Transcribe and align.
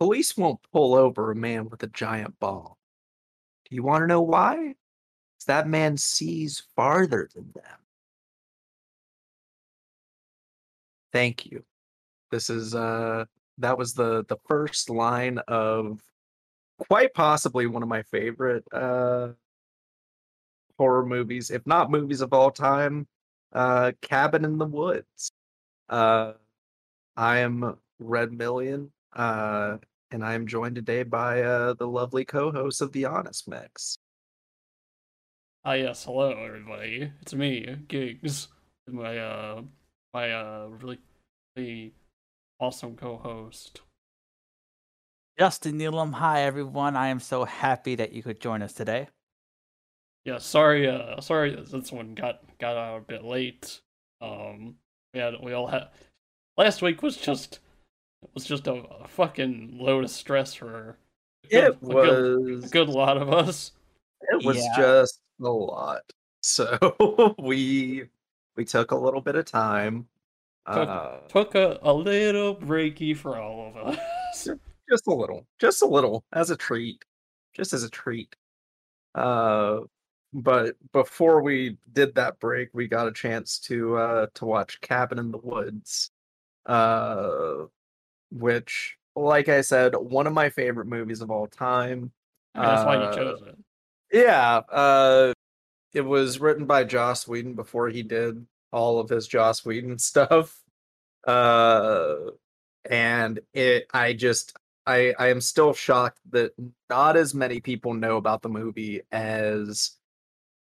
Police 0.00 0.34
won't 0.34 0.62
pull 0.72 0.94
over 0.94 1.30
a 1.30 1.36
man 1.36 1.68
with 1.68 1.82
a 1.82 1.86
giant 1.86 2.40
ball. 2.40 2.78
Do 3.68 3.74
you 3.76 3.82
want 3.82 4.02
to 4.02 4.06
know 4.06 4.22
why? 4.22 4.74
'Cause 5.38 5.46
that 5.46 5.68
man 5.68 5.98
sees 5.98 6.60
farther 6.74 7.28
than 7.34 7.52
them. 7.52 7.80
Thank 11.12 11.46
you. 11.46 11.64
This 12.30 12.50
is 12.50 12.74
uh 12.74 13.26
that 13.58 13.78
was 13.78 13.94
the 13.94 14.24
the 14.28 14.38
first 14.48 14.90
line 14.90 15.38
of 15.48 16.00
quite 16.78 17.14
possibly 17.14 17.66
one 17.66 17.82
of 17.82 17.88
my 17.90 18.02
favorite 18.04 18.64
uh 18.72 19.30
horror 20.78 21.04
movies, 21.04 21.50
if 21.50 21.66
not 21.66 21.90
movies 21.90 22.20
of 22.20 22.32
all 22.32 22.50
time, 22.50 23.06
uh 23.52 23.92
Cabin 24.02 24.44
in 24.44 24.58
the 24.58 24.66
Woods. 24.66 25.32
Uh 25.88 26.34
I 27.16 27.38
am 27.40 27.78
Red 28.00 28.32
Million, 28.32 28.92
uh 29.14 29.78
and 30.12 30.24
I 30.24 30.34
am 30.34 30.46
joined 30.46 30.74
today 30.74 31.02
by 31.02 31.42
uh 31.42 31.74
the 31.74 31.86
lovely 31.86 32.24
co-host 32.24 32.80
of 32.80 32.92
the 32.92 33.04
Honest 33.04 33.48
Mix. 33.48 33.98
Ah 35.64 35.74
yes, 35.74 36.04
hello 36.04 36.30
everybody. 36.30 37.12
It's 37.20 37.34
me, 37.34 37.76
Giggs. 37.88 38.48
and 38.86 38.96
My 38.96 39.18
uh 39.18 39.62
my 40.12 40.32
uh 40.32 40.68
really, 40.80 40.98
really 41.56 41.92
awesome 42.58 42.96
co-host. 42.96 43.82
Justin 45.38 45.80
Elam, 45.80 46.12
hi 46.12 46.42
everyone. 46.42 46.96
I 46.96 47.08
am 47.08 47.20
so 47.20 47.44
happy 47.44 47.94
that 47.94 48.12
you 48.12 48.22
could 48.22 48.40
join 48.40 48.62
us 48.62 48.72
today. 48.72 49.08
Yeah, 50.24 50.38
sorry 50.38 50.88
uh 50.88 51.20
sorry 51.20 51.54
this 51.70 51.92
one 51.92 52.14
got 52.14 52.40
got 52.58 52.76
out 52.76 52.98
a 52.98 53.00
bit 53.00 53.24
late. 53.24 53.80
Um 54.20 54.76
we 55.14 55.20
had 55.20 55.34
we 55.42 55.52
all 55.52 55.66
had 55.66 55.88
last 56.56 56.82
week 56.82 57.02
was 57.02 57.16
just 57.16 57.60
was 58.34 58.44
just 58.44 58.66
a, 58.66 58.72
a 58.74 59.08
fucking 59.08 59.78
load 59.80 60.04
of 60.04 60.10
stress 60.10 60.54
for 60.54 60.96
a 61.44 61.48
good, 61.48 61.64
It 61.64 61.76
a 61.82 61.86
good, 61.86 62.34
a 62.34 62.38
was 62.56 62.70
good 62.70 62.88
lot 62.88 63.16
of 63.16 63.32
us. 63.32 63.72
it 64.22 64.44
was 64.44 64.56
Yeah. 64.58 64.76
just 64.76 65.20
a 65.40 65.48
lot. 65.48 66.02
So 66.42 67.34
we 67.38 68.04
we 68.56 68.64
took 68.64 68.90
a 68.90 68.96
little 68.96 69.20
bit 69.20 69.36
of 69.36 69.44
time. 69.46 70.06
Took- 70.72 70.88
Uh 70.88 71.16
Took 71.28 71.54
a, 71.54 71.78
a 71.82 71.92
little 71.92 72.54
breaky 72.54 73.16
for 73.16 73.38
all 73.38 73.68
of 73.68 73.76
us. 73.76 74.48
just 74.90 75.06
a 75.06 75.14
little 75.14 75.46
just 75.58 75.82
a 75.82 75.86
little 75.86 76.24
as 76.32 76.50
a 76.50 76.56
treat 76.56 77.04
just 77.54 77.72
as 77.72 77.82
a 77.84 77.90
treat 77.90 78.34
uh 79.14 79.80
but 80.32 80.74
before 80.92 81.42
we 81.42 81.76
did 81.92 82.14
that 82.14 82.38
break 82.40 82.68
we 82.72 82.86
got 82.88 83.06
a 83.08 83.12
chance 83.12 83.58
to 83.58 83.96
uh 83.96 84.26
to 84.34 84.44
watch 84.44 84.80
cabin 84.80 85.18
in 85.18 85.30
the 85.30 85.38
woods 85.38 86.10
uh 86.66 87.64
which 88.30 88.96
like 89.16 89.48
i 89.48 89.60
said 89.60 89.94
one 89.96 90.26
of 90.26 90.32
my 90.32 90.48
favorite 90.48 90.86
movies 90.86 91.20
of 91.20 91.30
all 91.30 91.46
time 91.46 92.10
I 92.54 92.60
mean, 92.60 92.68
that's 92.68 92.84
why 92.84 92.94
you 92.96 93.00
Uh, 93.02 93.16
chose 93.16 93.42
it. 93.46 93.56
yeah 94.12 94.56
uh 94.70 95.32
it 95.92 96.02
was 96.02 96.38
written 96.40 96.66
by 96.66 96.84
joss 96.84 97.26
whedon 97.26 97.54
before 97.54 97.88
he 97.88 98.02
did 98.02 98.46
all 98.72 98.98
of 99.00 99.08
his 99.08 99.26
joss 99.26 99.64
whedon 99.64 99.98
stuff 100.10 100.62
uh 101.26 102.14
and 102.88 103.40
it 103.52 103.86
i 103.92 104.12
just 104.12 104.56
i 104.86 105.12
i 105.18 105.28
am 105.28 105.40
still 105.40 105.72
shocked 105.72 106.18
that 106.30 106.52
not 106.88 107.16
as 107.16 107.34
many 107.34 107.60
people 107.60 107.92
know 107.94 108.16
about 108.16 108.40
the 108.42 108.48
movie 108.48 109.02
as 109.12 109.92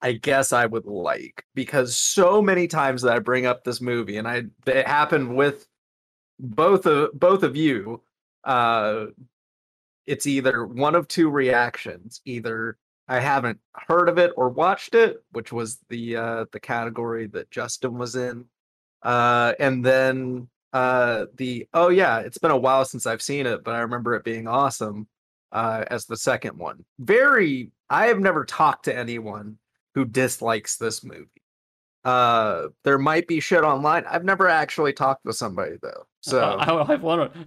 i 0.01 0.11
guess 0.11 0.51
i 0.51 0.65
would 0.65 0.85
like 0.85 1.45
because 1.55 1.95
so 1.95 2.41
many 2.41 2.67
times 2.67 3.01
that 3.01 3.13
i 3.13 3.19
bring 3.19 3.45
up 3.45 3.63
this 3.63 3.79
movie 3.79 4.17
and 4.17 4.27
i 4.27 4.43
it 4.67 4.85
happened 4.87 5.33
with 5.35 5.65
both 6.43 6.85
of 6.85 7.17
both 7.17 7.41
of 7.41 7.55
you 7.55 8.01
uh 8.43 9.05
it's 10.05 10.27
either 10.27 10.65
one 10.65 10.93
of 10.93 11.07
two 11.07 11.29
reactions 11.29 12.21
either 12.25 12.77
i 13.07 13.17
haven't 13.17 13.57
heard 13.87 14.09
of 14.09 14.17
it 14.17 14.31
or 14.35 14.49
watched 14.49 14.93
it 14.93 15.23
which 15.31 15.53
was 15.53 15.79
the 15.89 16.17
uh 16.17 16.45
the 16.51 16.59
category 16.59 17.27
that 17.27 17.49
justin 17.49 17.97
was 17.97 18.17
in 18.17 18.43
uh 19.03 19.53
and 19.57 19.85
then 19.85 20.45
uh 20.73 21.25
the 21.35 21.65
oh 21.73 21.87
yeah 21.87 22.19
it's 22.19 22.37
been 22.37 22.51
a 22.51 22.57
while 22.57 22.83
since 22.83 23.07
i've 23.07 23.21
seen 23.21 23.45
it 23.45 23.63
but 23.63 23.73
i 23.73 23.79
remember 23.79 24.13
it 24.13 24.25
being 24.25 24.45
awesome 24.45 25.07
uh 25.53 25.85
as 25.87 26.05
the 26.05 26.17
second 26.17 26.57
one. 26.57 26.83
Very 26.99 27.71
i 27.89 28.07
have 28.07 28.19
never 28.19 28.43
talked 28.43 28.85
to 28.85 28.95
anyone 28.95 29.57
who 29.95 30.03
dislikes 30.03 30.75
this 30.75 31.05
movie 31.05 31.42
uh 32.05 32.67
there 32.83 32.97
might 32.97 33.27
be 33.27 33.39
shit 33.39 33.63
online 33.63 34.03
i've 34.09 34.25
never 34.25 34.47
actually 34.49 34.91
talked 34.93 35.25
to 35.25 35.31
somebody 35.33 35.77
though 35.81 36.05
so 36.21 36.39
I, 36.41 36.65
I, 36.71 36.93
I 36.93 36.95
want 36.95 37.33
to. 37.33 37.39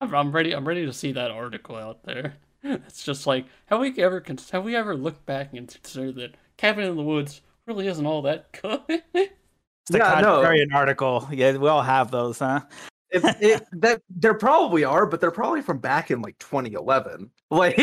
I'm 0.00 0.14
I'm 0.14 0.32
ready. 0.32 0.52
I'm 0.54 0.66
ready 0.66 0.84
to 0.86 0.92
see 0.92 1.12
that 1.12 1.30
article 1.30 1.76
out 1.76 2.02
there. 2.04 2.34
It's 2.62 3.04
just 3.04 3.26
like 3.26 3.44
have 3.66 3.80
we 3.80 3.94
ever 4.02 4.20
cons- 4.22 4.48
have 4.50 4.64
we 4.64 4.74
ever 4.74 4.96
looked 4.96 5.26
back 5.26 5.52
and 5.52 5.68
considered 5.68 6.14
that 6.16 6.34
Cabin 6.56 6.84
in 6.84 6.96
the 6.96 7.02
Woods 7.02 7.42
really 7.66 7.86
isn't 7.86 8.06
all 8.06 8.22
that 8.22 8.52
good? 8.62 8.80
It's 9.14 9.90
the 9.90 9.98
Yeah, 9.98 10.20
no. 10.22 10.42
article. 10.74 11.28
Yeah, 11.30 11.58
we 11.58 11.68
all 11.68 11.82
have 11.82 12.10
those, 12.10 12.38
huh? 12.38 12.60
It, 13.14 13.36
it, 13.40 13.66
that 13.72 14.02
there 14.10 14.34
probably 14.34 14.84
are 14.84 15.06
but 15.06 15.20
they're 15.20 15.30
probably 15.30 15.62
from 15.62 15.78
back 15.78 16.10
in 16.10 16.20
like 16.20 16.38
2011 16.38 17.30
like 17.50 17.76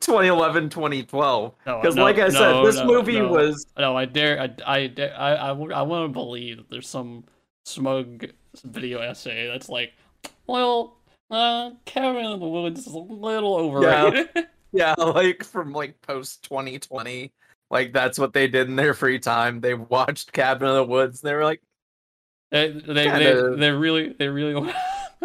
2011 0.00 0.68
2012 0.70 1.54
because 1.64 1.94
no, 1.96 2.02
like 2.02 2.18
i 2.18 2.28
said 2.28 2.52
no, 2.52 2.66
this 2.66 2.76
no, 2.76 2.86
movie 2.86 3.18
no. 3.18 3.28
was 3.28 3.66
no, 3.78 3.96
I 3.96 4.04
dare. 4.04 4.40
I 4.40 4.50
I 4.66 4.86
dare, 4.86 5.18
I 5.18 5.34
I, 5.34 5.48
I 5.50 5.82
want 5.82 6.08
to 6.08 6.12
believe 6.12 6.58
that 6.58 6.70
there's 6.70 6.88
some 6.88 7.24
smug 7.64 8.26
video 8.64 9.00
essay 9.00 9.48
that's 9.48 9.68
like, 9.68 9.92
well, 10.46 10.98
uh, 11.30 11.70
Cabin 11.84 12.24
in 12.24 12.40
the 12.40 12.46
Woods 12.46 12.86
is 12.86 12.92
a 12.92 12.98
little 12.98 13.56
overrated. 13.56 14.28
Yeah, 14.72 14.94
like 14.98 15.44
from 15.44 15.72
like 15.72 16.00
post 16.02 16.44
2020. 16.44 17.32
Like 17.68 17.92
that's 17.92 18.18
what 18.18 18.32
they 18.32 18.46
did 18.46 18.68
in 18.68 18.76
their 18.76 18.94
free 18.94 19.18
time. 19.18 19.60
They 19.60 19.74
watched 19.74 20.32
Cabin 20.32 20.68
in 20.68 20.74
the 20.74 20.84
Woods. 20.84 21.22
And 21.22 21.28
they 21.28 21.34
were 21.34 21.44
like, 21.44 21.62
They 22.50 22.68
they 22.70 22.80
they 22.92 23.04
Kinda- 23.04 23.56
they 23.56 23.70
really 23.70 24.12
they 24.12 24.28
really 24.28 24.72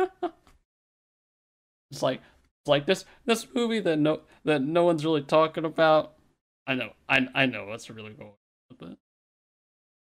It's 1.92 2.02
like 2.02 2.22
it's 2.62 2.68
like 2.68 2.86
this 2.86 3.06
this 3.26 3.46
movie 3.54 3.80
that 3.82 3.98
no 4.00 4.22
that 4.46 4.62
no 4.62 4.86
one's 4.86 5.04
really 5.06 5.22
talking 5.24 5.66
about. 5.66 6.14
I 6.66 6.76
know 6.76 6.92
I 7.10 7.28
I 7.36 7.46
know 7.46 7.66
what's 7.66 7.90
really 7.90 8.14
going 8.14 8.30
on 8.30 8.36
with 8.80 8.92
it. 8.92 8.98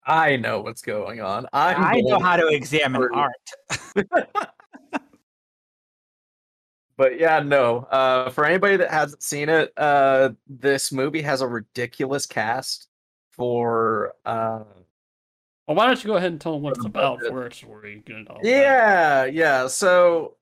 I 0.05 0.37
know 0.37 0.61
what's 0.61 0.81
going 0.81 1.19
on. 1.21 1.47
I'm 1.51 1.83
I 1.83 2.01
know 2.01 2.19
how 2.19 2.37
to 2.37 2.47
examine 2.47 3.03
it. 3.03 3.11
art. 3.13 3.33
But 6.99 7.17
yeah, 7.17 7.39
no. 7.39 7.87
Uh, 7.89 8.29
for 8.29 8.43
anybody 8.43 8.75
that 8.75 8.91
hasn't 8.91 9.23
seen 9.23 9.47
it, 9.47 9.71
uh, 9.77 10.31
this 10.49 10.91
movie 10.91 11.21
has 11.21 11.39
a 11.39 11.47
ridiculous 11.47 12.25
cast 12.25 12.89
for 13.31 14.15
Well, 15.69 15.75
why 15.75 15.85
don't 15.85 16.03
you 16.03 16.07
go 16.07 16.15
ahead 16.15 16.31
and 16.31 16.41
tell 16.41 16.53
them 16.53 16.63
what 16.63 16.75
it's 16.77 16.83
about 16.85 17.19
budget. 17.19 17.31
first 17.31 17.61
before 17.61 17.85
you 17.85 17.99
get 17.99 18.15
into 18.15 18.31
all 18.31 18.39
that. 18.41 18.49
Yeah, 18.49 19.25
yeah. 19.25 19.67
So 19.67 20.35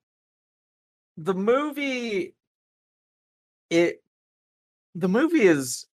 the 1.17 1.33
movie 1.33 2.33
it 3.69 4.01
the 4.95 5.09
movie 5.09 5.41
is 5.41 5.85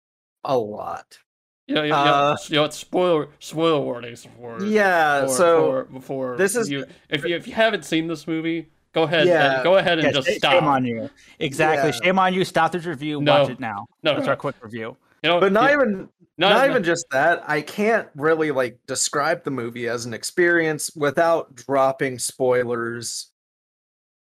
a 0.44 0.58
lot. 0.58 1.18
Yeah, 1.66 1.82
yeah, 1.84 1.96
Uh, 1.98 2.04
yeah. 2.04 2.36
You 2.48 2.56
know, 2.56 2.64
it's 2.66 2.76
spoiler 2.76 3.28
spoiler 3.38 3.80
warnings 3.80 4.26
before. 4.26 4.62
Yeah, 4.64 5.22
before, 5.22 5.36
so 5.36 5.56
before, 5.56 5.84
before 5.84 6.36
this 6.36 6.54
is- 6.54 6.68
you 6.68 6.84
if 7.08 7.24
you 7.24 7.34
if 7.34 7.46
you 7.48 7.54
haven't 7.54 7.86
seen 7.86 8.08
this 8.08 8.26
movie, 8.26 8.68
go 8.92 9.04
ahead. 9.04 9.26
Yeah. 9.26 9.54
and, 9.54 9.64
go 9.64 9.76
ahead 9.78 9.98
and 9.98 10.08
Yeah, 10.08 10.12
just 10.12 10.28
sh- 10.28 10.36
stop. 10.36 10.52
Shame 10.52 10.64
on 10.64 10.84
you. 10.84 11.08
Exactly. 11.38 11.88
Yeah. 11.88 12.00
Shame 12.04 12.18
on 12.18 12.34
you. 12.34 12.44
Stop 12.44 12.72
this 12.72 12.84
review. 12.84 13.22
No. 13.22 13.40
Watch 13.44 13.50
it 13.52 13.60
now. 13.60 13.86
No, 14.02 14.14
That's 14.14 14.28
our 14.28 14.36
quick 14.36 14.56
review. 14.62 14.98
You 15.22 15.30
know, 15.30 15.40
but 15.40 15.52
not 15.52 15.70
you- 15.70 15.76
even 15.80 16.08
not, 16.38 16.68
even 16.68 16.82
just 16.82 17.06
that. 17.10 17.48
I 17.48 17.60
can't 17.60 18.08
really 18.16 18.50
like 18.50 18.78
describe 18.86 19.44
the 19.44 19.50
movie 19.50 19.88
as 19.88 20.06
an 20.06 20.14
experience 20.14 20.90
without 20.96 21.54
dropping 21.54 22.18
spoilers 22.18 23.30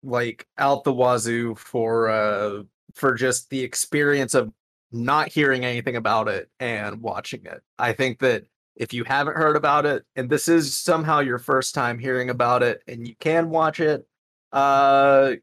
like 0.03 0.47
out 0.57 0.83
the 0.83 0.93
wazoo 0.93 1.55
for 1.55 2.07
uh 2.07 2.63
for 2.93 3.13
just 3.15 3.49
the 3.49 3.61
experience 3.61 4.35
of 4.35 4.51
not 4.91 5.27
hearing 5.27 5.65
anything 5.65 5.95
about 5.97 6.29
it 6.29 6.49
and 6.59 7.01
watching 7.01 7.45
it. 7.45 7.61
I 7.77 7.91
think 7.93 8.19
that 8.19 8.45
if 8.75 8.93
you 8.93 9.03
haven't 9.03 9.35
heard 9.35 9.57
about 9.57 9.85
it 9.85 10.05
and 10.15 10.29
this 10.29 10.47
is 10.47 10.77
somehow 10.77 11.19
your 11.19 11.39
first 11.39 11.75
time 11.75 11.99
hearing 11.99 12.29
about 12.29 12.63
it 12.63 12.81
and 12.87 13.05
you 13.05 13.15
can 13.19 13.49
watch 13.49 13.79
it, 13.79 14.07
uh 14.53 15.33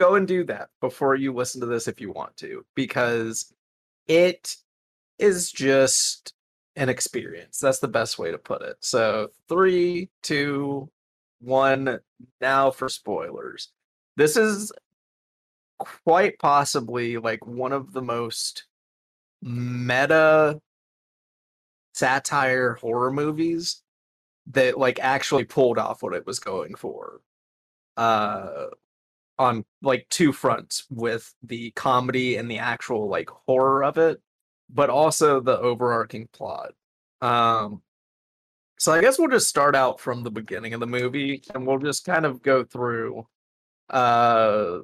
go 0.00 0.14
and 0.16 0.26
do 0.26 0.42
that 0.44 0.70
before 0.80 1.14
you 1.14 1.32
listen 1.32 1.60
to 1.60 1.66
this 1.66 1.86
if 1.86 2.00
you 2.00 2.10
want 2.10 2.36
to 2.38 2.64
because 2.74 3.52
it 4.08 4.56
is 5.18 5.50
just 5.52 6.32
an 6.76 6.88
experience. 6.88 7.58
That's 7.58 7.80
the 7.80 7.88
best 7.88 8.18
way 8.18 8.30
to 8.30 8.38
put 8.38 8.62
it. 8.62 8.76
So, 8.80 9.28
three, 9.48 10.10
two, 10.22 10.90
one. 11.40 11.98
Now 12.40 12.70
for 12.70 12.88
spoilers. 12.88 13.70
This 14.16 14.36
is 14.36 14.72
quite 15.78 16.38
possibly 16.38 17.18
like 17.18 17.46
one 17.46 17.72
of 17.72 17.92
the 17.92 18.02
most 18.02 18.64
meta 19.40 20.60
satire 21.94 22.74
horror 22.74 23.12
movies 23.12 23.82
that 24.46 24.78
like 24.78 24.98
actually 25.00 25.44
pulled 25.44 25.78
off 25.78 26.02
what 26.02 26.14
it 26.14 26.26
was 26.26 26.38
going 26.38 26.74
for. 26.74 27.20
Uh 27.96 28.66
on 29.38 29.64
like 29.82 30.06
two 30.10 30.32
fronts 30.32 30.84
with 30.90 31.32
the 31.42 31.70
comedy 31.72 32.36
and 32.36 32.50
the 32.50 32.58
actual 32.58 33.08
like 33.08 33.30
horror 33.46 33.84
of 33.84 33.96
it, 33.98 34.20
but 34.70 34.90
also 34.90 35.40
the 35.40 35.58
overarching 35.58 36.28
plot. 36.32 36.72
Um, 37.20 37.82
so 38.78 38.92
I 38.92 39.00
guess 39.00 39.18
we'll 39.18 39.28
just 39.28 39.48
start 39.48 39.74
out 39.74 39.98
from 40.00 40.22
the 40.22 40.30
beginning 40.30 40.72
of 40.74 40.80
the 40.80 40.86
movie 40.86 41.42
and 41.54 41.66
we'll 41.66 41.78
just 41.78 42.04
kind 42.04 42.24
of 42.24 42.42
go 42.42 42.62
through. 42.64 43.26
Uh, 43.90 44.80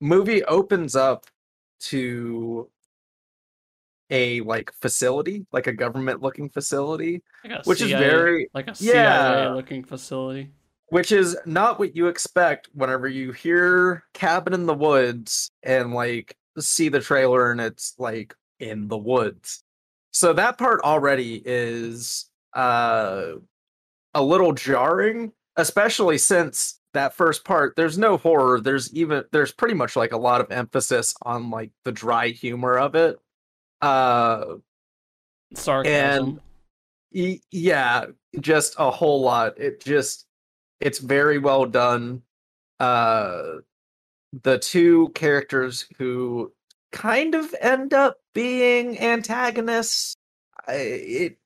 movie 0.00 0.42
opens 0.44 0.96
up 0.96 1.26
to 1.80 2.68
a 4.10 4.40
like 4.40 4.72
facility, 4.80 5.46
like 5.52 5.66
a 5.66 5.72
government 5.72 6.22
looking 6.22 6.48
facility, 6.48 7.22
Like 7.44 7.64
which 7.66 7.82
is 7.82 7.90
very 7.90 8.48
like 8.54 8.66
a 8.68 8.74
Yeah. 8.80 9.44
CIA 9.44 9.54
looking 9.54 9.84
facility. 9.84 10.50
which 10.88 11.12
is 11.12 11.36
not 11.44 11.78
what 11.78 11.94
you 11.94 12.06
expect 12.08 12.70
whenever 12.72 13.06
you 13.06 13.30
hear 13.32 14.04
cabin 14.14 14.54
in 14.54 14.64
the 14.64 14.72
woods 14.74 15.50
and 15.62 15.92
like 15.92 16.34
see 16.58 16.88
the 16.88 17.00
trailer 17.00 17.52
and 17.52 17.60
it's 17.60 17.94
like 17.98 18.34
in 18.60 18.88
the 18.88 18.96
woods 18.96 19.62
so 20.12 20.32
that 20.32 20.58
part 20.58 20.80
already 20.82 21.42
is 21.44 22.30
uh 22.54 23.32
a 24.14 24.22
little 24.22 24.52
jarring 24.52 25.32
especially 25.56 26.18
since 26.18 26.80
that 26.94 27.14
first 27.14 27.44
part 27.44 27.76
there's 27.76 27.98
no 27.98 28.16
horror 28.16 28.60
there's 28.60 28.92
even 28.94 29.22
there's 29.32 29.52
pretty 29.52 29.74
much 29.74 29.96
like 29.96 30.12
a 30.12 30.16
lot 30.16 30.40
of 30.40 30.50
emphasis 30.50 31.14
on 31.22 31.50
like 31.50 31.70
the 31.84 31.92
dry 31.92 32.28
humor 32.28 32.78
of 32.78 32.94
it 32.94 33.18
uh 33.82 34.54
Sarcasm. 35.54 36.40
Y- 37.12 37.40
yeah 37.50 38.06
just 38.40 38.74
a 38.78 38.90
whole 38.90 39.20
lot 39.20 39.58
it 39.58 39.82
just 39.84 40.26
it's 40.80 40.98
very 40.98 41.38
well 41.38 41.66
done 41.66 42.22
uh 42.80 43.56
the 44.42 44.58
two 44.58 45.08
characters 45.14 45.86
who 45.96 46.52
kind 46.92 47.34
of 47.34 47.54
end 47.60 47.94
up 47.94 48.16
being 48.38 48.96
antagonists 49.00 50.14
I, 50.68 50.74
it 50.74 51.38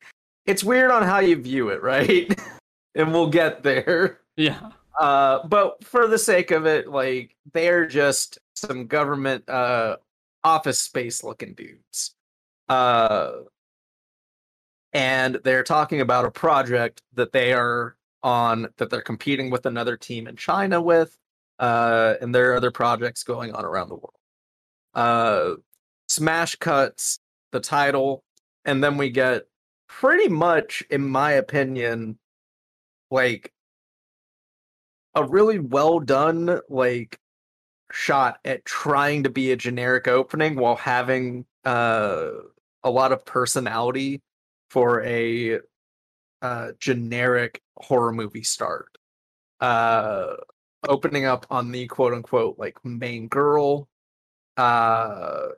it's 0.44 0.62
weird 0.62 0.90
on 0.90 1.02
how 1.04 1.20
you 1.20 1.36
view 1.40 1.70
it 1.70 1.82
right? 1.82 2.38
And 2.94 3.10
we'll 3.10 3.30
get 3.30 3.62
there. 3.62 4.20
Yeah. 4.36 4.68
uh 5.00 5.46
but 5.48 5.82
for 5.82 6.06
the 6.06 6.18
sake 6.18 6.50
of 6.50 6.66
it 6.66 6.86
like 6.88 7.34
they're 7.54 7.86
just 7.86 8.38
some 8.54 8.86
government 8.86 9.48
uh 9.48 9.96
office 10.44 10.78
space 10.78 11.24
looking 11.24 11.54
dudes. 11.54 12.14
Uh 12.68 13.32
and 14.92 15.40
they're 15.44 15.62
talking 15.64 16.02
about 16.02 16.26
a 16.26 16.30
project 16.30 17.00
that 17.14 17.32
they 17.32 17.54
are 17.54 17.96
on 18.22 18.68
that 18.76 18.90
they're 18.90 19.00
competing 19.00 19.48
with 19.48 19.64
another 19.64 19.96
team 19.96 20.26
in 20.26 20.36
China 20.36 20.82
with 20.82 21.16
uh 21.58 22.16
and 22.20 22.34
there 22.34 22.52
are 22.52 22.56
other 22.56 22.70
projects 22.70 23.24
going 23.24 23.54
on 23.54 23.64
around 23.64 23.88
the 23.88 23.94
world. 23.94 24.18
Uh 24.92 25.54
smash 26.08 26.56
cuts 26.56 27.18
the 27.52 27.60
title 27.60 28.24
and 28.64 28.82
then 28.82 28.96
we 28.96 29.10
get 29.10 29.42
pretty 29.88 30.28
much 30.28 30.82
in 30.90 31.06
my 31.06 31.32
opinion 31.32 32.18
like 33.10 33.52
a 35.14 35.24
really 35.24 35.58
well 35.58 36.00
done 36.00 36.60
like 36.68 37.18
shot 37.92 38.38
at 38.44 38.64
trying 38.64 39.22
to 39.22 39.30
be 39.30 39.52
a 39.52 39.56
generic 39.56 40.08
opening 40.08 40.56
while 40.56 40.76
having 40.76 41.44
uh 41.64 42.30
a 42.84 42.90
lot 42.90 43.12
of 43.12 43.24
personality 43.24 44.20
for 44.70 45.02
a 45.04 45.58
uh 46.40 46.72
generic 46.80 47.60
horror 47.76 48.12
movie 48.12 48.42
start. 48.42 48.88
Uh 49.60 50.34
opening 50.88 51.26
up 51.26 51.46
on 51.50 51.70
the 51.70 51.86
quote 51.86 52.14
unquote 52.14 52.58
like 52.58 52.76
main 52.84 53.28
girl 53.28 53.88
uh 54.56 55.48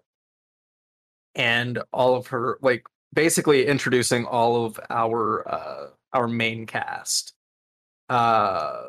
and 1.35 1.83
all 1.93 2.15
of 2.15 2.29
her 2.29 2.59
like 2.63 2.85
basically 3.13 3.67
introducing 3.67 4.25
all 4.25 4.65
of 4.65 4.79
our 4.91 5.47
uh 5.49 5.87
our 6.13 6.27
main 6.29 6.67
cast 6.67 7.35
uh 8.09 8.85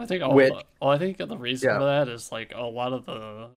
I 0.00 0.06
think 0.06 0.22
all 0.22 0.34
Which- 0.34 0.52
the, 0.52 0.62
well, 0.80 0.90
I 0.90 0.98
think 0.98 1.16
the 1.18 1.36
reason 1.36 1.70
Yeah. 1.70 1.78
for 1.78 1.84
that 1.86 2.08
is 2.08 2.30
like 2.30 2.52
a 2.54 2.62
lot 2.62 2.92
of 2.92 3.04
the 3.06 3.50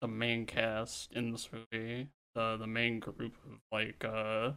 the 0.00 0.06
main 0.08 0.46
cast 0.46 1.12
in 1.12 1.32
this 1.32 1.48
movie, 1.52 2.08
the 2.36 2.56
the 2.56 2.66
main 2.68 3.00
group 3.00 3.34
of 3.44 3.58
like 3.72 4.04
uh 4.04 4.52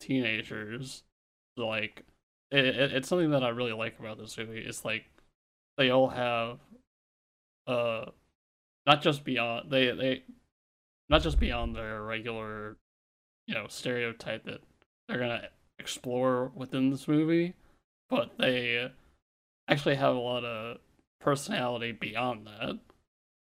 teenagers, 0.00 1.04
like 1.56 2.02
it, 2.50 2.64
it, 2.66 2.92
it's 2.92 3.08
something 3.08 3.30
that 3.30 3.44
I 3.44 3.50
really 3.50 3.72
like 3.72 3.98
about 4.00 4.18
this 4.18 4.36
movie. 4.36 4.58
It's 4.58 4.84
like 4.84 5.04
they 5.78 5.90
all 5.90 6.08
have 6.08 6.58
uh 7.68 8.06
not 8.86 9.02
just 9.02 9.22
beyond 9.24 9.70
they 9.70 9.92
they 9.92 10.22
not 11.08 11.22
just 11.22 11.38
beyond 11.40 11.74
their 11.76 12.02
regular 12.02 12.76
you 13.46 13.54
know 13.54 13.66
stereotype 13.68 14.44
that 14.44 14.60
they're 15.08 15.18
gonna 15.18 15.48
explore 15.78 16.52
within 16.54 16.90
this 16.90 17.08
movie, 17.08 17.54
but 18.08 18.30
they 18.38 18.90
actually 19.68 19.96
have 19.96 20.14
a 20.14 20.18
lot 20.18 20.44
of 20.44 20.78
personality 21.20 21.92
beyond 21.92 22.46
that. 22.46 22.78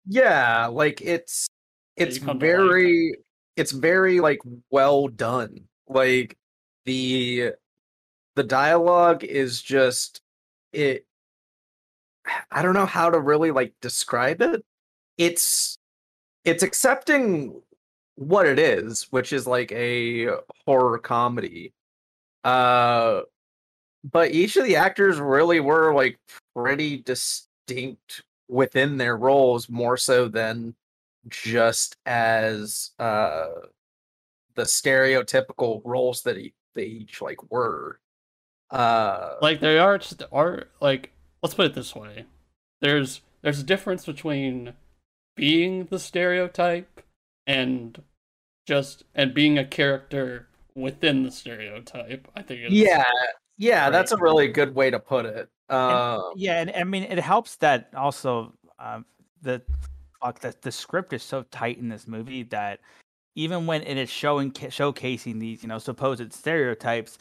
yeah 0.05 0.67
like 0.67 1.01
it's 1.01 1.47
it's 1.95 2.19
to 2.19 2.25
like. 2.27 2.39
very 2.39 3.15
it's 3.55 3.71
very 3.71 4.19
like 4.19 4.39
well 4.69 5.07
done 5.07 5.61
like 5.87 6.37
the 6.85 7.51
the 8.35 8.43
dialogue 8.43 9.23
is 9.23 9.61
just 9.61 10.21
it 10.73 11.05
i 12.51 12.61
don't 12.61 12.73
know 12.75 12.85
how 12.85 13.09
to 13.09 13.19
really 13.19 13.51
like 13.51 13.73
describe 13.81 14.41
it 14.41 14.63
it's 15.17 15.78
it's 16.45 16.63
accepting 16.63 17.61
what 18.15 18.45
it 18.45 18.59
is 18.59 19.07
which 19.11 19.31
is 19.33 19.47
like 19.47 19.71
a 19.71 20.27
horror 20.65 20.97
comedy 20.97 21.73
uh 22.43 23.21
but 24.11 24.31
each 24.31 24.55
of 24.55 24.65
the 24.65 24.75
actors 24.75 25.19
really 25.19 25.59
were 25.59 25.93
like 25.93 26.17
pretty 26.55 26.97
distinct 26.97 28.23
within 28.47 28.97
their 28.97 29.17
roles 29.17 29.69
more 29.69 29.97
so 29.97 30.27
than 30.27 30.73
just 31.27 31.97
as 32.05 32.91
uh 32.99 33.47
the 34.55 34.63
stereotypical 34.63 35.81
roles 35.85 36.21
that 36.23 36.35
he, 36.35 36.53
they 36.75 36.85
each 36.85 37.21
like 37.21 37.51
were 37.51 37.99
uh 38.71 39.35
Like 39.41 39.59
they 39.59 39.79
are 39.79 39.97
just 39.97 40.23
are 40.31 40.67
like 40.81 41.11
let's 41.41 41.55
put 41.55 41.65
it 41.65 41.73
this 41.73 41.95
way. 41.95 42.25
There's 42.81 43.21
there's 43.41 43.59
a 43.59 43.63
difference 43.63 44.05
between 44.05 44.73
being 45.39 45.85
the 45.85 45.99
stereotype 45.99 47.01
and 47.47 48.01
just 48.67 49.03
and 49.15 49.33
being 49.33 49.57
a 49.57 49.65
character 49.65 50.47
within 50.75 51.23
the 51.23 51.31
stereotype. 51.31 52.27
I 52.35 52.41
think 52.41 52.61
it's 52.61 52.73
yeah 52.73 53.03
yeah 53.57 53.83
Right. 53.83 53.91
that's 53.91 54.11
a 54.11 54.17
really 54.17 54.49
good 54.49 54.75
way 54.75 54.91
to 54.91 54.99
put 54.99 55.25
it 55.25 55.49
uh 55.69 56.19
Yeah, 56.35 56.59
and 56.59 56.71
I 56.75 56.83
mean 56.83 57.03
it 57.03 57.19
helps 57.19 57.55
that 57.57 57.89
also 57.95 58.53
um, 58.79 59.05
the 59.41 59.61
fuck 60.21 60.39
that 60.41 60.61
the 60.61 60.71
script 60.71 61.13
is 61.13 61.23
so 61.23 61.43
tight 61.43 61.77
in 61.77 61.87
this 61.87 62.05
movie 62.07 62.43
that 62.43 62.81
even 63.35 63.65
when 63.65 63.81
it 63.83 63.97
is 63.97 64.09
showing 64.09 64.51
showcasing 64.51 65.39
these 65.39 65.63
you 65.63 65.69
know 65.69 65.79
supposed 65.79 66.33
stereotypes, 66.33 67.17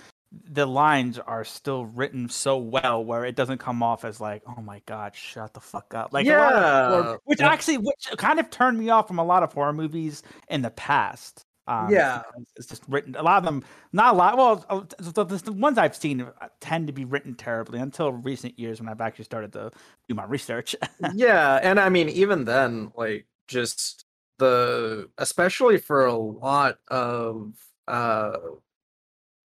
the 0.50 0.66
lines 0.66 1.18
are 1.18 1.44
still 1.44 1.86
written 1.86 2.28
so 2.28 2.58
well 2.58 3.02
where 3.04 3.24
it 3.24 3.34
doesn't 3.34 3.58
come 3.58 3.82
off 3.82 4.04
as 4.04 4.20
like 4.20 4.42
oh 4.46 4.60
my 4.60 4.82
god 4.84 5.14
shut 5.14 5.54
the 5.54 5.60
fuck 5.60 5.94
up 5.94 6.12
like 6.12 6.26
a 6.26 6.30
lot 6.30 6.52
of 6.54 6.62
horror- 6.62 7.10
Yeah. 7.12 7.16
which 7.24 7.40
Yeah. 7.40 7.48
actually 7.50 7.78
which 7.78 8.08
kind 8.18 8.38
of 8.38 8.50
turned 8.50 8.78
me 8.78 8.90
off 8.90 9.08
from 9.08 9.18
a 9.18 9.24
lot 9.24 9.42
of 9.42 9.52
horror 9.54 9.72
movies 9.72 10.22
in 10.50 10.60
the 10.62 10.70
past. 10.70 11.44
Um, 11.66 11.90
Yeah. 11.90 12.22
it's 12.56 12.66
just 12.66 12.82
written 12.88 13.14
a 13.16 13.22
lot 13.22 13.38
of 13.38 13.44
them. 13.44 13.62
Not 13.92 14.14
a 14.14 14.16
lot. 14.16 14.36
Well, 14.38 14.64
uh, 14.70 14.80
the, 14.98 15.24
the, 15.24 15.36
the 15.36 15.52
ones 15.52 15.76
I've 15.76 15.94
seen 15.96 16.22
uh, 16.22 16.30
tend 16.60 16.86
to 16.86 16.92
be 16.94 17.04
written 17.04 17.34
terribly 17.34 17.78
until 17.78 18.10
recent 18.12 18.58
years 18.58 18.80
when 18.80 18.88
I've 18.88 19.00
actually 19.02 19.26
started 19.26 19.52
to 19.54 19.70
do 20.08 20.14
my 20.14 20.24
research. 20.24 20.74
yeah 21.14 21.58
and 21.62 21.78
i 21.80 21.88
mean 21.88 22.08
even 22.10 22.44
then 22.44 22.90
like 22.96 23.26
just 23.48 24.04
the 24.38 25.08
especially 25.18 25.78
for 25.78 26.06
a 26.06 26.14
lot 26.14 26.78
of 26.88 27.52
uh 27.86 28.36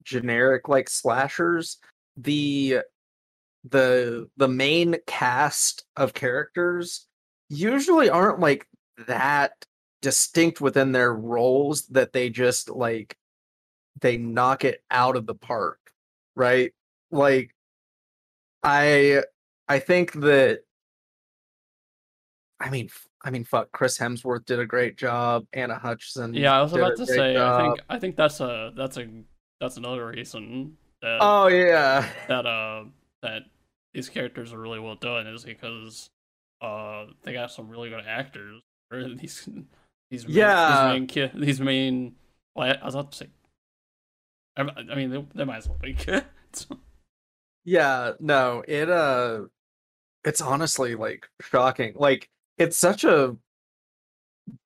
generic 0.03 0.67
like 0.67 0.89
slashers 0.89 1.77
the 2.17 2.79
the 3.69 4.27
the 4.37 4.47
main 4.47 4.97
cast 5.07 5.85
of 5.95 6.13
characters 6.13 7.07
usually 7.49 8.09
aren't 8.09 8.39
like 8.39 8.67
that 9.07 9.53
distinct 10.01 10.59
within 10.59 10.91
their 10.91 11.13
roles 11.13 11.87
that 11.87 12.11
they 12.11 12.29
just 12.29 12.69
like 12.69 13.15
they 14.01 14.17
knock 14.17 14.65
it 14.65 14.83
out 14.91 15.15
of 15.15 15.25
the 15.25 15.35
park 15.35 15.79
right 16.35 16.73
like 17.11 17.55
i 18.63 19.21
i 19.69 19.79
think 19.79 20.11
that 20.13 20.59
I 22.63 22.69
mean, 22.69 22.89
I 23.21 23.29
mean, 23.29 23.43
fuck. 23.43 23.73
Chris 23.73 23.97
Hemsworth 23.97 24.45
did 24.45 24.59
a 24.59 24.65
great 24.65 24.97
job. 24.97 25.45
Anna 25.51 25.77
Hutchison. 25.77 26.33
Yeah, 26.33 26.57
I 26.57 26.61
was 26.61 26.71
about 26.71 26.95
to 26.95 27.05
say 27.05 27.35
I 27.35 27.61
think 27.61 27.79
I 27.89 27.99
think 27.99 28.15
that's 28.15 28.39
a 28.39 28.71
that's 28.75 28.95
a 28.97 29.07
that's 29.63 29.77
another 29.77 30.07
reason 30.07 30.75
that 31.01 31.19
Oh 31.21 31.47
yeah, 31.47 32.05
that 32.27 32.45
uh 32.45 32.83
that 33.21 33.43
these 33.93 34.09
characters 34.09 34.51
are 34.51 34.59
really 34.59 34.79
well 34.79 34.95
done 34.95 35.25
is 35.27 35.45
because 35.45 36.09
uh, 36.61 37.05
they 37.23 37.31
got 37.33 37.51
some 37.51 37.69
really 37.69 37.89
good 37.89 38.03
actors. 38.05 38.61
Or 38.91 39.03
these 39.15 39.47
these 40.11 40.27
main, 40.27 40.35
Yeah. 40.35 40.67
these 40.67 40.99
main 40.99 41.07
ki- 41.07 41.39
these 41.39 41.61
main. 41.61 42.15
Well, 42.55 42.75
I 42.81 42.85
was 42.85 42.95
about 42.95 43.11
to 43.13 43.17
say. 43.17 43.29
I, 44.57 44.61
I 44.91 44.95
mean, 44.95 45.09
they, 45.09 45.25
they 45.33 45.43
might 45.45 45.57
as 45.57 45.69
well 45.69 45.79
be 45.81 45.93
kids. 45.97 46.67
Yeah, 47.63 48.13
no, 48.19 48.63
it 48.67 48.89
uh 48.89 49.43
it's 50.25 50.41
honestly 50.41 50.95
like 50.95 51.27
shocking. 51.41 51.93
Like 51.95 52.29
it's 52.57 52.77
such 52.77 53.05
a 53.05 53.37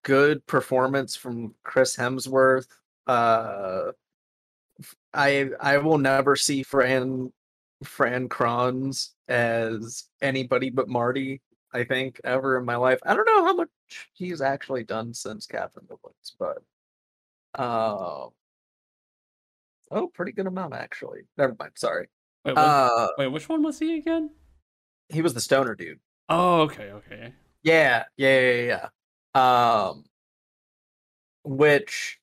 good 0.04 0.46
performance 0.48 1.16
from 1.16 1.54
Chris 1.64 1.96
Hemsworth. 1.96 2.68
Uh 3.06 3.92
I 5.14 5.50
I 5.60 5.78
will 5.78 5.98
never 5.98 6.36
see 6.36 6.64
Fran 6.64 7.32
Fran 7.84 8.30
Kranz 8.30 9.14
as 9.28 10.06
anybody 10.22 10.70
but 10.70 10.88
Marty, 10.90 11.42
I 11.74 11.84
think, 11.84 12.20
ever 12.24 12.58
in 12.58 12.66
my 12.66 12.76
life. 12.76 13.00
I 13.04 13.16
don't 13.16 13.26
know 13.26 13.46
how 13.46 13.54
much 13.56 13.70
he's 14.14 14.42
actually 14.42 14.84
done 14.84 15.14
since 15.14 15.46
Cabin 15.46 15.82
in 15.82 15.88
the 15.88 15.96
Woods, 16.04 16.36
but 16.40 16.58
uh 17.62 18.28
oh, 19.92 20.08
pretty 20.14 20.32
good 20.32 20.48
amount 20.48 20.74
actually. 20.74 21.22
Never 21.38 21.56
mind, 21.60 21.72
sorry. 21.76 22.08
Wait, 22.46 22.56
what- 22.56 22.62
Uh 22.64 23.08
wait, 23.18 23.28
which 23.28 23.50
one 23.50 23.64
was 23.64 23.80
he 23.80 23.98
again? 23.98 24.30
he 25.10 25.22
was 25.22 25.34
the 25.34 25.40
stoner 25.42 25.74
dude. 25.74 26.00
Oh, 26.30 26.62
okay, 26.64 26.92
okay. 26.92 27.34
Yeah, 27.64 28.04
yeah, 28.18 28.40
yeah, 28.42 28.90
yeah. 29.36 29.84
Um, 29.86 30.04
which 31.46 32.20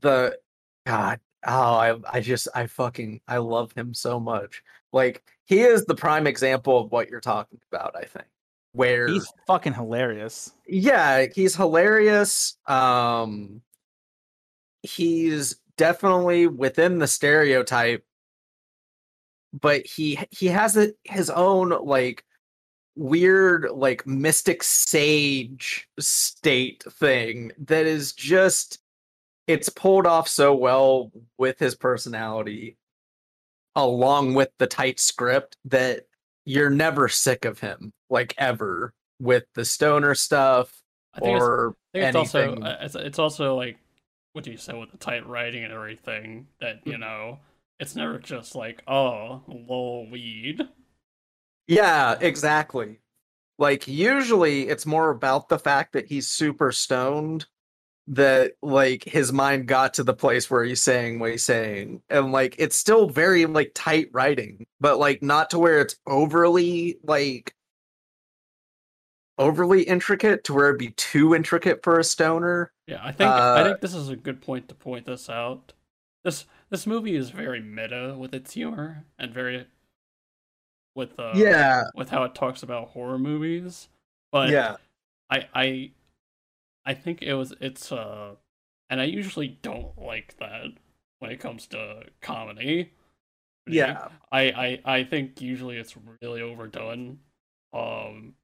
the 0.00 0.38
God, 0.86 1.18
oh, 1.46 1.74
I, 1.74 1.96
I 2.12 2.20
just, 2.20 2.48
I 2.54 2.66
fucking, 2.66 3.20
I 3.28 3.38
love 3.38 3.72
him 3.72 3.94
so 3.94 4.20
much. 4.20 4.62
Like 4.92 5.22
he 5.44 5.60
is 5.60 5.84
the 5.84 5.94
prime 5.94 6.26
example 6.26 6.78
of 6.78 6.90
what 6.90 7.08
you're 7.08 7.20
talking 7.20 7.60
about. 7.70 7.94
I 7.96 8.04
think 8.04 8.26
where 8.72 9.08
He's 9.08 9.32
fucking 9.46 9.74
hilarious. 9.74 10.52
yeah, 10.66 11.26
he's 11.34 11.56
hilarious. 11.56 12.58
Um, 12.66 13.62
he's 14.82 15.56
definitely 15.76 16.46
within 16.46 16.98
the 16.98 17.06
stereotype, 17.06 18.04
but 19.52 19.86
he 19.86 20.18
he 20.30 20.46
has 20.48 20.76
a, 20.76 20.92
his 21.04 21.30
own 21.30 21.70
like 21.84 22.24
weird 22.96 23.68
like 23.72 24.06
mystic 24.06 24.62
sage 24.62 25.88
state 25.98 26.82
thing 26.90 27.52
that 27.58 27.86
is 27.86 28.12
just 28.12 28.78
it's 29.46 29.68
pulled 29.68 30.06
off 30.06 30.28
so 30.28 30.54
well 30.54 31.12
with 31.38 31.58
his 31.58 31.74
personality 31.74 32.76
along 33.74 34.34
with 34.34 34.50
the 34.58 34.66
tight 34.66 34.98
script 34.98 35.56
that 35.64 36.04
you're 36.44 36.70
never 36.70 37.08
sick 37.08 37.44
of 37.44 37.60
him 37.60 37.92
like 38.10 38.34
ever 38.38 38.92
with 39.20 39.44
the 39.54 39.64
stoner 39.64 40.14
stuff 40.14 40.72
I 41.14 41.20
think 41.20 41.36
it's, 41.36 41.42
or 41.44 41.76
I 41.94 41.98
think 41.98 42.06
it's 42.06 42.16
also 42.16 42.54
uh, 42.56 42.76
it's, 42.80 42.94
it's 42.94 43.18
also 43.18 43.56
like 43.56 43.78
what 44.32 44.44
do 44.44 44.50
you 44.50 44.58
say 44.58 44.78
with 44.78 44.90
the 44.90 44.98
tight 44.98 45.26
writing 45.26 45.64
and 45.64 45.72
everything 45.72 46.46
that 46.60 46.80
you 46.84 46.98
know 46.98 47.38
it's 47.78 47.96
never 47.96 48.18
just 48.18 48.54
like 48.54 48.82
oh 48.86 49.42
lol 49.48 50.08
weed. 50.10 50.62
Yeah, 51.66 52.16
exactly. 52.20 53.00
Like 53.58 53.88
usually 53.88 54.68
it's 54.68 54.86
more 54.86 55.10
about 55.10 55.48
the 55.48 55.58
fact 55.58 55.94
that 55.94 56.06
he's 56.06 56.28
super 56.28 56.70
stoned 56.70 57.46
that 58.08 58.52
like 58.62 59.04
his 59.04 59.32
mind 59.32 59.66
got 59.66 59.94
to 59.94 60.04
the 60.04 60.14
place 60.14 60.50
where 60.50 60.64
he's 60.64 60.82
saying 60.82 61.18
what 61.18 61.32
he's 61.32 61.44
saying. 61.44 62.02
And 62.08 62.32
like 62.32 62.54
it's 62.58 62.76
still 62.76 63.08
very 63.08 63.46
like 63.46 63.72
tight 63.74 64.08
writing, 64.12 64.66
but 64.80 64.98
like 64.98 65.22
not 65.22 65.50
to 65.50 65.58
where 65.58 65.80
it's 65.80 65.96
overly 66.06 66.98
like 67.02 67.54
overly 69.38 69.82
intricate 69.82 70.44
to 70.44 70.54
where 70.54 70.68
it'd 70.68 70.78
be 70.78 70.90
too 70.90 71.34
intricate 71.34 71.82
for 71.82 71.98
a 71.98 72.04
stoner. 72.04 72.72
Yeah, 72.86 73.00
I 73.02 73.12
think 73.12 73.30
I 73.30 73.60
Uh, 73.60 73.64
think 73.64 73.80
this 73.80 73.94
is 73.94 74.08
a 74.08 74.16
good 74.16 74.40
point 74.40 74.68
to 74.68 74.74
point 74.74 75.06
this 75.06 75.28
out. 75.28 75.72
This 76.24 76.46
this 76.70 76.86
movie 76.86 77.16
is 77.16 77.30
very 77.30 77.60
meta 77.60 78.14
with 78.18 78.34
its 78.34 78.54
humor 78.54 79.04
and 79.18 79.32
very 79.32 79.66
with 80.94 81.18
uh 81.18 81.32
yeah. 81.34 81.84
with 81.94 82.10
how 82.10 82.24
it 82.24 82.34
talks 82.34 82.62
about 82.62 82.88
horror 82.88 83.18
movies. 83.18 83.88
But 84.32 84.50
yeah. 84.50 84.76
I 85.30 85.48
I 85.54 85.90
I 86.86 86.94
think 86.94 87.22
it 87.22 87.34
was 87.34 87.54
it's 87.60 87.92
uh 87.92 88.36
and 88.90 89.00
I 89.00 89.04
usually 89.04 89.48
don't 89.62 89.98
like 89.98 90.36
that 90.38 90.66
when 91.18 91.30
it 91.32 91.40
comes 91.40 91.66
to 91.68 92.04
comedy. 92.22 92.92
Yeah. 93.66 94.08
I, 94.30 94.80
I 94.86 94.96
I 94.98 95.04
think 95.04 95.40
usually 95.40 95.76
it's 95.76 95.96
really 96.22 96.40
overdone. 96.42 97.18
Um 97.72 98.34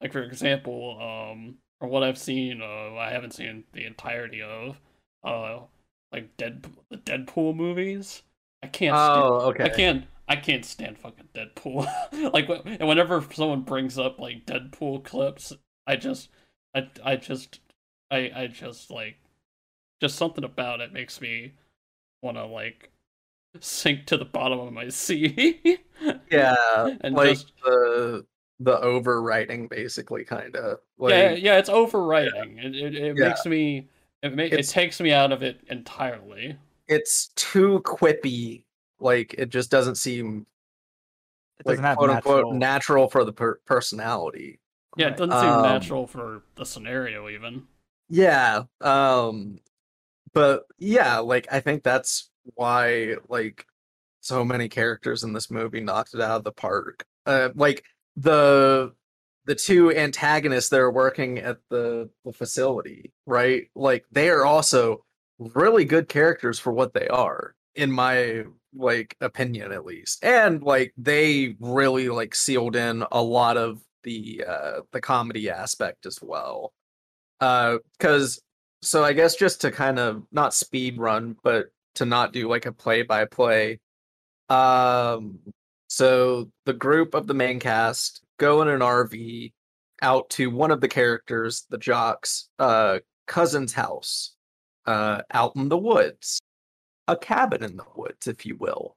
like 0.00 0.12
for 0.12 0.22
example, 0.22 0.98
um 1.00 1.58
from 1.80 1.90
what 1.90 2.04
I've 2.04 2.18
seen, 2.18 2.62
uh 2.62 2.94
I 2.96 3.10
haven't 3.10 3.34
seen 3.34 3.64
the 3.72 3.86
entirety 3.86 4.42
of 4.42 4.80
uh 5.24 5.60
like 6.12 6.36
Dead 6.36 6.66
the 6.90 6.98
Deadpool 6.98 7.54
movies. 7.56 8.22
I 8.62 8.68
can't 8.68 8.96
stand, 8.98 9.26
Oh, 9.26 9.40
okay. 9.50 9.64
I 9.64 9.68
can't 9.68 10.06
I 10.28 10.36
can't 10.36 10.64
stand 10.64 10.98
fucking 10.98 11.28
Deadpool. 11.34 11.86
like 12.32 12.48
and 12.48 12.88
whenever 12.88 13.24
someone 13.32 13.62
brings 13.62 13.98
up 13.98 14.18
like 14.18 14.46
Deadpool 14.46 15.04
clips, 15.04 15.52
I 15.86 15.96
just 15.96 16.28
I 16.74 16.88
I 17.04 17.16
just 17.16 17.60
I 18.12 18.30
I 18.34 18.46
just 18.48 18.90
like 18.90 19.16
just 20.00 20.16
something 20.16 20.44
about 20.44 20.80
it 20.80 20.92
makes 20.92 21.20
me 21.20 21.52
want 22.22 22.36
to 22.36 22.44
like 22.46 22.90
sink 23.60 24.06
to 24.06 24.16
the 24.16 24.24
bottom 24.24 24.58
of 24.60 24.72
my 24.72 24.88
sea. 24.90 25.78
Yeah. 26.30 26.56
and 27.02 27.14
like 27.14 27.30
just 27.30 27.52
the 27.64 28.24
the 28.60 28.76
overwriting 28.78 29.68
basically 29.68 30.24
kind 30.24 30.54
of 30.54 30.78
like 30.98 31.12
yeah, 31.12 31.32
yeah, 31.32 31.58
it's 31.58 31.70
overwriting. 31.70 32.64
It 32.64 32.76
it, 32.76 32.94
it 32.94 33.16
Yeah. 33.18 33.28
makes 33.28 33.44
me 33.46 33.88
it 34.22 34.36
ma- 34.36 34.42
it 34.44 34.68
takes 34.68 35.00
me 35.00 35.12
out 35.12 35.32
of 35.32 35.42
it 35.42 35.60
entirely. 35.68 36.56
it's 36.88 37.28
too 37.36 37.80
quippy. 37.84 38.64
Like 39.00 39.34
it 39.36 39.48
just 39.48 39.70
doesn't 39.70 39.96
seem 39.96 40.46
It 41.58 41.66
doesn't 41.66 41.84
have 41.84 41.96
quote 41.96 42.10
unquote 42.10 42.36
natural. 42.36 42.52
natural 42.54 43.08
for 43.08 43.24
the 43.24 43.32
per- 43.32 43.60
personality. 43.66 44.60
Yeah, 44.96 45.08
it 45.08 45.16
doesn't 45.16 45.38
seem 45.40 45.48
Um, 45.50 45.62
natural 45.62 46.06
for 46.06 46.42
the 46.54 46.64
scenario 46.64 47.28
even. 47.28 47.66
Yeah. 48.12 48.64
Um 48.82 49.58
but 50.34 50.64
yeah, 50.78 51.18
like 51.20 51.48
I 51.52 51.60
think 51.60 51.82
that's 51.84 52.30
why 52.56 53.16
like 53.28 53.66
so 54.20 54.44
many 54.44 54.68
characters 54.68 55.24
in 55.24 55.32
this 55.32 55.50
movie 55.50 55.80
knocked 55.80 56.14
it 56.14 56.20
out 56.20 56.38
of 56.38 56.44
the 56.44 56.52
park. 56.52 57.04
Uh 57.26 57.50
like 57.56 57.84
the 58.16 58.94
the 59.46 59.54
two 59.56 59.92
antagonists 59.96 60.70
that 60.70 60.80
are 60.80 60.92
working 60.92 61.38
at 61.38 61.58
the 61.70 62.10
the 62.24 62.32
facility, 62.34 63.12
right? 63.26 63.68
Like 63.76 64.04
they 64.12 64.30
are 64.30 64.46
also 64.46 65.04
really 65.38 65.84
good 65.86 66.08
characters 66.08 66.58
for 66.60 66.72
what 66.72 66.94
they 66.94 67.08
are 67.08 67.54
in 67.76 67.90
my 67.92 68.44
like 68.74 69.16
opinion 69.22 69.72
at 69.72 69.86
least. 69.86 70.24
And 70.24 70.62
like 70.62 70.94
they 70.98 71.56
really 71.60 72.10
like 72.10 72.34
sealed 72.34 72.76
in 72.76 73.04
a 73.12 73.22
lot 73.22 73.56
of 73.56 73.82
the 74.04 74.44
uh 74.48 74.80
the 74.92 75.00
comedy 75.00 75.50
aspect 75.50 76.06
as 76.06 76.20
well. 76.22 76.72
Uh 77.42 77.78
cuz 77.98 78.40
so 78.82 79.04
I 79.04 79.12
guess 79.12 79.34
just 79.36 79.60
to 79.62 79.70
kind 79.72 79.98
of 79.98 80.22
not 80.32 80.54
speed 80.54 80.98
run 80.98 81.36
but 81.42 81.66
to 81.96 82.04
not 82.06 82.32
do 82.32 82.48
like 82.48 82.66
a 82.66 82.72
play 82.72 83.02
by 83.02 83.24
play 83.26 83.80
um 84.48 85.40
so 85.88 86.50
the 86.66 86.72
group 86.72 87.14
of 87.14 87.26
the 87.26 87.34
main 87.34 87.58
cast 87.60 88.22
go 88.38 88.62
in 88.62 88.68
an 88.68 88.80
RV 88.80 89.52
out 90.02 90.30
to 90.30 90.50
one 90.50 90.70
of 90.70 90.80
the 90.80 90.88
characters, 90.88 91.66
the 91.70 91.78
jock's 91.78 92.48
uh 92.58 93.00
cousin's 93.26 93.72
house, 93.72 94.36
uh 94.86 95.22
out 95.32 95.56
in 95.56 95.68
the 95.68 95.78
woods. 95.78 96.40
A 97.08 97.16
cabin 97.16 97.64
in 97.64 97.76
the 97.76 97.86
woods, 97.96 98.28
if 98.28 98.46
you 98.46 98.56
will. 98.56 98.96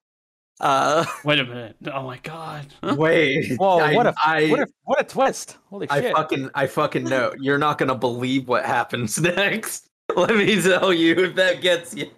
Uh 0.60 1.06
Wait 1.26 1.40
a 1.40 1.44
minute. 1.46 1.76
Oh 1.94 2.04
my 2.04 2.18
god. 2.20 2.68
wait. 2.98 3.58
Whoa! 3.58 3.80
I, 3.80 3.94
what 3.94 4.08
a 4.08 4.14
I, 4.24 4.48
what 4.50 4.60
a 4.62 4.68
what 4.84 5.02
a 5.02 5.04
twist! 5.04 5.58
Holy 5.70 5.90
I 5.90 6.02
shit! 6.02 6.16
fucking 6.16 6.50
I 6.56 6.68
fucking 6.68 7.04
know. 7.04 7.34
You're 7.40 7.58
not 7.58 7.78
gonna 7.78 7.96
believe 7.96 8.48
what 8.48 8.66
happens 8.66 9.20
next. 9.22 9.90
Let 10.16 10.36
me 10.36 10.62
tell 10.62 10.94
you 10.94 11.16
if 11.16 11.36
that 11.36 11.62
gets 11.62 11.94
you. 11.96 12.10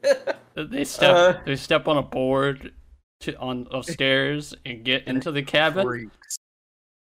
They 0.56 0.84
step 0.84 1.16
Uh, 1.16 1.40
they 1.46 1.56
step 1.56 1.88
on 1.88 1.98
a 1.98 2.04
board 2.04 2.74
to 3.22 3.36
on 3.40 3.66
of 3.72 3.86
stairs 3.86 4.54
and 4.66 4.84
get 4.84 5.08
into 5.08 5.32
the 5.32 5.42
cabin. 5.42 5.88
creaks. 5.88 6.38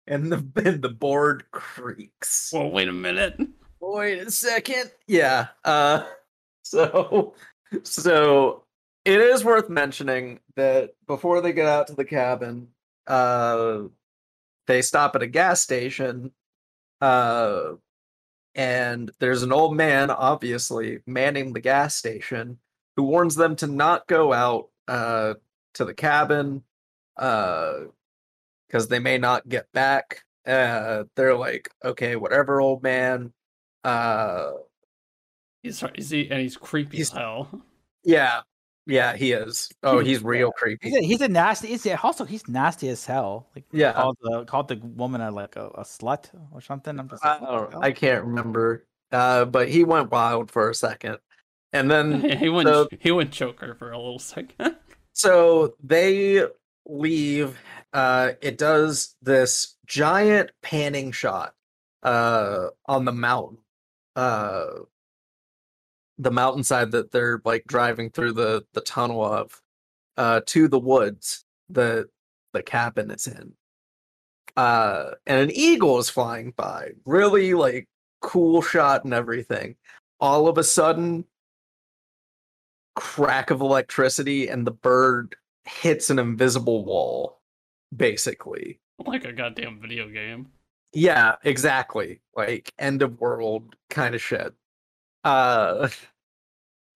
And 0.06 0.32
the 0.32 0.42
and 0.64 0.80
the 0.80 0.88
board 0.88 1.44
creaks. 1.50 2.50
Well, 2.52 2.70
wait 2.70 2.88
a 2.88 2.92
minute. 2.92 3.38
Wait 3.80 4.20
a 4.20 4.30
second. 4.30 4.90
Yeah. 5.06 5.48
Uh 5.66 6.04
so 6.62 7.34
so 7.82 8.64
it 9.04 9.20
is 9.20 9.44
worth 9.44 9.68
mentioning 9.68 10.40
that 10.56 10.90
before 11.06 11.40
they 11.40 11.52
get 11.52 11.66
out 11.66 11.86
to 11.88 11.94
the 11.94 12.04
cabin, 12.04 12.68
uh 13.06 13.82
they 14.66 14.82
stop 14.82 15.16
at 15.16 15.22
a 15.22 15.26
gas 15.26 15.60
station. 15.62 16.32
Uh 17.00 17.72
and 18.54 19.10
there's 19.20 19.42
an 19.42 19.52
old 19.52 19.76
man 19.76 20.10
obviously 20.10 21.00
manning 21.06 21.52
the 21.52 21.60
gas 21.60 21.94
station 21.94 22.58
who 22.96 23.04
warns 23.04 23.36
them 23.36 23.56
to 23.56 23.66
not 23.66 24.06
go 24.06 24.32
out 24.32 24.68
uh 24.88 25.34
to 25.74 25.84
the 25.84 25.94
cabin 25.94 26.62
uh 27.16 27.74
because 28.66 28.88
they 28.88 28.98
may 28.98 29.18
not 29.18 29.48
get 29.48 29.70
back 29.72 30.22
Uh, 30.46 31.04
they're 31.16 31.36
like, 31.36 31.68
okay, 31.84 32.16
whatever, 32.16 32.60
old 32.60 32.82
man. 32.82 33.32
Uh, 33.84 34.52
He's 35.62 35.82
is 35.94 36.08
he 36.10 36.30
and 36.30 36.40
he's 36.40 36.56
creepy 36.56 36.96
He's- 36.96 37.10
as 37.12 37.18
hell. 37.18 37.50
yeah, 38.04 38.40
yeah, 38.90 39.16
he 39.16 39.32
is. 39.32 39.70
Oh, 39.82 40.00
he's 40.00 40.22
real 40.22 40.52
He's 40.56 40.62
creepy. 40.78 40.96
a, 40.96 41.00
he's 41.00 41.20
a 41.20 41.28
nasty. 41.28 41.68
He's 41.68 41.86
a, 41.86 42.00
also 42.02 42.24
he's 42.24 42.46
nasty 42.48 42.88
as 42.88 43.04
hell. 43.06 43.48
Like 43.54 43.64
Yeah. 43.72 43.92
called 43.92 44.16
the 44.22 44.44
called 44.44 44.68
the 44.68 44.76
woman 44.76 45.20
a, 45.20 45.30
like 45.30 45.56
a, 45.56 45.68
a 45.68 45.82
slut 45.84 46.26
or 46.52 46.60
something. 46.60 46.98
I'm 46.98 47.08
just 47.08 47.24
like, 47.24 47.40
what 47.40 47.70
the 47.70 47.76
don't- 47.76 47.84
I 47.84 47.92
can't 47.92 48.24
remember. 48.24 48.86
Uh, 49.12 49.44
but 49.44 49.68
he 49.68 49.84
went 49.84 50.10
wild 50.10 50.50
for 50.50 50.70
a 50.70 50.74
second, 50.74 51.18
and 51.72 51.90
then 51.90 52.20
he 52.38 52.48
went 52.48 52.68
so- 52.68 52.88
he 52.98 53.10
went 53.10 53.32
choker 53.32 53.74
for 53.74 53.90
a 53.92 53.96
little 53.98 54.18
second. 54.34 54.76
so 55.12 55.74
they 55.82 56.44
leave 56.86 57.58
uh 57.92 58.32
it 58.40 58.56
does 58.58 59.14
this 59.22 59.76
giant 59.86 60.50
panning 60.62 61.12
shot 61.12 61.54
uh 62.02 62.68
on 62.86 63.04
the 63.04 63.12
mountain 63.12 63.58
uh 64.16 64.66
the 66.20 66.30
mountainside 66.30 66.90
that 66.92 67.10
they're 67.10 67.40
like 67.44 67.64
driving 67.66 68.10
through 68.10 68.32
the 68.34 68.62
the 68.74 68.80
tunnel 68.82 69.24
of 69.24 69.60
uh 70.18 70.40
to 70.46 70.68
the 70.68 70.78
woods 70.78 71.44
the 71.70 72.08
the 72.52 72.62
cabin 72.62 73.10
is 73.10 73.26
in. 73.26 73.52
Uh 74.56 75.12
and 75.26 75.40
an 75.40 75.50
eagle 75.52 75.98
is 75.98 76.10
flying 76.10 76.52
by 76.56 76.90
really 77.06 77.54
like 77.54 77.88
cool 78.20 78.60
shot 78.60 79.04
and 79.04 79.14
everything. 79.14 79.76
All 80.20 80.46
of 80.48 80.58
a 80.58 80.64
sudden 80.64 81.24
crack 82.96 83.50
of 83.50 83.60
electricity 83.62 84.48
and 84.48 84.66
the 84.66 84.72
bird 84.72 85.36
hits 85.64 86.10
an 86.10 86.18
invisible 86.18 86.84
wall 86.84 87.40
basically. 87.96 88.78
Like 89.06 89.24
a 89.24 89.32
goddamn 89.32 89.80
video 89.80 90.08
game. 90.08 90.48
yeah 90.92 91.36
exactly. 91.44 92.20
Like 92.36 92.72
end 92.78 93.02
of 93.02 93.20
world 93.20 93.74
kind 93.88 94.14
of 94.14 94.20
shit. 94.20 94.52
Uh 95.24 95.88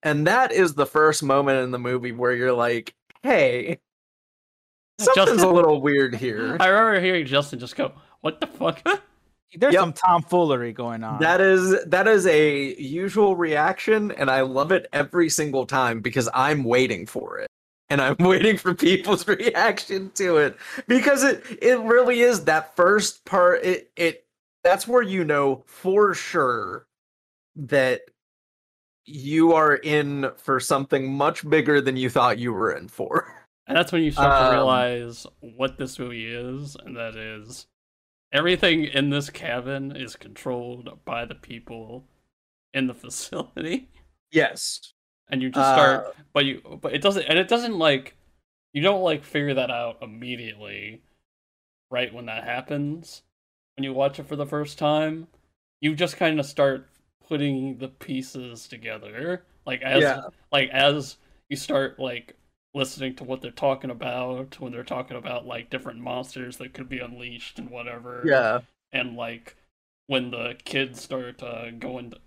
and 0.05 0.27
that 0.27 0.53
is 0.53 0.73
the 0.75 0.85
first 0.85 1.21
moment 1.21 1.59
in 1.59 1.71
the 1.71 1.79
movie 1.79 2.13
where 2.13 2.33
you're 2.33 2.53
like 2.53 2.93
hey 3.23 3.77
something's 4.99 5.41
a 5.41 5.49
little 5.49 5.81
weird 5.81 6.15
here 6.15 6.55
I 6.59 6.67
remember 6.67 7.01
hearing 7.01 7.25
Justin 7.25 7.59
just 7.59 7.75
go, 7.75 7.91
"What 8.21 8.39
the 8.39 8.47
fuck?" 8.47 8.81
There's 9.57 9.73
Yep. 9.73 9.81
some 9.81 9.93
tomfoolery 9.93 10.73
going 10.73 11.03
on. 11.03 11.21
That 11.21 11.39
is 11.39 11.83
that 11.85 12.07
is 12.07 12.25
a 12.27 12.75
usual 12.75 13.35
reaction, 13.35 14.11
and 14.11 14.29
I 14.29 14.41
love 14.41 14.71
it 14.71 14.87
every 14.91 15.29
single 15.29 15.65
time 15.65 16.01
because 16.01 16.29
I'm 16.33 16.63
waiting 16.63 17.05
for 17.05 17.39
it, 17.39 17.47
and 17.89 18.01
I'm 18.01 18.17
waiting 18.19 18.57
for 18.57 18.73
people's 18.73 19.27
reaction 19.27 20.11
to 20.15 20.37
it 20.37 20.57
because 20.87 21.23
it 21.23 21.43
it 21.61 21.79
really 21.79 22.21
is 22.21 22.45
that 22.45 22.75
first 22.75 23.23
part. 23.25 23.63
It 23.63 23.91
it 23.95 24.25
that's 24.63 24.87
where 24.87 25.03
you 25.03 25.23
know 25.23 25.63
for 25.67 26.13
sure 26.13 26.87
that 27.55 28.01
you 29.05 29.53
are 29.53 29.75
in 29.75 30.31
for 30.37 30.59
something 30.59 31.11
much 31.13 31.47
bigger 31.49 31.79
than 31.81 31.95
you 31.97 32.09
thought 32.09 32.39
you 32.39 32.51
were 32.53 32.71
in 32.71 32.87
for. 32.87 33.31
And 33.67 33.75
that's 33.77 33.91
when 33.91 34.03
you 34.03 34.11
start 34.11 34.29
to 34.31 34.47
Um, 34.47 34.53
realize 34.53 35.25
what 35.39 35.77
this 35.77 35.97
movie 35.97 36.27
is, 36.27 36.75
and 36.85 36.95
that 36.97 37.15
is 37.15 37.67
everything 38.31 38.83
in 38.85 39.09
this 39.09 39.29
cabin 39.29 39.95
is 39.95 40.15
controlled 40.15 40.99
by 41.05 41.25
the 41.25 41.35
people 41.35 42.05
in 42.73 42.87
the 42.87 42.93
facility. 43.05 43.89
Yes. 44.31 44.93
And 45.29 45.41
you 45.41 45.49
just 45.49 45.65
Uh, 45.65 45.73
start 45.75 46.15
but 46.33 46.45
you 46.45 46.79
but 46.81 46.93
it 46.93 47.01
doesn't 47.01 47.23
and 47.23 47.39
it 47.39 47.47
doesn't 47.47 47.79
like 47.79 48.15
you 48.73 48.81
don't 48.83 49.01
like 49.01 49.23
figure 49.23 49.53
that 49.55 49.71
out 49.71 49.97
immediately 50.03 51.01
right 51.89 52.13
when 52.13 52.25
that 52.27 52.43
happens 52.43 53.23
when 53.75 53.83
you 53.83 53.93
watch 53.93 54.19
it 54.19 54.27
for 54.27 54.35
the 54.35 54.45
first 54.45 54.77
time. 54.77 55.27
You 55.81 55.95
just 55.95 56.17
kind 56.17 56.39
of 56.39 56.45
start 56.45 56.89
putting 57.27 57.77
the 57.77 57.87
pieces 57.87 58.67
together. 58.67 59.43
Like 59.65 59.81
as 59.81 60.01
Yeah. 60.01 60.21
like 60.51 60.69
as 60.69 61.17
you 61.49 61.57
start 61.57 61.99
like 61.99 62.35
listening 62.73 63.15
to 63.15 63.23
what 63.23 63.41
they're 63.41 63.51
talking 63.51 63.89
about 63.89 64.59
when 64.59 64.71
they're 64.71 64.83
talking 64.83 65.17
about 65.17 65.45
like 65.45 65.69
different 65.69 65.99
monsters 65.99 66.57
that 66.57 66.73
could 66.73 66.89
be 66.89 66.99
unleashed 66.99 67.57
and 67.57 67.69
whatever 67.69 68.23
Yeah. 68.25 68.59
and 68.91 69.15
like 69.15 69.55
when 70.07 70.29
the 70.31 70.55
kids 70.65 71.01
start 71.01 71.41
uh, 71.41 71.71
going 71.71 72.11
to 72.11 72.17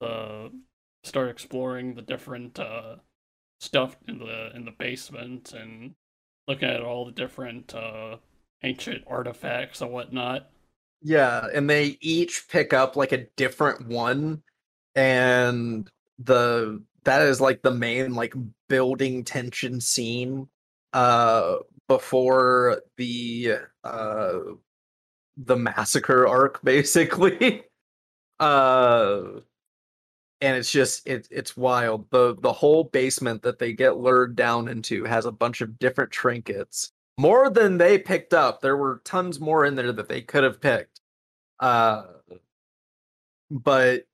the 0.00 0.50
start 1.04 1.28
exploring 1.30 1.94
the 1.94 2.02
different 2.02 2.58
uh, 2.58 2.96
stuff 3.60 3.96
in 4.08 4.18
the 4.18 4.54
in 4.54 4.64
the 4.64 4.70
basement 4.72 5.52
and 5.52 5.94
looking 6.48 6.68
at 6.68 6.82
all 6.82 7.04
the 7.04 7.12
different 7.12 7.74
uh, 7.74 8.16
ancient 8.62 9.04
artifacts 9.06 9.80
and 9.80 9.92
whatnot. 9.92 10.50
Yeah, 11.06 11.46
and 11.54 11.70
they 11.70 11.98
each 12.00 12.48
pick 12.48 12.72
up 12.72 12.96
like 12.96 13.12
a 13.12 13.26
different 13.36 13.86
one 13.86 14.42
and 14.96 15.88
the 16.18 16.82
that 17.04 17.22
is 17.22 17.40
like 17.40 17.62
the 17.62 17.70
main 17.70 18.14
like 18.14 18.34
building 18.68 19.22
tension 19.24 19.80
scene 19.80 20.48
uh 20.94 21.58
before 21.88 22.82
the 22.96 23.56
uh 23.84 24.38
the 25.36 25.56
massacre 25.56 26.26
arc 26.26 26.62
basically. 26.64 27.64
uh 28.40 29.22
and 30.40 30.56
it's 30.56 30.70
just 30.70 31.06
it, 31.06 31.26
it's 31.30 31.56
wild. 31.56 32.10
The 32.10 32.36
the 32.40 32.52
whole 32.52 32.84
basement 32.84 33.42
that 33.42 33.58
they 33.58 33.72
get 33.72 33.96
lured 33.98 34.36
down 34.36 34.68
into 34.68 35.04
has 35.04 35.24
a 35.26 35.32
bunch 35.32 35.60
of 35.60 35.78
different 35.78 36.10
trinkets 36.10 36.92
more 37.18 37.50
than 37.50 37.78
they 37.78 37.98
picked 37.98 38.34
up. 38.34 38.60
There 38.60 38.76
were 38.76 39.00
tons 39.04 39.40
more 39.40 39.64
in 39.64 39.74
there 39.74 39.92
that 39.92 40.08
they 40.08 40.20
could 40.22 40.44
have 40.44 40.60
picked. 40.60 41.00
Uh, 41.58 42.04
but 43.50 44.06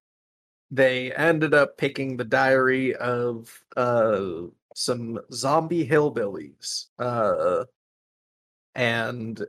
they 0.71 1.13
ended 1.13 1.55
up 1.55 1.77
picking 1.77 2.17
the 2.17 2.25
diary 2.25 2.95
of 2.95 3.53
uh, 3.77 4.43
some 4.75 5.21
zombie 5.33 5.87
hillbillies. 5.87 6.87
Uh, 6.99 7.65
and 8.75 9.45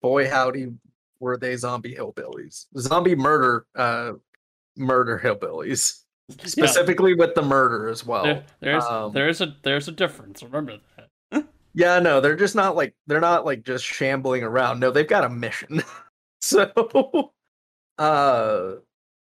boy, 0.00 0.28
howdy, 0.28 0.72
were 1.20 1.36
they 1.36 1.56
zombie 1.56 1.94
hillbillies. 1.94 2.66
Zombie 2.76 3.16
murder, 3.16 3.66
uh, 3.74 4.12
murder 4.76 5.20
hillbillies. 5.22 6.02
Yeah, 6.28 6.44
Specifically 6.44 7.14
with 7.14 7.34
the 7.34 7.42
murder 7.42 7.88
as 7.88 8.04
well. 8.04 8.24
there, 8.24 8.44
there's 8.60 8.84
um, 8.84 9.12
there's 9.14 9.40
a 9.40 9.56
there's 9.62 9.88
a 9.88 9.92
difference. 9.92 10.42
Remember 10.42 10.76
that. 10.96 10.97
Yeah, 11.78 12.00
no, 12.00 12.20
they're 12.20 12.34
just 12.36 12.54
not 12.56 12.74
like 12.76 12.94
they're 13.06 13.20
not 13.20 13.44
like 13.44 13.62
just 13.64 13.84
shambling 13.84 14.42
around. 14.42 14.80
No, 14.80 14.90
they've 14.90 15.06
got 15.08 15.24
a 15.24 15.28
mission. 15.28 15.82
so 16.40 17.32
uh 17.98 18.72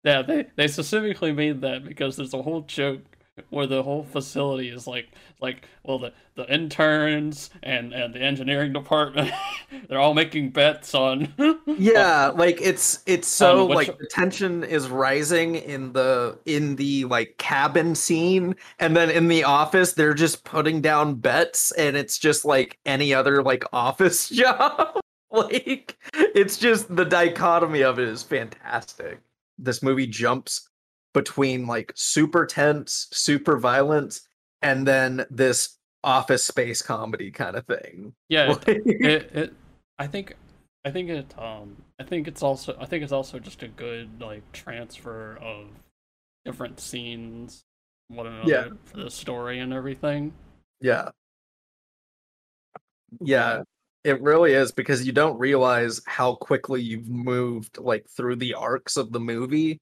Yeah, 0.04 0.22
they 0.24 0.48
they 0.58 0.68
specifically 0.68 1.32
made 1.34 1.62
that 1.62 1.86
because 1.86 2.18
there's 2.18 2.34
a 2.34 2.42
whole 2.44 2.62
joke 2.64 3.02
where 3.50 3.68
the 3.68 3.84
whole 3.84 4.04
facility 4.04 4.70
is 4.70 4.88
like 4.88 5.10
like 5.42 5.68
well 5.84 6.00
the 6.00 6.14
the 6.36 6.52
interns 6.54 7.50
and 7.64 7.94
and 7.94 8.14
the 8.14 8.20
engineering 8.20 8.72
department 8.72 9.32
they're 9.90 10.00
all 10.00 10.14
making 10.14 10.50
bets 10.50 10.96
on 10.96 11.34
yeah, 11.66 12.28
like 12.36 12.62
it's 12.62 13.00
it's 13.06 13.28
so 13.28 13.64
Um, 13.64 13.70
which- 13.70 13.88
like 13.90 13.98
the 13.98 14.08
tension 14.08 14.64
is 14.64 14.88
rising 14.88 15.56
in 15.56 15.92
the 15.94 16.38
in 16.46 16.76
the 16.78 17.06
like 17.06 17.38
cabin 17.38 17.94
scene 17.96 18.56
and 18.80 18.96
then 18.96 19.10
in 19.10 19.28
the 19.28 19.44
office 19.44 19.94
they're 19.94 20.14
just 20.14 20.44
putting 20.46 20.80
down 20.82 21.16
bets 21.16 21.72
and 21.74 21.98
it's 21.98 22.18
just 22.18 22.46
like 22.46 22.80
any 22.86 23.14
other 23.14 23.44
like 23.44 23.64
office 23.74 24.30
job. 24.30 25.00
like 25.32 25.98
it's 26.14 26.58
just 26.58 26.94
the 26.96 27.06
dichotomy 27.06 27.82
of 27.82 28.00
it 28.00 28.08
is 28.08 28.24
fantastic. 28.24 29.20
This 29.58 29.84
movie 29.84 30.08
jumps 30.08 30.70
between 31.16 31.66
like 31.66 31.92
super 31.96 32.46
tense, 32.46 33.08
super 33.12 33.58
violent, 33.58 34.20
and 34.62 34.88
then 34.88 35.26
this 35.32 35.80
office 36.04 36.44
space 36.44 36.84
comedy 36.84 37.32
kind 37.32 37.56
of 37.56 37.66
thing. 37.66 38.14
yeah 38.30 38.52
it, 38.68 38.68
it, 38.86 39.32
it 39.36 39.54
i 39.98 40.06
think 40.06 40.36
i 40.86 40.92
think 40.92 41.10
it 41.10 41.34
um 41.40 41.76
i 42.00 42.04
think 42.04 42.28
it's 42.28 42.44
also 42.44 42.78
i 42.80 42.86
think 42.86 43.02
it's 43.04 43.12
also 43.12 43.40
just 43.40 43.64
a 43.64 43.68
good 43.68 44.08
like 44.22 44.44
transfer 44.52 45.36
of 45.42 45.66
different 46.46 46.80
scenes 46.80 47.64
one 48.10 48.28
another 48.28 48.52
Yeah. 48.52 48.68
for 48.84 48.98
the 48.98 49.10
story 49.10 49.58
and 49.62 49.74
everything 49.74 50.32
Yeah. 50.80 51.10
Yeah, 53.22 53.64
it 54.04 54.22
really 54.22 54.54
is 54.54 54.72
because 54.72 55.06
you 55.08 55.12
don't 55.14 55.40
realize 55.40 56.02
how 56.06 56.36
quickly 56.36 56.82
you've 56.82 57.10
moved 57.10 57.80
like 57.80 58.06
through 58.16 58.36
the 58.36 58.54
arcs 58.54 58.98
of 58.98 59.12
the 59.12 59.20
movie. 59.20 59.80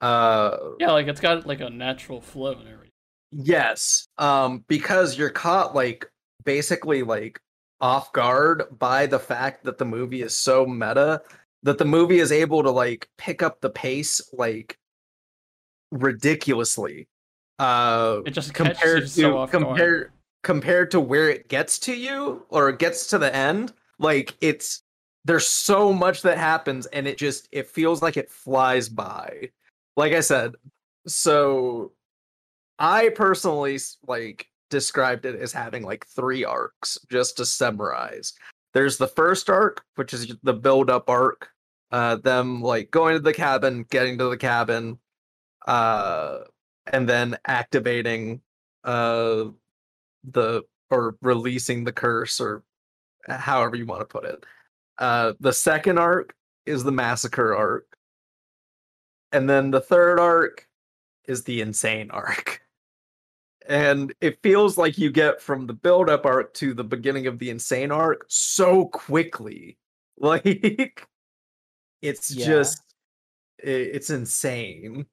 Uh 0.00 0.56
yeah 0.78 0.90
like 0.92 1.06
it's 1.06 1.20
got 1.20 1.46
like 1.46 1.60
a 1.60 1.70
natural 1.70 2.20
flow 2.20 2.52
and 2.52 2.68
everything 2.68 2.90
yes. 3.32 4.08
Um 4.18 4.64
because 4.68 5.18
you're 5.18 5.30
caught 5.30 5.74
like 5.74 6.10
basically 6.44 7.02
like 7.02 7.40
off 7.80 8.12
guard 8.12 8.64
by 8.78 9.06
the 9.06 9.18
fact 9.18 9.64
that 9.64 9.78
the 9.78 9.84
movie 9.84 10.22
is 10.22 10.36
so 10.36 10.66
meta 10.66 11.22
that 11.62 11.78
the 11.78 11.84
movie 11.84 12.18
is 12.18 12.32
able 12.32 12.62
to 12.62 12.70
like 12.70 13.08
pick 13.18 13.42
up 13.42 13.60
the 13.60 13.70
pace 13.70 14.20
like 14.32 14.78
ridiculously. 15.90 17.08
Uh 17.58 18.20
it 18.24 18.30
just 18.30 18.54
compared 18.54 19.02
to 19.02 19.08
so 19.08 19.38
off 19.38 19.50
guard. 19.50 19.64
compared 19.64 20.12
compared 20.42 20.90
to 20.90 21.00
where 21.00 21.28
it 21.28 21.48
gets 21.48 21.78
to 21.78 21.94
you 21.94 22.46
or 22.48 22.70
it 22.70 22.78
gets 22.78 23.06
to 23.08 23.18
the 23.18 23.34
end 23.34 23.74
like 23.98 24.34
it's 24.40 24.82
there's 25.24 25.46
so 25.46 25.92
much 25.92 26.22
that 26.22 26.38
happens 26.38 26.86
and 26.86 27.06
it 27.06 27.18
just 27.18 27.48
it 27.52 27.68
feels 27.68 28.02
like 28.02 28.16
it 28.16 28.30
flies 28.30 28.88
by. 28.88 29.50
Like 29.96 30.12
I 30.12 30.20
said, 30.20 30.54
so 31.06 31.92
I 32.78 33.10
personally 33.10 33.78
like 34.06 34.46
described 34.70 35.26
it 35.26 35.38
as 35.40 35.52
having 35.52 35.82
like 35.82 36.06
three 36.06 36.44
arcs 36.44 36.98
just 37.10 37.36
to 37.36 37.44
summarize. 37.44 38.32
There's 38.72 38.98
the 38.98 39.08
first 39.08 39.50
arc, 39.50 39.84
which 39.96 40.14
is 40.14 40.34
the 40.42 40.54
build 40.54 40.90
up 40.90 41.10
arc, 41.10 41.48
uh 41.90 42.16
them 42.16 42.62
like 42.62 42.90
going 42.90 43.14
to 43.14 43.20
the 43.20 43.34
cabin, 43.34 43.84
getting 43.90 44.18
to 44.18 44.30
the 44.30 44.36
cabin, 44.36 44.98
uh 45.66 46.40
and 46.92 47.08
then 47.08 47.36
activating 47.46 48.40
uh 48.84 49.46
the 50.24 50.62
or 50.90 51.16
releasing 51.22 51.84
the 51.84 51.92
curse 51.92 52.40
or 52.40 52.62
however 53.28 53.76
you 53.76 53.86
want 53.86 54.00
to 54.00 54.06
put 54.06 54.24
it. 54.24 54.44
Uh 54.98 55.32
the 55.40 55.52
second 55.52 55.98
arc 55.98 56.34
is 56.66 56.84
the 56.84 56.92
massacre 56.92 57.54
arc. 57.54 57.89
And 59.32 59.48
then 59.48 59.70
the 59.70 59.80
third 59.80 60.18
arc 60.18 60.68
is 61.26 61.44
the 61.44 61.60
insane 61.60 62.10
arc. 62.12 62.62
And 63.68 64.12
it 64.20 64.42
feels 64.42 64.76
like 64.78 64.98
you 64.98 65.10
get 65.10 65.40
from 65.40 65.66
the 65.66 65.72
build 65.74 66.08
up 66.10 66.26
arc 66.26 66.54
to 66.54 66.74
the 66.74 66.82
beginning 66.84 67.26
of 67.26 67.38
the 67.38 67.50
insane 67.50 67.92
arc 67.92 68.24
so 68.28 68.86
quickly. 68.86 69.76
Like 70.22 71.06
it's 72.02 72.30
Yeah. 72.34 72.46
just 72.46 72.82
i- 73.64 73.68
it's 73.68 74.10
insane. 74.10 75.06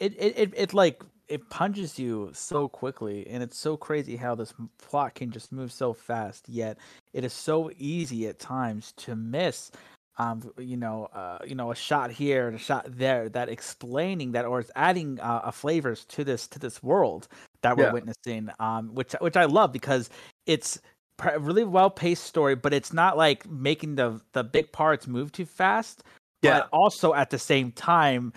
it, 0.00 0.14
it 0.18 0.38
it 0.38 0.54
it 0.56 0.72
like 0.74 1.02
it 1.28 1.50
punches 1.50 1.98
you 1.98 2.30
so 2.32 2.66
quickly 2.66 3.26
and 3.28 3.42
it's 3.42 3.58
so 3.58 3.76
crazy 3.76 4.16
how 4.16 4.34
this 4.34 4.54
plot 4.78 5.14
can 5.14 5.30
just 5.30 5.52
move 5.52 5.70
so 5.70 5.92
fast 5.92 6.48
yet 6.48 6.78
it 7.12 7.24
is 7.24 7.34
so 7.34 7.70
easy 7.76 8.26
at 8.26 8.38
times 8.38 8.92
to 8.96 9.14
miss 9.14 9.70
um 10.18 10.42
you 10.58 10.76
know 10.76 11.06
uh 11.14 11.38
you 11.46 11.54
know 11.54 11.70
a 11.70 11.74
shot 11.74 12.10
here 12.10 12.46
and 12.48 12.56
a 12.56 12.58
shot 12.58 12.84
there 12.88 13.28
that 13.28 13.48
explaining 13.48 14.32
that 14.32 14.44
or 14.44 14.60
it's 14.60 14.70
adding 14.76 15.18
uh, 15.20 15.50
flavors 15.50 16.04
to 16.06 16.24
this 16.24 16.46
to 16.46 16.58
this 16.58 16.82
world 16.82 17.28
that 17.62 17.76
we're 17.76 17.84
Yeah. 17.84 17.92
witnessing 17.92 18.50
um 18.60 18.94
which 18.94 19.12
which 19.20 19.36
I 19.36 19.44
love 19.44 19.72
because 19.72 20.10
it's 20.46 20.80
pr- 21.16 21.38
really 21.38 21.64
well 21.64 21.90
paced 21.90 22.24
story 22.24 22.54
but 22.56 22.74
it's 22.74 22.92
not 22.92 23.16
like 23.16 23.48
making 23.48 23.94
the 23.94 24.20
the 24.32 24.44
big 24.44 24.72
parts 24.72 25.06
move 25.06 25.32
too 25.32 25.46
fast 25.46 26.02
Yeah. 26.42 26.60
but 26.60 26.68
also 26.72 27.14
at 27.14 27.30
the 27.30 27.38
same 27.38 27.72
time 27.72 28.32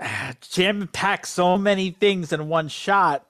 jam 0.40 0.88
pack 0.92 1.26
so 1.26 1.56
many 1.56 1.90
things 1.90 2.32
in 2.32 2.48
one 2.48 2.68
shot 2.68 3.26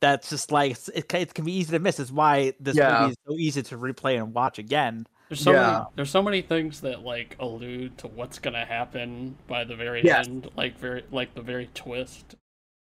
that's 0.00 0.28
just 0.30 0.50
like 0.52 0.72
it, 0.94 1.12
it 1.14 1.34
can 1.34 1.44
be 1.44 1.52
easy 1.52 1.70
to 1.72 1.78
miss 1.78 1.98
is 2.00 2.12
why 2.12 2.52
this 2.60 2.76
Yeah. 2.76 2.90
movie 3.00 3.10
is 3.12 3.16
so 3.26 3.34
easy 3.38 3.62
to 3.62 3.78
replay 3.78 4.16
and 4.16 4.34
watch 4.34 4.58
again 4.58 5.06
There's 5.28 5.40
so 5.40 5.54
many 5.54 5.86
there's 5.96 6.10
so 6.10 6.22
many 6.22 6.42
things 6.42 6.80
that 6.82 7.02
like 7.02 7.36
allude 7.40 7.98
to 7.98 8.08
what's 8.08 8.38
gonna 8.38 8.64
happen 8.64 9.36
by 9.48 9.64
the 9.64 9.76
very 9.76 10.02
Yes. 10.02 10.26
end, 10.26 10.48
like 10.56 10.78
very 10.78 11.04
like 11.10 11.34
the 11.34 11.42
very 11.42 11.68
twist. 11.74 12.36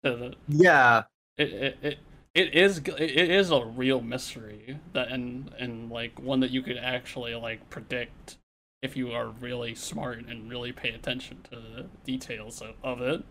To 0.05 0.16
the, 0.16 0.37
Yeah. 0.48 1.05
it, 1.37 1.53
it 1.53 1.79
it 1.83 1.98
it 2.35 2.55
is 2.55 2.79
it 2.79 3.31
is 3.31 3.51
a 3.51 3.64
real 3.64 4.01
mystery 4.01 4.79
that 4.92 5.09
and 5.09 5.53
and 5.59 5.90
like 5.90 6.20
one 6.20 6.40
that 6.40 6.51
you 6.51 6.62
could 6.62 6.77
actually 6.79 7.35
like 7.35 7.68
predict 7.70 8.38
if 8.83 8.96
you 8.96 9.12
are 9.12 9.29
really 9.29 9.74
smart 9.74 10.24
and 10.27 10.48
really 10.51 10.72
pay 10.72 10.90
attention 10.90 11.42
to 11.51 11.57
the 11.57 11.87
details 12.05 12.61
of, 12.62 12.74
of 12.83 13.01
it. 13.01 13.24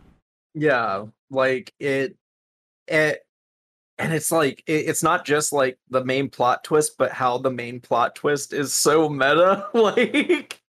Yeah, 0.54 1.06
like 1.30 1.74
it, 1.80 2.17
it, 2.88 3.27
and 4.00 4.14
it's 4.14 4.32
like 4.32 4.64
it, 4.68 4.88
it's 4.88 5.04
not 5.04 5.26
just 5.26 5.52
like 5.54 5.78
the 5.90 6.04
main 6.06 6.30
plot 6.30 6.64
twist, 6.64 6.98
but 6.98 7.12
how 7.12 7.38
the 7.38 7.52
main 7.52 7.80
plot 7.80 8.16
twist 8.16 8.54
is 8.54 8.74
so 8.74 9.10
meta. 9.10 9.68
like, 9.74 10.62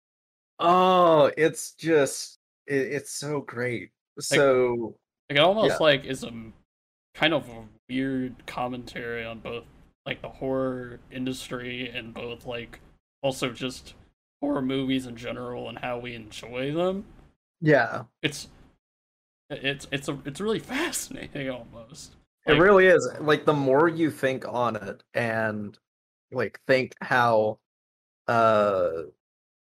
oh, 0.58 1.30
it's 1.36 1.72
just 1.72 2.38
it, 2.66 2.74
it's 2.74 3.12
so 3.12 3.40
great. 3.40 3.90
So 4.20 4.94
Like 5.28 5.38
it 5.38 5.42
almost 5.42 5.72
Yeah. 5.80 5.84
like 5.84 6.04
is 6.04 6.24
a 6.24 6.32
kind 7.14 7.34
of 7.34 7.48
a 7.48 7.64
weird 7.88 8.46
commentary 8.46 9.24
on 9.24 9.40
both 9.40 9.64
like 10.04 10.22
the 10.22 10.28
horror 10.28 11.00
industry 11.10 11.88
and 11.88 12.14
both 12.14 12.46
like 12.46 12.80
also 13.22 13.50
just 13.50 13.94
horror 14.40 14.62
movies 14.62 15.06
in 15.06 15.16
general 15.16 15.68
and 15.68 15.78
how 15.78 15.98
we 15.98 16.14
enjoy 16.14 16.72
them. 16.72 17.04
yeah, 17.60 18.04
It's 18.22 18.48
it's 19.50 19.86
it's 19.90 20.08
a 20.08 20.18
it's 20.24 20.40
really 20.40 20.58
fascinating 20.74 21.50
almost. 21.50 22.16
It 22.46 22.58
really 22.58 22.86
is. 22.86 23.08
Like 23.20 23.44
the 23.44 23.52
more 23.52 23.88
you 23.88 24.10
think 24.10 24.46
on 24.46 24.76
it, 24.76 25.02
and 25.14 25.78
like 26.32 26.60
think 26.66 26.94
how 27.00 27.58
uh 28.28 29.02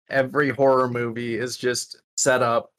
every 0.08 0.50
horror 0.50 0.88
movie 0.88 1.36
is 1.36 1.56
just 1.56 2.02
set 2.16 2.42
up 2.42 2.72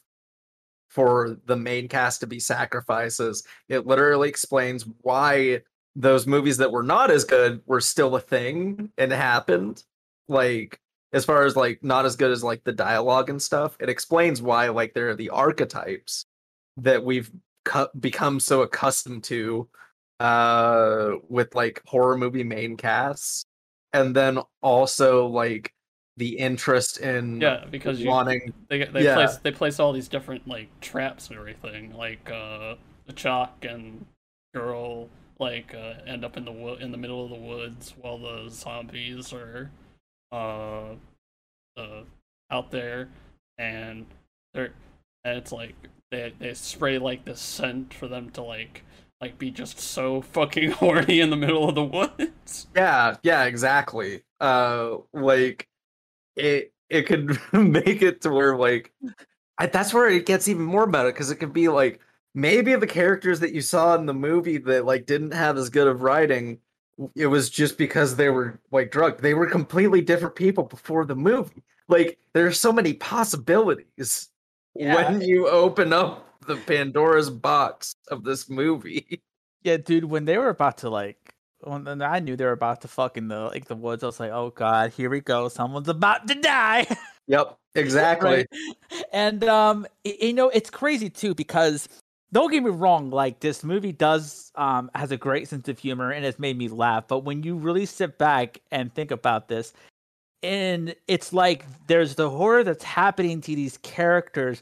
for 0.90 1.38
the 1.46 1.56
main 1.56 1.88
cast 1.88 2.20
to 2.20 2.28
be 2.28 2.40
sacrifices. 2.40 3.44
It 3.70 3.88
literally 3.88 4.28
explains 4.28 4.86
why 5.02 5.62
those 5.96 6.28
movies 6.28 6.58
that 6.58 6.72
were 6.72 6.84
not 6.84 7.10
as 7.10 7.24
good 7.24 7.62
were 7.66 7.82
still 7.82 8.16
a 8.16 8.20
thing 8.20 8.92
and 8.98 9.12
happened. 9.12 9.84
Like 10.28 10.80
as 11.14 11.26
far 11.26 11.46
as 11.46 11.56
like 11.56 11.84
not 11.84 12.06
as 12.06 12.16
good 12.16 12.32
as 12.32 12.44
like 12.44 12.64
the 12.64 12.74
dialogue 12.74 13.30
and 13.30 13.42
stuff, 13.42 13.78
it 13.80 13.90
explains 13.90 14.42
why 14.42 14.70
like 14.70 14.94
there 14.94 15.10
are 15.10 15.16
the 15.16 15.30
archetypes 15.30 16.26
that 16.78 17.04
we've 17.04 17.32
cu- 17.66 17.88
become 18.00 18.40
so 18.40 18.62
accustomed 18.62 19.24
to 19.26 19.68
uh 20.20 21.14
with 21.30 21.56
like 21.56 21.82
horror 21.86 22.18
movie 22.18 22.44
main 22.44 22.78
casts 22.78 23.46
and 23.94 24.16
then 24.16 24.40
also 24.62 25.26
like 25.26 25.74
the 26.18 26.38
interest 26.38 27.00
in 27.00 27.42
yeah, 27.42 27.66
because 27.72 28.00
you 28.00 28.10
wanting 28.10 28.54
they 28.70 28.86
they 28.86 29.04
yeah. 29.04 29.16
place 29.16 29.38
they 29.38 29.52
place 29.52 29.80
all 29.80 29.92
these 29.92 30.08
different 30.08 30.48
like 30.48 30.68
traps 30.82 31.30
and 31.30 31.38
everything, 31.38 31.96
like 31.96 32.30
uh 32.30 32.76
the 33.08 33.14
chalk 33.14 33.66
and 33.66 34.06
girl 34.54 35.10
like 35.40 35.74
uh, 35.74 35.94
end 36.06 36.24
up 36.24 36.38
in 36.38 36.46
the 36.46 36.52
wo- 36.52 36.76
in 36.76 36.92
the 36.92 36.98
middle 36.98 37.24
of 37.24 37.32
the 37.32 37.36
woods 37.36 37.96
while 38.00 38.20
the 38.20 38.48
zombies 38.50 39.34
are 39.34 39.72
uh, 40.32 40.94
uh 41.78 42.04
out 42.52 42.70
there 42.70 43.10
and 43.58 44.06
they're 44.54 44.74
it's 45.26 45.52
like 45.52 45.76
they 46.12 46.34
they 46.40 46.54
spray 46.54 46.98
like 46.98 47.26
this 47.26 47.40
scent 47.40 47.94
for 47.94 48.08
them 48.08 48.30
to 48.32 48.42
like 48.42 48.84
like 49.20 49.38
be 49.38 49.52
just 49.52 49.80
so 49.80 50.22
fucking 50.22 50.72
horny 50.82 51.20
in 51.20 51.30
the 51.30 51.38
middle 51.38 51.68
of 51.70 51.76
the 51.76 51.84
woods. 51.84 52.68
Yeah, 52.76 53.18
yeah, 53.24 53.46
exactly. 53.46 54.24
Uh 54.40 54.98
like 55.14 55.68
it 56.36 56.74
it 56.90 57.04
could 57.04 57.40
make 57.54 58.02
it 58.02 58.22
to 58.22 58.32
where 58.32 58.56
like 58.56 58.92
I, 59.58 59.68
that's 59.68 59.94
where 59.94 60.10
it 60.10 60.26
gets 60.26 60.48
even 60.48 60.64
more 60.64 60.88
meta 60.88 61.06
because 61.06 61.30
it 61.30 61.36
could 61.36 61.54
be 61.54 61.68
like 61.68 62.00
maybe 62.34 62.76
the 62.76 62.88
characters 62.88 63.40
that 63.42 63.54
you 63.54 63.62
saw 63.62 63.96
in 63.96 64.06
the 64.06 64.14
movie 64.14 64.58
that 64.58 64.86
like 64.86 65.06
didn't 65.06 65.34
have 65.34 65.58
as 65.58 65.70
good 65.70 65.88
of 65.88 66.02
writing 66.02 66.60
it 67.16 67.28
was 67.28 67.50
just 67.50 67.78
because 67.78 68.16
they 68.16 68.30
were 68.30 68.60
like 68.72 68.92
drugged. 68.92 69.22
They 69.22 69.34
were 69.34 69.48
completely 69.48 70.02
different 70.02 70.36
people 70.36 70.64
before 70.66 71.06
the 71.06 71.16
movie. 71.16 71.64
Like 71.88 72.20
there's 72.34 72.60
so 72.60 72.72
many 72.72 72.94
possibilities 72.94 74.30
Yeah. 74.76 74.96
when 74.96 75.22
you 75.22 75.48
open 75.48 75.94
up 75.94 76.28
the 76.48 76.56
Pandora's 76.56 77.30
box 77.30 77.94
of 78.10 78.24
this 78.24 78.50
movie. 78.50 79.22
yeah 79.64 79.78
dude 79.78 80.06
when 80.06 80.26
they 80.26 80.38
were 80.38 80.50
about 80.50 80.80
to 80.80 80.90
like 80.90 81.36
when 81.60 82.02
i 82.02 82.18
knew 82.18 82.36
they 82.36 82.46
were 82.46 82.52
about 82.52 82.82
to 82.82 82.88
fuck 82.88 83.16
in 83.16 83.28
the 83.28 83.42
like 83.42 83.66
the 83.66 83.76
woods 83.76 84.02
i 84.02 84.08
was 84.08 84.20
like 84.20 84.32
oh 84.32 84.50
god 84.50 84.92
here 84.92 85.08
we 85.08 85.20
go 85.20 85.48
someone's 85.48 85.88
about 85.88 86.28
to 86.28 86.34
die 86.34 86.88
Yep, 87.28 87.58
exactly. 87.76 88.30
Right? 88.30 89.04
And 89.14 89.44
um, 89.46 89.88
you 90.04 90.34
know, 90.34 90.50
it's 90.50 90.70
crazy 90.70 91.10
too 91.10 91.34
because 91.34 91.88
don't 92.34 92.52
get 92.52 92.64
me 92.64 92.72
wrong, 92.72 93.10
like 93.10 93.40
this 93.40 93.64
movie 93.64 93.94
does 93.94 94.52
um 94.56 94.92
has 94.96 95.12
a 95.12 95.18
great 95.18 95.48
sense 95.48 95.70
of 95.70 95.80
humor 95.80 96.12
and 96.12 96.26
it's 96.26 96.40
made 96.40 96.58
me 96.58 96.68
laugh. 96.68 97.08
But 97.08 97.20
when 97.20 97.44
you 97.44 97.56
really 97.56 97.86
sit 97.86 98.18
back 98.18 98.60
and 98.72 98.94
think 98.94 99.12
about 99.12 99.48
this, 99.48 99.72
and 100.44 100.96
it's 101.08 101.34
like 101.34 101.66
there's 101.88 102.16
the 102.16 102.30
horror 102.30 102.64
that's 102.64 102.84
happening 102.84 103.42
to 103.42 103.56
these 103.56 103.78
characters, 103.78 104.62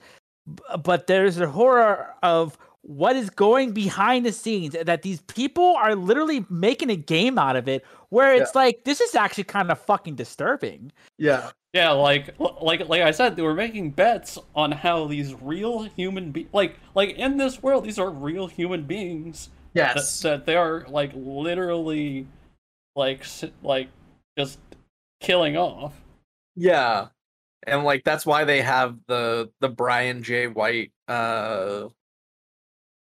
but 0.84 1.08
there's 1.08 1.36
the 1.38 1.48
horror 1.48 2.14
of 2.24 2.58
what 2.82 3.16
is 3.16 3.30
going 3.30 3.72
behind 3.72 4.26
the 4.26 4.32
scenes 4.32 4.76
that 4.84 5.02
these 5.02 5.22
people 5.22 5.76
are 5.76 5.96
literally 5.96 6.46
making 6.50 6.90
a 6.90 6.96
game 6.96 7.38
out 7.38 7.56
of 7.58 7.68
it 7.68 7.86
where 8.08 8.34
it's 8.34 8.56
like 8.56 8.84
this 8.86 9.02
is 9.02 9.16
actually 9.16 9.44
kind 9.44 9.70
of 9.70 9.78
fucking 9.80 10.16
disturbing 10.16 10.92
Yeah. 11.18 11.52
Yeah, 11.74 11.92
like 11.92 12.34
like 12.40 12.88
like 12.90 13.04
I 13.04 13.12
said, 13.12 13.36
they 13.36 13.44
were 13.44 13.54
making 13.54 13.92
bets 13.92 14.40
on 14.56 14.72
how 14.72 15.06
these 15.06 15.36
real 15.40 15.84
human 15.84 16.32
be 16.32 16.48
like 16.52 16.78
like 16.96 17.12
in 17.12 17.38
this 17.38 17.62
world, 17.62 17.84
these 17.84 18.00
are 18.00 18.10
real 18.10 18.48
human 18.48 18.84
beings 18.84 19.50
that, 19.76 19.96
Yes. 19.98 20.20
that 20.22 20.48
they 20.48 20.56
are 20.56 20.86
like 20.88 21.12
literally 21.14 22.26
like 22.96 23.24
like 23.62 23.90
just 24.36 24.58
killing 25.20 25.58
off. 25.58 25.94
Yeah. 26.56 27.08
And 27.68 27.84
like 27.84 28.04
that's 28.04 28.26
why 28.26 28.46
they 28.46 28.62
have 28.62 28.98
the 29.08 29.50
the 29.60 29.70
Brian 29.70 30.24
J. 30.24 30.48
White 30.48 30.92
uh 31.08 31.88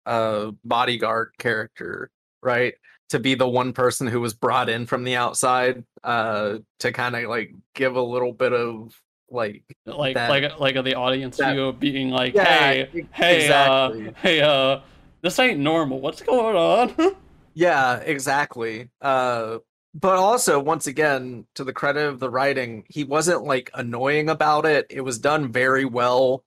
uh 0.06 0.52
bodyguard 0.64 1.32
character, 1.38 2.10
right? 2.42 2.74
To 3.12 3.20
be 3.20 3.36
the 3.36 3.48
one 3.48 3.72
person 3.74 4.08
who 4.08 4.20
was 4.20 4.34
brought 4.34 4.68
in 4.70 4.86
from 4.86 5.04
the 5.04 5.16
outside 5.16 5.84
uh 6.04 6.58
to 6.80 6.92
kind 6.92 7.16
of 7.16 7.30
like 7.30 7.54
give 7.76 7.96
a 7.96 8.02
little 8.02 8.34
bit 8.34 8.54
of 8.54 9.00
like 9.30 9.64
like 9.86 10.16
that- 10.16 10.30
like 10.30 10.60
like 10.60 10.84
the 10.84 10.96
audience 10.96 11.38
that- 11.38 11.54
view 11.54 11.72
being 11.74 12.10
like, 12.10 12.34
Yeah, 12.34 12.44
hey, 12.72 12.90
e- 12.94 13.06
hey, 13.12 13.50
uh, 13.52 13.92
hey, 14.22 14.42
uh, 14.42 14.80
this 15.22 15.38
ain't 15.40 15.60
normal. 15.60 16.00
What's 16.02 16.22
going 16.22 16.56
on? 16.56 17.16
Yeah, 17.54 17.96
exactly. 18.02 18.88
Uh, 19.02 19.58
but 20.00 20.18
also, 20.18 20.60
once 20.60 20.88
again, 20.88 21.46
to 21.56 21.64
the 21.64 21.74
credit 21.74 22.08
of 22.08 22.20
the 22.20 22.30
writing, 22.30 22.86
he 22.90 23.04
wasn't 23.04 23.44
like 23.44 23.72
annoying 23.74 24.30
about 24.30 24.66
it. 24.66 24.86
It 24.90 25.02
was 25.02 25.20
done 25.20 25.52
very 25.52 25.86
well. 25.86 26.44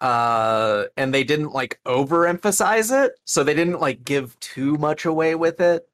Uh, 0.00 0.86
and 0.96 1.14
they 1.14 1.24
didn't 1.24 1.52
like 1.52 1.80
overemphasize 1.86 2.90
it, 3.06 3.12
so 3.24 3.44
they 3.44 3.54
didn't 3.54 3.80
like 3.80 4.04
give 4.04 4.38
too 4.40 4.76
much 4.76 5.04
away 5.04 5.34
with 5.36 5.60
it. 5.60 5.88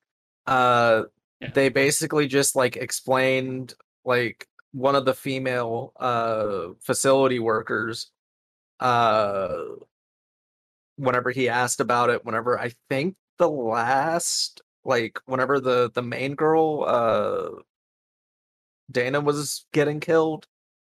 Uh, 0.47 1.05
Yeah. 1.41 1.51
they 1.55 1.69
basically 1.69 2.27
just 2.27 2.57
like 2.57 2.77
explained 2.77 3.75
like 4.05 4.49
one 4.73 4.95
of 4.97 5.05
the 5.05 5.15
female 5.15 5.93
uh 5.97 6.69
facility 6.81 7.39
workers 7.39 8.11
uh 8.81 9.63
whenever 10.97 11.31
he 11.31 11.49
asked 11.49 11.81
about 11.81 12.11
it 12.11 12.25
whenever 12.25 12.59
i 12.59 12.73
think 12.89 13.15
the 13.39 13.49
last 13.49 14.63
like 14.85 15.19
whenever 15.27 15.61
the 15.61 15.91
the 15.95 16.03
main 16.03 16.35
girl 16.35 16.85
uh 16.87 17.51
dana 18.91 19.21
was 19.21 19.67
getting 19.73 20.01
killed 20.01 20.47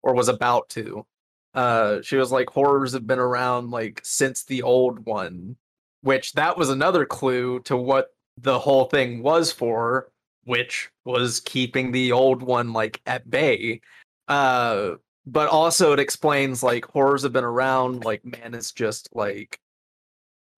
or 0.02 0.14
was 0.14 0.28
about 0.28 0.68
to 0.68 1.06
uh 1.54 2.00
she 2.02 2.16
was 2.16 2.32
like 2.32 2.50
horrors 2.50 2.92
have 2.92 3.06
been 3.06 3.18
around 3.18 3.70
like 3.70 4.00
since 4.02 4.44
the 4.44 4.62
old 4.62 5.04
one 5.06 5.56
which 6.02 6.32
that 6.32 6.58
was 6.58 6.70
another 6.70 7.06
clue 7.06 7.60
to 7.60 7.76
what 7.76 8.08
the 8.38 8.58
whole 8.58 8.86
thing 8.86 9.22
was 9.22 9.52
for 9.52 10.10
which 10.44 10.90
was 11.04 11.40
keeping 11.40 11.92
the 11.92 12.12
old 12.12 12.42
one 12.42 12.72
like 12.72 13.00
at 13.06 13.28
bay 13.30 13.80
uh 14.28 14.90
but 15.26 15.48
also 15.48 15.92
it 15.92 16.00
explains 16.00 16.62
like 16.62 16.84
horrors 16.84 17.22
have 17.22 17.32
been 17.32 17.44
around 17.44 18.04
like 18.04 18.24
man 18.24 18.54
is 18.54 18.72
just 18.72 19.08
like 19.14 19.58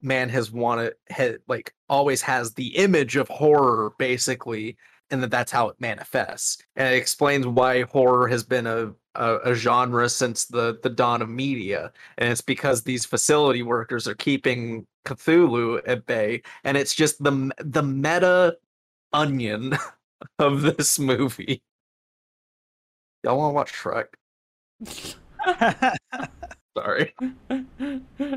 man 0.02 0.28
has 0.28 0.50
wanted 0.50 0.94
had 1.08 1.38
like 1.48 1.74
always 1.88 2.22
has 2.22 2.52
the 2.54 2.76
image 2.76 3.16
of 3.16 3.28
horror 3.28 3.92
basically 3.98 4.76
and 5.10 5.22
that 5.22 5.30
that's 5.30 5.52
how 5.52 5.68
it 5.68 5.76
manifests 5.80 6.58
and 6.76 6.92
it 6.92 6.96
explains 6.96 7.46
why 7.46 7.82
horror 7.82 8.26
has 8.28 8.42
been 8.42 8.66
a, 8.66 8.92
a, 9.14 9.36
a 9.36 9.54
genre 9.54 10.08
since 10.08 10.46
the 10.46 10.78
the 10.82 10.90
dawn 10.90 11.22
of 11.22 11.28
media 11.28 11.92
and 12.18 12.30
it's 12.30 12.40
because 12.40 12.82
these 12.82 13.04
facility 13.06 13.62
workers 13.62 14.06
are 14.06 14.14
keeping 14.14 14.86
cthulhu 15.06 15.80
at 15.86 16.04
bay 16.06 16.42
and 16.64 16.76
it's 16.76 16.94
just 16.94 17.22
the 17.22 17.50
the 17.58 17.82
meta 17.82 18.56
onion 19.12 19.76
of 20.38 20.62
this 20.62 20.98
movie. 20.98 21.62
Y'all 23.24 23.38
want 23.38 23.50
to 23.50 23.54
watch 23.54 23.72
shrek 23.72 24.06
sorry 26.76 27.14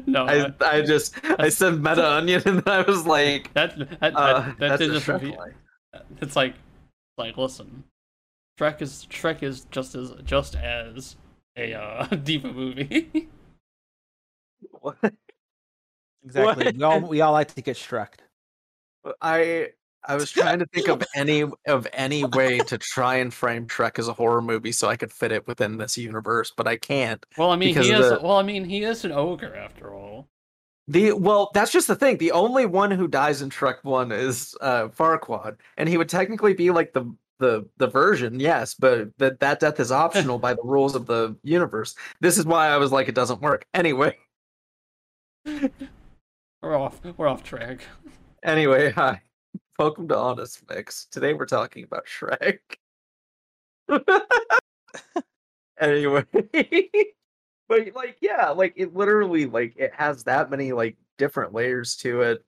no, 0.07 0.25
I, 0.25 0.45
I- 0.61 0.77
I 0.77 0.81
just 0.81 1.15
I 1.39 1.49
said 1.49 1.81
meta 1.83 2.07
onion 2.17 2.41
and 2.45 2.63
I 2.67 2.81
was 2.81 3.05
like 3.05 3.53
that 3.53 3.77
that, 3.99 4.15
uh, 4.15 4.41
that, 4.41 4.59
that 4.59 4.69
that's 4.69 4.81
a 4.81 4.87
just 4.87 5.05
Shrek 5.05 5.21
reveal- 5.21 5.45
It's 6.21 6.35
like, 6.35 6.53
like 7.17 7.35
listen, 7.37 7.83
Shrek 8.59 8.81
is 8.81 9.07
Shrek 9.09 9.41
is 9.43 9.65
just 9.71 9.95
as 9.95 10.13
just 10.23 10.55
as 10.55 11.15
a 11.57 11.73
uh, 11.73 12.05
diva 12.23 12.51
movie. 12.53 13.27
What? 14.81 14.97
exactly. 16.23 16.65
What? 16.65 16.75
We 16.75 16.83
all 16.83 16.99
we 17.01 17.21
all 17.21 17.31
like 17.33 17.53
to 17.55 17.61
get 17.61 17.75
struck. 17.77 18.17
I 19.21 19.69
I 20.07 20.15
was 20.15 20.31
trying 20.31 20.59
to 20.59 20.65
think 20.67 20.87
of 20.87 21.03
any 21.15 21.43
of 21.67 21.87
any 21.93 22.23
way 22.23 22.59
to 22.59 22.77
try 22.77 23.15
and 23.15 23.33
frame 23.33 23.67
Shrek 23.67 23.99
as 23.99 24.07
a 24.07 24.13
horror 24.13 24.41
movie 24.41 24.71
so 24.71 24.87
I 24.87 24.95
could 24.95 25.11
fit 25.11 25.31
it 25.31 25.45
within 25.47 25.77
this 25.77 25.97
universe, 25.97 26.51
but 26.55 26.67
I 26.67 26.77
can't. 26.77 27.23
well, 27.37 27.51
I 27.51 27.55
mean, 27.57 27.75
he 27.75 27.91
is. 27.91 28.09
the- 28.09 28.19
Well, 28.21 28.37
I 28.37 28.43
mean, 28.43 28.63
he 28.65 28.83
is 28.83 29.03
an 29.05 29.11
ogre 29.11 29.55
after 29.55 29.93
all. 29.93 30.27
The 30.87 31.11
well, 31.13 31.51
that's 31.53 31.71
just 31.71 31.87
the 31.87 31.95
thing. 31.95 32.17
The 32.17 32.31
only 32.31 32.65
one 32.65 32.89
who 32.91 33.07
dies 33.07 33.41
in 33.43 33.49
Shrek 33.51 33.83
One 33.83 34.11
is 34.11 34.55
uh 34.61 34.87
Farquaad, 34.87 35.57
and 35.77 35.87
he 35.87 35.97
would 35.97 36.09
technically 36.09 36.53
be 36.55 36.71
like 36.71 36.93
the 36.93 37.13
the 37.37 37.67
the 37.77 37.87
version, 37.87 38.39
yes, 38.39 38.73
but 38.73 39.15
that 39.19 39.39
that 39.39 39.59
death 39.59 39.79
is 39.79 39.91
optional 39.91 40.39
by 40.47 40.53
the 40.55 40.63
rules 40.63 40.95
of 40.95 41.05
the 41.05 41.35
universe. 41.43 41.93
This 42.21 42.37
is 42.39 42.45
why 42.45 42.69
I 42.69 42.77
was 42.77 42.91
like, 42.91 43.07
it 43.07 43.15
doesn't 43.15 43.39
work. 43.41 43.65
Anyway, 43.73 44.17
We're 45.45 46.75
off. 46.75 46.99
We're 47.17 47.27
off 47.27 47.43
track. 47.43 47.81
anyway, 48.43 48.91
hi, 48.91 49.21
welcome 49.79 50.09
to 50.09 50.17
Honest 50.17 50.61
Mix. 50.69 51.07
Today 51.09 51.33
we're 51.33 51.45
talking 51.45 51.85
about 51.85 52.05
Shrek. 52.05 52.59
anyway, 55.79 56.25
but 57.69 57.95
like, 57.95 58.17
yeah, 58.19 58.49
like 58.49 58.73
it 58.75 58.93
literally 58.93 59.45
like 59.45 59.75
it 59.77 59.93
has 59.95 60.25
that 60.25 60.51
many 60.51 60.73
like 60.73 60.97
different 61.17 61.53
layers 61.53 61.95
to 61.97 62.21
it. 62.23 62.43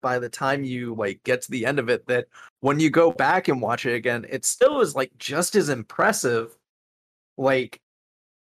By 0.00 0.18
the 0.18 0.30
time 0.30 0.64
you 0.64 0.94
like 0.94 1.22
get 1.22 1.42
to 1.42 1.50
the 1.50 1.66
end 1.66 1.78
of 1.78 1.90
it, 1.90 2.06
that 2.06 2.28
when 2.60 2.80
you 2.80 2.88
go 2.88 3.12
back 3.12 3.48
and 3.48 3.60
watch 3.60 3.84
it 3.84 3.94
again, 3.94 4.24
it 4.30 4.46
still 4.46 4.80
is 4.80 4.94
like 4.94 5.12
just 5.18 5.56
as 5.56 5.68
impressive. 5.68 6.56
Like 7.36 7.78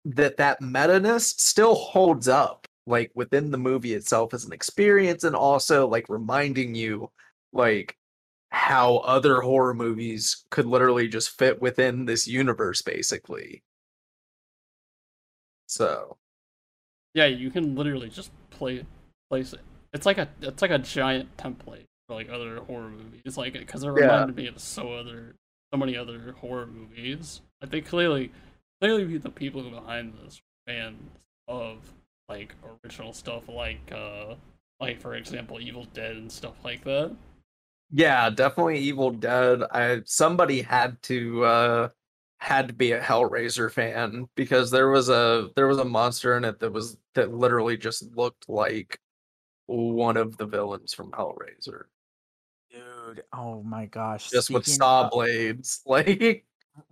that 0.04 0.36
that 0.36 0.60
meta-ness 0.60 1.26
still 1.26 1.74
holds 1.74 2.28
up 2.28 2.66
like 2.86 3.12
within 3.14 3.50
the 3.50 3.58
movie 3.58 3.94
itself 3.94 4.34
as 4.34 4.44
an 4.44 4.52
experience 4.52 5.24
and 5.24 5.34
also 5.34 5.88
like 5.88 6.08
reminding 6.10 6.74
you 6.74 7.10
like 7.52 7.96
how 8.50 8.98
other 8.98 9.40
horror 9.40 9.74
movies 9.74 10.44
could 10.50 10.66
literally 10.66 11.08
just 11.08 11.30
fit 11.38 11.60
within 11.60 12.04
this 12.04 12.26
universe 12.28 12.82
basically 12.82 13.62
so 15.66 16.18
Yeah, 17.14 17.26
you 17.26 17.50
can 17.50 17.74
literally 17.74 18.08
just 18.08 18.30
play 18.50 18.84
place 19.28 19.52
it. 19.52 19.60
It's 19.92 20.06
like 20.06 20.18
a 20.18 20.28
it's 20.40 20.62
like 20.62 20.70
a 20.70 20.78
giant 20.78 21.36
template 21.36 21.86
for 22.06 22.14
like 22.14 22.28
other 22.30 22.60
horror 22.60 22.90
movies. 22.90 23.36
Like 23.36 23.54
because 23.54 23.82
it 23.84 23.88
Yeah. 23.94 24.02
reminded 24.06 24.36
me 24.36 24.46
of 24.46 24.58
so 24.60 24.92
other 24.92 25.34
so 25.72 25.78
many 25.78 25.96
other 25.96 26.32
horror 26.40 26.66
movies. 26.66 27.42
I 27.62 27.66
think 27.66 27.86
clearly 27.86 28.32
clearly 28.80 29.18
the 29.18 29.30
people 29.30 29.68
behind 29.68 30.14
this 30.24 30.40
fans 30.66 31.10
of 31.48 31.78
like 32.28 32.54
original 32.84 33.12
stuff 33.12 33.48
like 33.48 33.90
uh 33.92 34.36
like 34.80 35.00
for 35.00 35.14
example 35.14 35.60
Evil 35.60 35.84
Dead 35.92 36.16
and 36.16 36.30
stuff 36.30 36.54
like 36.64 36.84
that. 36.84 37.14
Yeah 37.92 38.30
definitely 38.30 38.78
evil 38.78 39.10
dead 39.10 39.62
i 39.72 40.00
somebody 40.04 40.62
had 40.62 41.00
to 41.02 41.44
uh 41.44 41.88
had 42.38 42.68
to 42.68 42.74
be 42.74 42.92
a 42.92 43.00
hellraiser 43.00 43.70
fan 43.70 44.26
because 44.34 44.70
there 44.70 44.88
was 44.88 45.08
a 45.08 45.50
there 45.56 45.66
was 45.66 45.78
a 45.78 45.84
monster 45.84 46.36
in 46.36 46.44
it 46.44 46.58
that 46.58 46.72
was 46.72 46.96
that 47.14 47.34
literally 47.34 47.76
just 47.76 48.04
looked 48.16 48.48
like 48.48 48.98
one 49.66 50.16
of 50.16 50.36
the 50.36 50.46
villains 50.46 50.94
from 50.94 51.10
hellraiser 51.12 51.84
Dude, 52.72 53.24
oh 53.32 53.62
my 53.62 53.86
gosh. 53.86 54.30
just 54.30 54.50
with 54.50 54.66
saw 54.66 55.04
of- 55.04 55.10
blades 55.10 55.82
like 55.86 56.44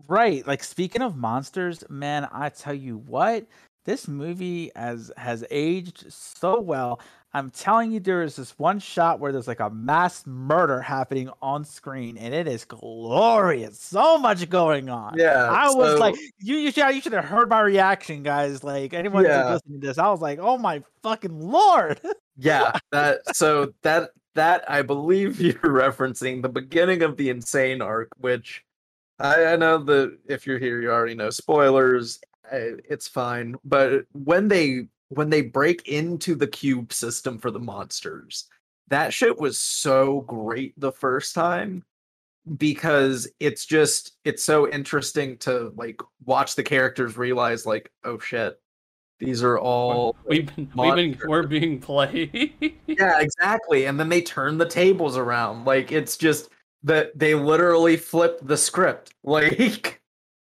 Right. 0.06 0.46
Like 0.46 0.62
speaking 0.64 1.02
of 1.02 1.16
monsters, 1.16 1.84
man, 1.88 2.28
I 2.32 2.48
tell 2.48 2.74
you 2.74 2.98
what, 2.98 3.46
this 3.88 4.06
movie 4.06 4.70
has 4.76 5.10
has 5.16 5.44
aged 5.50 6.12
so 6.12 6.60
well. 6.60 7.00
I'm 7.34 7.50
telling 7.50 7.92
you, 7.92 8.00
there 8.00 8.22
is 8.22 8.36
this 8.36 8.58
one 8.58 8.78
shot 8.78 9.20
where 9.20 9.32
there's 9.32 9.48
like 9.48 9.60
a 9.60 9.68
mass 9.70 10.26
murder 10.26 10.80
happening 10.80 11.30
on 11.42 11.64
screen, 11.64 12.16
and 12.18 12.32
it 12.34 12.46
is 12.48 12.64
glorious. 12.64 13.78
So 13.80 14.18
much 14.18 14.48
going 14.50 14.88
on. 14.90 15.14
yeah 15.18 15.48
I 15.50 15.68
was 15.74 15.92
so- 15.92 15.98
like, 15.98 16.16
you 16.38 16.56
you 16.56 16.70
should 16.70 16.94
you 16.94 17.00
should 17.00 17.12
have 17.14 17.24
heard 17.24 17.48
my 17.48 17.60
reaction, 17.60 18.22
guys. 18.22 18.62
Like 18.62 18.92
anyone 18.94 19.24
Yeah. 19.24 19.52
listening 19.54 19.80
to 19.80 19.86
this, 19.86 19.98
I 19.98 20.08
was 20.10 20.20
like, 20.20 20.38
oh 20.40 20.58
my 20.58 20.82
fucking 21.02 21.38
lord. 21.40 22.00
yeah 22.36 22.72
that 22.92 23.20
so 23.36 23.72
that 23.82 24.10
that 24.34 24.64
i 24.70 24.80
believe 24.82 25.40
you're 25.46 25.54
referencing 25.54 26.40
the 26.42 26.48
beginning 26.48 27.02
of 27.02 27.16
the 27.16 27.30
insane 27.30 27.80
arc 27.82 28.08
which 28.18 28.62
i, 29.18 29.44
I 29.46 29.56
know 29.56 29.78
that 29.78 30.16
if 30.28 30.46
you're 30.46 30.58
here 30.60 30.80
you 30.80 30.90
already 30.92 31.14
know 31.16 31.30
spoilers 31.30 32.20
Eh, 32.50 32.72
it's 32.88 33.08
fine 33.08 33.56
but 33.64 34.04
when 34.12 34.48
they 34.48 34.86
when 35.08 35.30
they 35.30 35.42
break 35.42 35.86
into 35.88 36.34
the 36.34 36.46
cube 36.46 36.92
system 36.92 37.38
for 37.38 37.50
the 37.50 37.58
monsters 37.58 38.46
that 38.88 39.12
shit 39.12 39.38
was 39.38 39.58
so 39.58 40.22
great 40.22 40.78
the 40.78 40.92
first 40.92 41.34
time 41.34 41.84
because 42.56 43.28
it's 43.40 43.66
just 43.66 44.12
it's 44.24 44.42
so 44.42 44.68
interesting 44.70 45.36
to 45.38 45.72
like 45.76 46.00
watch 46.24 46.54
the 46.54 46.62
characters 46.62 47.16
realize 47.16 47.66
like 47.66 47.92
oh 48.04 48.18
shit 48.18 48.58
these 49.18 49.42
are 49.42 49.58
all 49.58 50.16
We've 50.26 50.54
been 50.54 50.70
we've 50.76 50.94
been 50.94 51.18
we're 51.26 51.46
being 51.46 51.80
played. 51.80 52.52
yeah 52.86 53.20
exactly 53.20 53.86
and 53.86 53.98
then 53.98 54.08
they 54.08 54.22
turn 54.22 54.56
the 54.58 54.68
tables 54.68 55.16
around 55.16 55.64
like 55.64 55.92
it's 55.92 56.16
just 56.16 56.50
that 56.84 57.18
they 57.18 57.34
literally 57.34 57.96
flip 57.96 58.38
the 58.42 58.56
script 58.56 59.12
like 59.24 60.00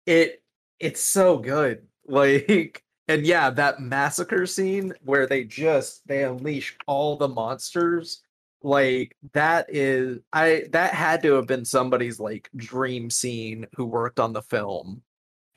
it 0.07 0.43
it's 0.81 1.01
so 1.01 1.39
good 1.39 1.87
like 2.17 2.85
and 3.09 3.27
yeah 3.27 3.51
that 3.51 3.81
massacre 3.81 4.47
scene 4.47 4.93
where 5.05 5.27
they 5.27 5.45
just 5.45 6.07
they 6.07 6.25
unleash 6.25 6.77
all 6.87 7.17
the 7.17 7.29
monsters 7.29 8.23
like 8.63 9.17
that 9.33 9.67
is 9.69 10.19
i 10.33 10.65
that 10.71 10.95
had 10.95 11.23
to 11.23 11.33
have 11.33 11.47
been 11.47 11.65
somebody's 11.65 12.21
like 12.21 12.49
dream 12.55 13.11
scene 13.11 13.67
who 13.75 13.85
worked 13.85 14.21
on 14.21 14.33
the 14.33 14.43
film 14.43 15.03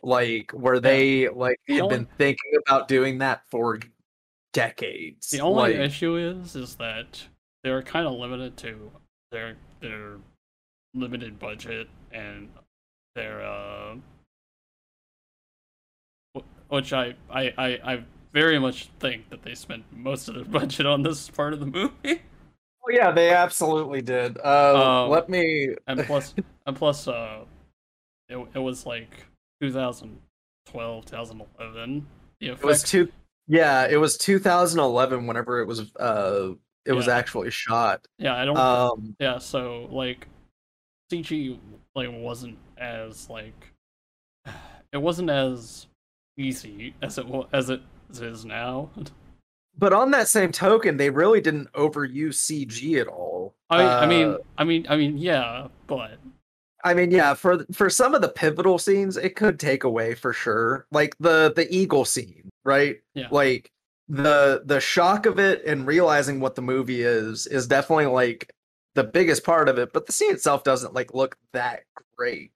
like 0.01 0.51
where 0.51 0.79
they 0.79 1.27
like 1.29 1.59
had 1.67 1.89
been 1.89 2.07
thinking 2.17 2.53
about 2.65 2.87
doing 2.87 3.17
that 3.17 3.41
for 3.49 3.79
decades. 4.55 5.31
The 5.31 5.41
only 5.41 5.77
like, 5.77 5.89
issue 5.89 6.15
is 6.15 6.55
is 6.55 6.75
that 6.77 7.21
they're 7.63 7.83
kind 7.83 8.07
of 8.07 8.13
limited 8.13 8.55
to 8.57 8.91
their 9.31 9.57
their 9.81 10.17
limited 10.93 11.37
budget 11.37 11.89
and 12.11 12.49
their 13.15 13.43
uh 13.45 13.95
which 16.69 16.93
I 16.93 17.15
I 17.29 17.53
I, 17.57 17.67
I 17.93 18.03
very 18.33 18.59
much 18.59 18.89
think 18.99 19.29
that 19.29 19.43
they 19.43 19.55
spent 19.55 19.83
most 19.91 20.27
of 20.27 20.35
their 20.35 20.43
budget 20.59 20.85
on 20.85 21.01
this 21.03 21.29
part 21.29 21.53
of 21.53 21.59
the 21.59 21.65
movie. 21.65 22.21
Oh, 22.87 22.91
yeah, 22.91 23.11
they 23.11 23.31
absolutely 23.31 24.01
did. 24.01 24.37
Uh, 24.43 25.05
Um, 25.05 25.09
let 25.09 25.27
me. 25.29 25.75
And 25.87 26.03
plus 26.05 26.35
and 26.67 26.75
plus 26.75 27.07
uh 27.07 27.45
it, 28.29 28.37
it 28.53 28.59
was 28.59 28.85
like 28.85 29.25
2012 29.61 31.05
2011 31.05 32.07
the 32.39 32.47
It 32.49 32.63
was 32.63 32.83
two. 32.83 33.09
Yeah, 33.47 33.87
it 33.87 33.97
was 33.97 34.17
2011. 34.17 35.27
Whenever 35.27 35.59
it 35.61 35.65
was, 35.67 35.95
uh, 35.95 36.53
it 36.85 36.93
was 36.93 37.07
actually 37.07 37.51
shot. 37.51 38.07
yeah 38.17 38.35
I 38.35 38.45
don't 38.45 38.57
Um, 38.57 39.15
Yeah, 39.19 39.37
so 39.37 39.87
like 39.91 40.27
CG 41.11 41.57
like 41.95 42.09
wasn't 42.11 42.57
as 42.77 43.29
like 43.29 43.71
it 44.91 44.97
wasn't 44.97 45.29
as 45.29 45.87
easy 46.37 46.95
as 47.01 47.17
it 47.17 47.25
as 47.53 47.69
it 47.69 47.81
as 48.09 48.21
it 48.21 48.27
is 48.27 48.45
now. 48.45 48.89
but 49.77 49.93
on 49.93 50.11
that 50.11 50.27
same 50.27 50.51
token, 50.51 50.97
they 50.97 51.09
really 51.09 51.41
didn't 51.41 51.71
overuse 51.73 52.35
CG 52.35 52.99
at 52.99 53.07
all. 53.07 53.55
I 53.69 53.83
I 53.83 54.05
mean 54.05 54.27
Uh, 54.27 54.37
I 54.57 54.63
mean 54.63 54.85
I 54.89 54.95
mean 54.95 55.17
yeah, 55.17 55.67
but 55.87 56.19
I 56.85 56.93
mean, 56.93 57.09
yeah, 57.09 57.33
for 57.33 57.65
for 57.73 57.89
some 57.89 58.13
of 58.13 58.21
the 58.21 58.29
pivotal 58.29 58.77
scenes, 58.77 59.17
it 59.17 59.35
could 59.35 59.59
take 59.59 59.83
away 59.83 60.13
for 60.13 60.33
sure. 60.33 60.85
Like 60.91 61.15
the 61.19 61.51
the 61.55 61.67
eagle 61.75 62.05
scene, 62.05 62.49
right? 62.63 62.97
Yeah. 63.15 63.27
Like 63.31 63.71
the 64.07 64.61
the 64.65 64.79
shock 64.79 65.25
of 65.25 65.39
it 65.39 65.65
and 65.65 65.87
realizing 65.87 66.39
what 66.39 66.53
the 66.53 66.61
movie 66.61 67.01
is 67.01 67.47
is 67.47 67.67
definitely 67.67 68.05
like 68.05 68.53
the 68.93 69.03
biggest 69.03 69.43
part 69.43 69.67
of 69.67 69.79
it. 69.79 69.93
But 69.93 70.05
the 70.05 70.11
scene 70.11 70.31
itself 70.33 70.63
doesn't 70.63 70.93
like 70.93 71.15
look 71.15 71.37
that 71.53 71.83
great. 72.15 72.51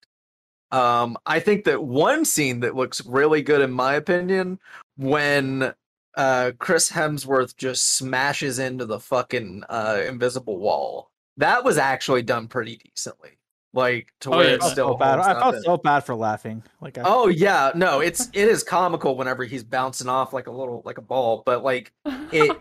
Um, 0.71 1.17
I 1.25 1.39
think 1.39 1.65
that 1.65 1.84
one 1.84 2.25
scene 2.25 2.60
that 2.62 2.75
looks 2.75 3.05
really 3.05 3.41
good, 3.41 3.62
in 3.62 3.71
my 3.71 3.95
opinion, 3.95 4.60
when 4.97 5.73
uh 6.15 6.51
Chris 6.58 6.91
Hemsworth 6.91 7.55
just 7.55 7.95
smashes 7.95 8.60
into 8.60 8.86
the 8.86 8.99
fucking 8.99 9.63
uh 9.69 10.01
invisible 10.08 10.58
wall. 10.58 11.10
That 11.38 11.63
was 11.63 11.77
actually 11.77 12.23
done 12.23 12.47
pretty 12.47 12.77
decently. 12.77 13.38
Like 13.73 14.08
to 14.21 14.29
Oh, 14.29 14.38
where 14.38 14.49
yeah, 14.49 14.55
it 14.55 14.63
I 14.63 14.69
still 14.69 14.93
so 14.93 14.97
bad. 14.97 15.19
I 15.19 15.39
felt 15.39 15.63
so 15.63 15.77
bad 15.77 16.01
for 16.01 16.15
laughing. 16.15 16.63
Like, 16.82 16.97
I, 16.97 17.03
Oh 17.05 17.27
yeah, 17.27 17.71
no, 17.75 17.99
it's 17.99 18.27
it 18.34 18.47
is 18.47 18.63
comical 18.63 19.15
whenever 19.15 19.45
he's 19.45 19.63
bouncing 19.63 20.10
off 20.10 20.34
like 20.34 20.47
a 20.47 20.51
little 20.51 20.82
like 20.86 20.97
a 20.97 21.03
ball, 21.03 21.43
but 21.45 21.63
like 21.63 21.93
it 22.32 22.58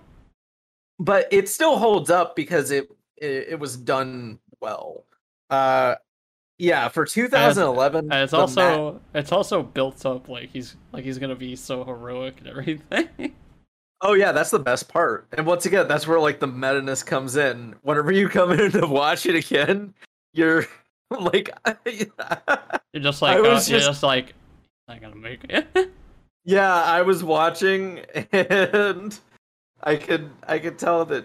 but 0.98 1.26
it 1.30 1.48
still 1.48 1.78
holds 1.78 2.10
up 2.10 2.36
because 2.36 2.70
it 2.70 2.90
it, 3.16 3.48
it 3.50 3.58
was 3.58 3.76
done 3.76 4.38
well. 4.60 5.04
Uh 5.48 5.94
yeah, 6.58 6.88
for 6.88 7.04
2011 7.06 8.12
and 8.12 8.22
it's 8.22 8.32
also 8.32 9.00
it's 9.14 9.32
also 9.32 9.62
built 9.62 10.04
up 10.04 10.28
like 10.28 10.50
he's 10.50 10.76
like 10.92 11.04
he's 11.04 11.18
gonna 11.18 11.36
be 11.36 11.54
so 11.56 11.84
heroic 11.84 12.38
and 12.40 12.48
everything. 12.48 13.08
Oh 14.00 14.12
yeah, 14.12 14.30
that's 14.30 14.50
the 14.50 14.60
best 14.60 14.88
part. 14.88 15.26
And 15.32 15.44
once 15.44 15.66
again, 15.66 15.88
that's 15.88 16.06
where 16.06 16.20
like 16.20 16.38
the 16.38 16.46
meta-ness 16.46 17.02
comes 17.02 17.34
in. 17.34 17.74
Whenever 17.82 18.12
you 18.12 18.28
come 18.28 18.52
in 18.60 18.70
to 18.70 18.86
watch 18.86 19.26
it 19.26 19.34
again, 19.34 19.92
you're 20.32 20.66
like 21.10 21.50
You're 21.84 23.02
just 23.02 23.22
like 23.22 23.38
I 23.38 23.40
uh, 23.40 23.42
was 23.42 23.68
you're 23.68 23.80
just- 23.80 23.88
just 23.90 24.02
like 24.04 24.34
not 24.86 25.00
gonna 25.00 25.16
make 25.16 25.40
it. 25.48 25.90
Yeah, 26.44 26.72
I 26.72 27.02
was 27.02 27.24
watching 27.24 27.98
and 28.30 29.18
I 29.82 29.96
could 29.96 30.30
I 30.46 30.60
could 30.60 30.78
tell 30.78 31.04
that 31.06 31.24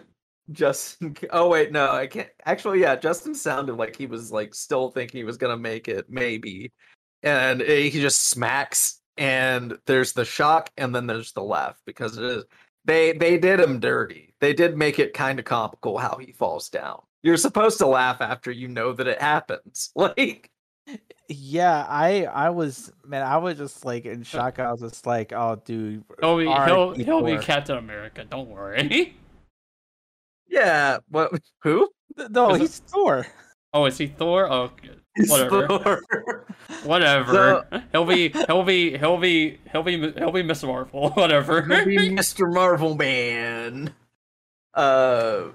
Justin 0.52 1.16
Oh 1.32 1.50
wait, 1.50 1.72
no, 1.72 1.92
I 1.92 2.08
can't 2.08 2.30
actually 2.46 2.82
yeah, 2.82 2.96
Justin 2.96 3.36
sounded 3.36 3.76
like 3.76 3.96
he 3.96 4.06
was 4.06 4.32
like 4.32 4.54
still 4.54 4.90
thinking 4.90 5.20
he 5.20 5.24
was 5.24 5.38
gonna 5.38 5.58
make 5.58 5.88
it, 5.88 6.10
maybe. 6.10 6.72
And 7.22 7.62
he 7.62 7.90
just 7.90 8.28
smacks 8.28 9.00
and 9.18 9.78
there's 9.86 10.14
the 10.14 10.26
shock 10.26 10.72
and 10.78 10.94
then 10.94 11.08
there's 11.08 11.32
the 11.32 11.44
laugh 11.44 11.80
because 11.86 12.18
it 12.18 12.24
is 12.24 12.44
they 12.86 13.14
they 13.14 13.38
did 13.38 13.60
him 13.60 13.80
dirty. 13.80 14.34
They 14.42 14.54
did 14.54 14.78
make 14.78 15.00
it 15.00 15.14
kind 15.14 15.40
of 15.40 15.46
comical 15.46 15.98
how 15.98 16.18
he 16.18 16.34
falls 16.34 16.70
down. 16.70 17.02
You're 17.22 17.38
supposed 17.38 17.78
to 17.78 17.88
laugh 17.88 18.20
after 18.20 18.52
you 18.52 18.68
know 18.68 18.92
that 18.94 19.08
it 19.08 19.22
happens. 19.22 19.92
Like 19.96 20.50
yeah, 21.30 21.86
I 21.88 22.26
I 22.26 22.50
was 22.50 22.92
man, 23.06 23.24
I 23.24 23.38
was 23.38 23.58
just 23.58 23.86
like 23.86 24.06
in 24.06 24.24
shock. 24.24 24.60
I 24.60 24.70
was 24.72 24.82
just 24.82 25.06
like, 25.06 25.32
oh, 25.32 25.62
dude, 25.64 26.04
he'll 26.20 26.38
be 26.38 26.44
he'll, 26.44 26.94
he'll 26.94 27.24
be 27.24 27.38
Captain 27.38 27.78
America. 27.78 28.26
Don't 28.26 28.50
worry. 28.50 29.16
yeah, 30.54 30.98
what 31.10 31.32
who? 31.64 31.90
No, 32.30 32.52
Is 32.52 32.56
it- 32.58 32.62
he's 32.62 32.80
Thor. 32.80 33.28
Oh, 33.74 33.86
is 33.86 33.98
he 33.98 34.08
Thor? 34.08 34.52
Oh, 34.52 34.72
He's 35.16 35.30
Whatever. 35.30 35.68
Thor. 35.68 36.02
whatever. 36.84 37.68
he'll 37.92 38.06
be 38.06 38.30
he'll 38.30 38.64
be 38.64 38.98
he'll 38.98 39.18
be 39.18 39.60
he'll 39.72 39.84
be 39.84 40.12
he'll 40.14 40.32
be 40.32 40.42
Miss 40.44 40.64
Marvel. 40.64 41.10
Whatever. 41.16 41.62
Maybe 41.64 41.98
Mr. 42.10 42.52
Marvel 42.52 42.96
Man. 42.96 43.94
Uh, 44.74 45.50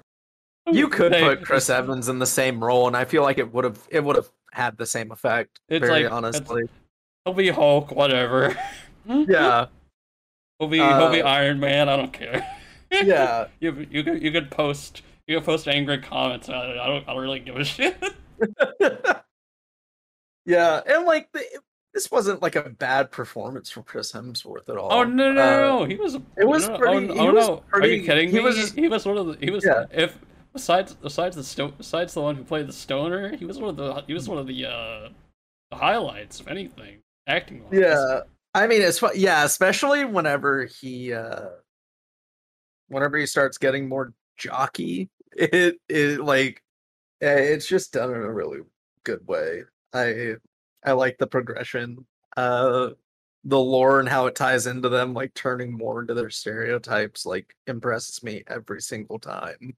you 0.71 0.89
could 0.89 1.13
They- 1.13 1.23
put 1.23 1.43
Chris 1.45 1.71
Evans 1.71 2.09
in 2.09 2.19
the 2.21 2.27
same 2.27 2.63
role, 2.63 2.87
and 2.87 2.97
I 2.97 3.05
feel 3.05 3.23
like 3.23 3.39
it 3.39 3.53
would 3.53 3.65
have 3.65 3.81
it 3.91 4.03
would 4.05 4.17
have 4.17 4.29
had 4.53 4.77
the 4.77 4.87
same 4.87 5.11
effect. 5.11 5.61
It's 5.69 5.81
very 5.81 6.05
like- 6.05 6.05
it's- 6.05 6.17
honestly, 6.17 6.69
He'll 7.25 7.35
be 7.35 7.49
Hulk. 7.51 7.91
Whatever. 7.91 8.57
yeah, 9.07 9.67
He'll 10.59 10.69
be 10.69 10.79
he'll 10.79 11.11
be 11.11 11.23
Uh, 11.23 11.29
Iron 11.29 11.59
Man. 11.61 11.89
I 11.89 11.97
don't 11.97 12.13
care. 12.13 12.47
Yeah. 12.91 13.47
You 13.61 13.87
you 13.91 14.03
could 14.05 14.23
you 14.23 14.31
could 14.33 14.51
post 14.51 15.03
you 15.27 15.37
could 15.37 15.45
post 15.45 15.69
angry 15.69 15.99
comments. 15.99 16.49
I, 16.49 16.55
I 16.73 16.87
don't 16.87 17.09
I 17.09 17.13
don't 17.13 17.23
really 17.23 17.41
give 17.41 17.57
a 17.57 17.65
shit. 17.65 17.97
yeah, 20.47 20.81
and 20.87 21.05
like 21.05 21.31
the, 21.33 21.43
this 21.95 22.11
wasn't 22.11 22.43
like 22.43 22.57
a 22.57 22.69
bad 22.71 23.11
performance 23.11 23.71
from 23.71 23.83
Chris 23.83 24.13
Hemsworth 24.13 24.69
at 24.69 24.77
all. 24.77 24.93
Oh 24.93 25.05
no 25.05 25.33
no 25.33 25.41
Uh, 25.43 25.79
no! 25.81 25.85
He 25.85 25.97
was. 25.97 26.15
it 26.15 26.47
was 26.47 26.69
no, 26.69 26.79
pretty- 26.79 27.09
Oh, 27.11 27.15
he 27.15 27.21
oh, 27.21 27.33
was 27.35 27.49
no! 27.49 27.63
Are 27.73 27.87
you 27.87 28.05
kidding 28.05 28.29
he 28.31 28.37
me? 28.39 28.43
was- 28.45 28.73
He 28.73 28.89
was 28.89 29.05
one 29.07 29.19
of 29.19 29.27
the. 29.27 29.37
He 29.45 29.51
was. 29.51 29.65
Yeah. 29.65 29.85
If 29.91 30.19
besides 30.53 30.95
besides 30.95 31.37
the 31.37 31.45
sto- 31.45 31.73
besides 31.77 32.15
the 32.15 32.21
one 32.23 32.37
who 32.37 32.45
played 32.45 32.67
the 32.69 32.73
stoner, 32.73 33.37
he 33.37 33.45
was 33.45 33.59
one 33.59 33.71
of 33.71 33.77
the. 33.77 34.03
He 34.07 34.15
was 34.15 34.29
one 34.29 34.39
of 34.39 34.47
the 34.47 34.67
uh 34.67 35.09
the 35.71 35.77
highlights. 35.77 36.41
of 36.41 36.49
anything, 36.49 36.99
acting 37.27 37.65
wise. 37.65 37.75
Yeah, 37.81 38.21
I 38.55 38.67
mean 38.67 38.81
it's 38.83 39.03
yeah, 39.15 39.45
especially 39.45 40.05
whenever 40.05 40.65
he 40.65 41.13
uh 41.13 41.49
whenever 42.89 43.17
he 43.19 43.27
starts 43.27 43.59
getting 43.59 43.89
more 43.89 44.13
jockey, 44.37 45.11
it 45.33 45.77
it 45.89 46.21
like 46.21 46.63
eh, 47.23 47.37
it's 47.55 47.69
just 47.69 47.93
done 47.95 48.11
in 48.11 48.23
a 48.23 48.33
really 48.33 48.61
good 49.05 49.27
way. 49.29 49.65
I 49.95 50.37
I 50.85 50.93
like 50.93 51.19
the 51.19 51.27
progression, 51.27 52.07
uh 52.37 52.91
the 53.45 53.59
lore 53.61 54.01
and 54.01 54.09
how 54.09 54.27
it 54.27 54.35
ties 54.37 54.67
into 54.67 54.89
them, 54.89 55.15
like 55.15 55.35
turning 55.35 55.73
more 55.73 56.01
into 56.03 56.15
their 56.15 56.31
stereotypes, 56.31 57.27
like 57.27 57.55
impresses 57.67 58.23
me 58.23 58.45
every 58.49 58.83
single 58.83 59.19
time. 59.21 59.77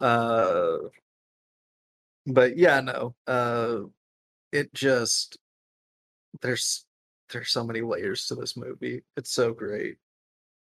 Uh 0.00 0.78
but 2.26 2.56
yeah, 2.56 2.80
no. 2.80 3.14
Uh 3.26 3.80
it 4.52 4.72
just 4.74 5.38
there's 6.42 6.84
there's 7.30 7.50
so 7.50 7.64
many 7.64 7.80
layers 7.80 8.26
to 8.26 8.34
this 8.34 8.56
movie. 8.56 9.02
It's 9.16 9.30
so 9.32 9.52
great. 9.52 9.96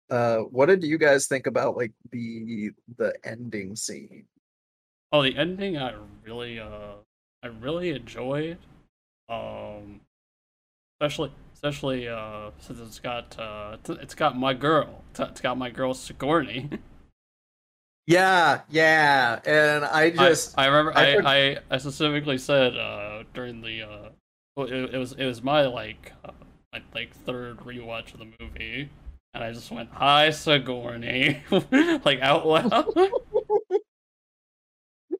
Uh 0.10 0.38
what 0.39 0.68
did 0.68 0.84
you 0.84 0.98
guys 0.98 1.28
think 1.28 1.48
about 1.48 1.76
like 1.78 1.91
the 2.12 2.72
the 2.98 3.13
ending 3.24 3.76
scene? 3.76 4.26
Oh, 5.12 5.24
the 5.24 5.36
ending 5.36 5.78
I 5.78 5.94
really 6.24 6.60
uh 6.60 6.96
I 7.44 7.48
really 7.48 7.89
enjoyed. 7.89 8.58
Um, 9.30 10.02
especially 11.00 11.32
especially 11.53 12.08
uh 12.08 12.51
since 12.60 12.80
it's 12.80 12.99
got 12.99 13.38
uh 13.39 13.78
it's- 13.89 14.14
got 14.16 14.38
my 14.38 14.53
girl. 14.53 15.03
It's 15.18 15.41
got 15.41 15.58
my 15.58 15.70
girl 15.70 15.93
Sigourney. 15.93 16.70
Yeah, 18.08 18.62
yeah. 18.70 19.39
And 19.45 19.84
I 19.84 20.03
I, 20.03 20.10
just 20.12 20.58
I 20.60 20.68
remember 20.68 20.95
I 20.95 21.16
I, 21.16 21.36
I, 21.53 21.58
I 21.72 21.78
specifically 21.80 22.38
said 22.38 22.78
uh 22.78 23.24
during 23.34 23.62
the 23.62 23.82
uh 23.82 24.10
well, 24.56 24.68
it, 24.68 24.93
it 24.93 24.97
was 24.97 25.14
it 25.14 25.26
was 25.26 25.41
my 25.41 25.66
like 25.66 26.14
uh, 26.24 26.32
my 26.72 26.84
like 26.93 27.16
third 27.16 27.58
rewatch 27.60 28.14
of 28.14 28.20
the 28.20 28.28
movie 28.39 28.89
and 29.36 29.44
I 29.44 29.52
just 29.52 29.70
went 29.72 29.90
hi 29.92 30.30
Sigourney 30.32 31.44
like 32.06 32.20
out 32.22 32.48
loud. 32.48 32.88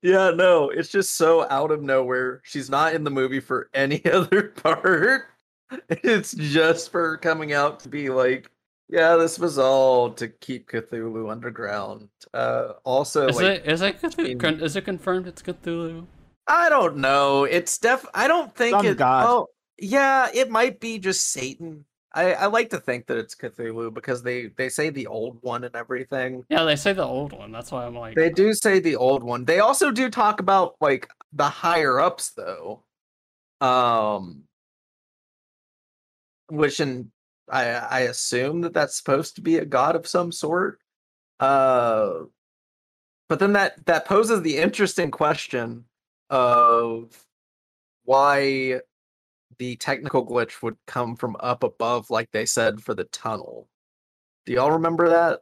Yeah, 0.02 0.30
no, 0.30 0.70
it's 0.70 0.90
just 0.90 1.16
so 1.16 1.48
out 1.50 1.72
of 1.72 1.82
nowhere. 1.82 2.42
She's 2.44 2.70
not 2.70 2.94
in 2.94 3.04
the 3.04 3.10
movie 3.10 3.40
for 3.40 3.70
any 3.74 4.06
other 4.12 4.50
part. 4.50 5.24
It's 5.90 6.34
just 6.34 6.92
for 6.92 7.18
coming 7.18 7.54
out 7.54 7.80
to 7.80 7.90
be 7.90 8.10
like, 8.10 8.52
yeah, 8.88 9.16
this 9.16 9.40
was 9.40 9.58
all 9.58 10.12
to 10.12 10.28
keep 10.28 10.70
Cthulhu 10.70 11.32
underground. 11.32 12.10
Uh 12.36 12.74
also 12.84 13.28
is 13.30 13.36
like 13.38 13.46
it 13.46 13.66
is 13.72 13.82
it 13.82 14.00
Cthulhu, 14.00 14.30
in- 14.30 14.38
con- 14.40 14.60
is 14.62 14.76
it 14.76 14.86
confirmed 14.86 15.26
it's 15.28 15.42
Cthulhu? 15.42 16.06
I 16.46 16.70
don't 16.70 16.98
know. 16.98 17.46
It's 17.46 17.76
def 17.80 18.06
I 18.14 18.28
don't 18.28 18.54
think 18.54 18.76
Some 18.76 18.86
it 18.86 18.98
god. 18.98 19.26
oh 19.28 19.48
Yeah, 19.80 20.30
it 20.32 20.52
might 20.52 20.80
be 20.80 21.00
just 21.00 21.32
Satan. 21.32 21.86
I, 22.16 22.32
I 22.34 22.46
like 22.46 22.70
to 22.70 22.80
think 22.80 23.08
that 23.08 23.18
it's 23.18 23.36
Cthulhu 23.36 23.94
because 23.94 24.24
they 24.24 24.48
they 24.48 24.70
say 24.70 24.90
the 24.90 25.08
old 25.08 25.38
one 25.42 25.66
and 25.66 25.76
everything. 25.76 26.46
Yeah, 26.50 26.64
they 26.64 26.78
say 26.78 26.94
the 26.94 27.04
old 27.04 27.34
one. 27.34 27.52
That's 27.52 27.72
why 27.72 27.86
I'm 27.86 27.96
like. 27.96 28.16
They 28.16 28.30
do 28.30 28.54
say 28.54 28.80
the 28.80 28.96
old 28.96 29.22
one. 29.22 29.44
They 29.44 29.60
also 29.60 29.92
do 29.92 30.10
talk 30.10 30.40
about 30.40 30.76
like 30.80 31.10
the 31.34 31.50
higher 31.50 32.00
ups 32.00 32.32
though. 32.32 32.84
Um 33.60 34.44
which 36.48 36.80
in 36.80 37.12
I 37.50 37.66
I 37.66 38.00
assume 38.02 38.62
that 38.62 38.74
that's 38.74 38.96
supposed 38.96 39.36
to 39.36 39.42
be 39.42 39.58
a 39.58 39.66
god 39.66 39.98
of 39.98 40.08
some 40.08 40.32
sort. 40.32 40.80
Uh 41.40 42.24
but 43.28 43.40
then 43.40 43.54
that 43.54 43.86
that 43.88 44.06
poses 44.06 44.42
the 44.42 44.58
interesting 44.58 45.12
question 45.12 45.84
of 46.30 47.12
why 48.06 48.80
the 49.58 49.76
technical 49.78 50.26
glitch 50.26 50.62
would 50.62 50.78
come 50.88 51.16
from 51.16 51.36
up 51.40 51.64
above, 51.64 52.10
like 52.10 52.32
they 52.32 52.46
said 52.46 52.82
for 52.82 52.94
the 52.94 53.06
tunnel. 53.06 53.68
Do 54.46 54.54
y'all 54.54 54.72
remember 54.72 55.10
that? 55.10 55.42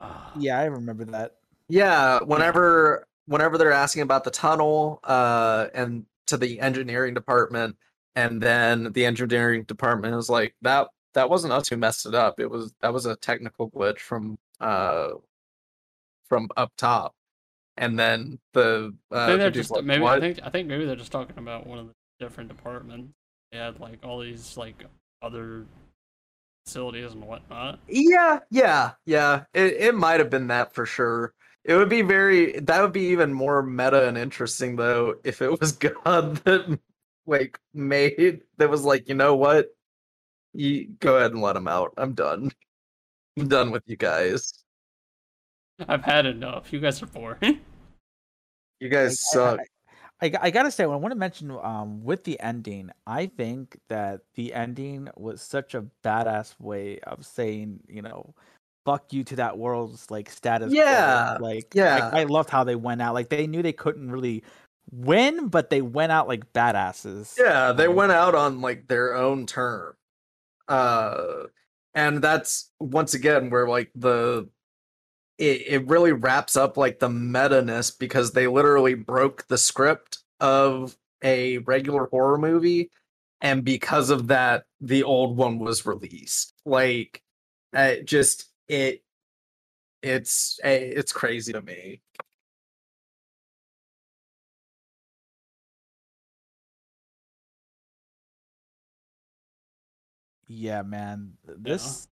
Ah, 0.00 0.32
Yeah, 0.38 0.58
I 0.58 0.64
remember 0.64 1.04
that. 1.06 1.36
Yeah, 1.68 2.20
whenever 2.20 3.06
whenever 3.26 3.58
they're 3.58 3.72
asking 3.72 4.02
about 4.02 4.24
the 4.24 4.30
tunnel, 4.30 5.00
uh, 5.04 5.66
and 5.74 6.06
to 6.26 6.36
the 6.36 6.60
engineering 6.60 7.14
department, 7.14 7.76
and 8.14 8.40
then 8.40 8.92
the 8.92 9.04
engineering 9.04 9.64
department 9.64 10.14
is 10.14 10.28
like, 10.28 10.54
that 10.62 10.88
that 11.14 11.28
wasn't 11.30 11.52
us 11.52 11.68
who 11.68 11.76
messed 11.76 12.06
it 12.06 12.14
up. 12.14 12.38
It 12.38 12.50
was 12.50 12.72
that 12.80 12.92
was 12.92 13.06
a 13.06 13.16
technical 13.16 13.70
glitch 13.70 13.98
from 13.98 14.38
uh 14.60 15.10
from 16.28 16.48
up 16.56 16.72
top. 16.76 17.14
And 17.76 17.98
then 17.98 18.38
the 18.52 18.94
uh 19.10 19.26
think 19.26 19.38
they're 19.40 19.50
just 19.50 19.70
like, 19.70 19.84
maybe. 19.84 20.02
"What?" 20.02 20.18
I 20.18 20.20
think. 20.20 20.40
I 20.42 20.50
think 20.50 20.68
maybe 20.68 20.84
they're 20.86 20.96
just 20.96 21.12
talking 21.12 21.36
about 21.38 21.66
one 21.66 21.78
of 21.78 21.86
the 21.88 21.94
different 22.18 22.48
departments. 22.48 23.12
They 23.52 23.58
had 23.58 23.80
like 23.80 24.04
all 24.04 24.20
these 24.20 24.56
like 24.56 24.84
other 25.22 25.64
facilities 26.66 27.12
and 27.12 27.24
whatnot. 27.24 27.78
Yeah, 27.88 28.40
yeah, 28.50 28.92
yeah. 29.04 29.44
It 29.54 29.74
it 29.74 29.94
might 29.94 30.20
have 30.20 30.30
been 30.30 30.48
that 30.48 30.74
for 30.74 30.86
sure. 30.86 31.32
It 31.64 31.74
would 31.74 31.88
be 31.88 32.02
very 32.02 32.58
that 32.60 32.80
would 32.80 32.92
be 32.92 33.06
even 33.08 33.32
more 33.32 33.62
meta 33.62 34.06
and 34.08 34.16
interesting 34.18 34.76
though 34.76 35.16
if 35.24 35.42
it 35.42 35.60
was 35.60 35.72
God 36.04 36.36
that 36.44 36.78
like 37.26 37.58
made 37.74 38.42
that 38.58 38.70
was 38.70 38.84
like, 38.84 39.08
you 39.08 39.14
know 39.14 39.34
what? 39.36 39.68
You 40.54 40.88
go 41.00 41.16
ahead 41.16 41.32
and 41.32 41.42
let 41.42 41.56
him 41.56 41.68
out. 41.68 41.92
I'm 41.98 42.14
done. 42.14 42.50
I'm 43.38 43.48
done 43.48 43.70
with 43.70 43.82
you 43.86 43.96
guys. 43.96 44.52
I've 45.88 46.04
had 46.04 46.24
enough. 46.24 46.72
You 46.72 46.80
guys 46.80 47.02
are 47.02 47.06
boring. 47.06 47.60
You 48.80 48.88
guys 48.88 49.08
I- 49.08 49.10
I- 49.10 49.56
suck. 49.56 49.60
I, 50.22 50.32
I 50.40 50.50
gotta 50.50 50.70
say, 50.70 50.84
I 50.84 50.86
want 50.86 51.12
to 51.12 51.18
mention 51.18 51.50
um 51.50 52.02
with 52.02 52.24
the 52.24 52.40
ending, 52.40 52.90
I 53.06 53.26
think 53.26 53.78
that 53.88 54.22
the 54.34 54.54
ending 54.54 55.08
was 55.16 55.42
such 55.42 55.74
a 55.74 55.84
badass 56.04 56.58
way 56.60 57.00
of 57.00 57.26
saying, 57.26 57.80
you 57.88 58.02
know, 58.02 58.34
fuck 58.86 59.12
you 59.12 59.24
to 59.24 59.36
that 59.36 59.58
world's 59.58 60.10
like 60.10 60.30
status. 60.30 60.72
quo. 60.72 60.82
Yeah, 60.82 61.36
like 61.40 61.74
yeah. 61.74 62.10
I, 62.12 62.20
I 62.20 62.24
loved 62.24 62.50
how 62.50 62.64
they 62.64 62.76
went 62.76 63.02
out. 63.02 63.14
Like 63.14 63.28
they 63.28 63.46
knew 63.46 63.62
they 63.62 63.72
couldn't 63.72 64.10
really 64.10 64.42
win, 64.90 65.48
but 65.48 65.68
they 65.70 65.82
went 65.82 66.12
out 66.12 66.28
like 66.28 66.50
badasses. 66.52 67.34
Yeah, 67.38 67.72
they 67.72 67.86
Um, 67.86 67.96
went 67.96 68.12
out 68.12 68.34
on 68.34 68.60
like 68.60 68.86
their 68.88 69.14
own 69.14 69.44
term. 69.46 69.96
Uh 70.68 71.44
and 71.94 72.22
that's 72.22 72.70
once 72.80 73.14
again 73.14 73.50
where 73.50 73.68
like 73.68 73.90
the 73.94 74.48
it, 75.38 75.62
it 75.66 75.86
really 75.88 76.12
wraps 76.12 76.56
up 76.56 76.76
like 76.76 76.98
the 76.98 77.08
meta-ness 77.10 77.90
because 77.90 78.32
they 78.32 78.46
literally 78.46 78.94
broke 78.94 79.46
the 79.48 79.58
script 79.58 80.18
of 80.40 80.96
a 81.22 81.58
regular 81.58 82.06
horror 82.06 82.38
movie 82.38 82.90
and 83.40 83.64
because 83.64 84.10
of 84.10 84.28
that 84.28 84.64
the 84.80 85.02
old 85.02 85.36
one 85.36 85.58
was 85.58 85.86
released. 85.86 86.54
Like 86.64 87.22
uh, 87.74 87.96
just 88.04 88.46
it 88.68 89.02
it's 90.02 90.58
eh, 90.62 90.78
it's 90.96 91.12
crazy 91.12 91.52
to 91.52 91.62
me. 91.62 92.00
Yeah, 100.46 100.82
man. 100.82 101.32
th- 101.46 101.58
This 101.60 102.08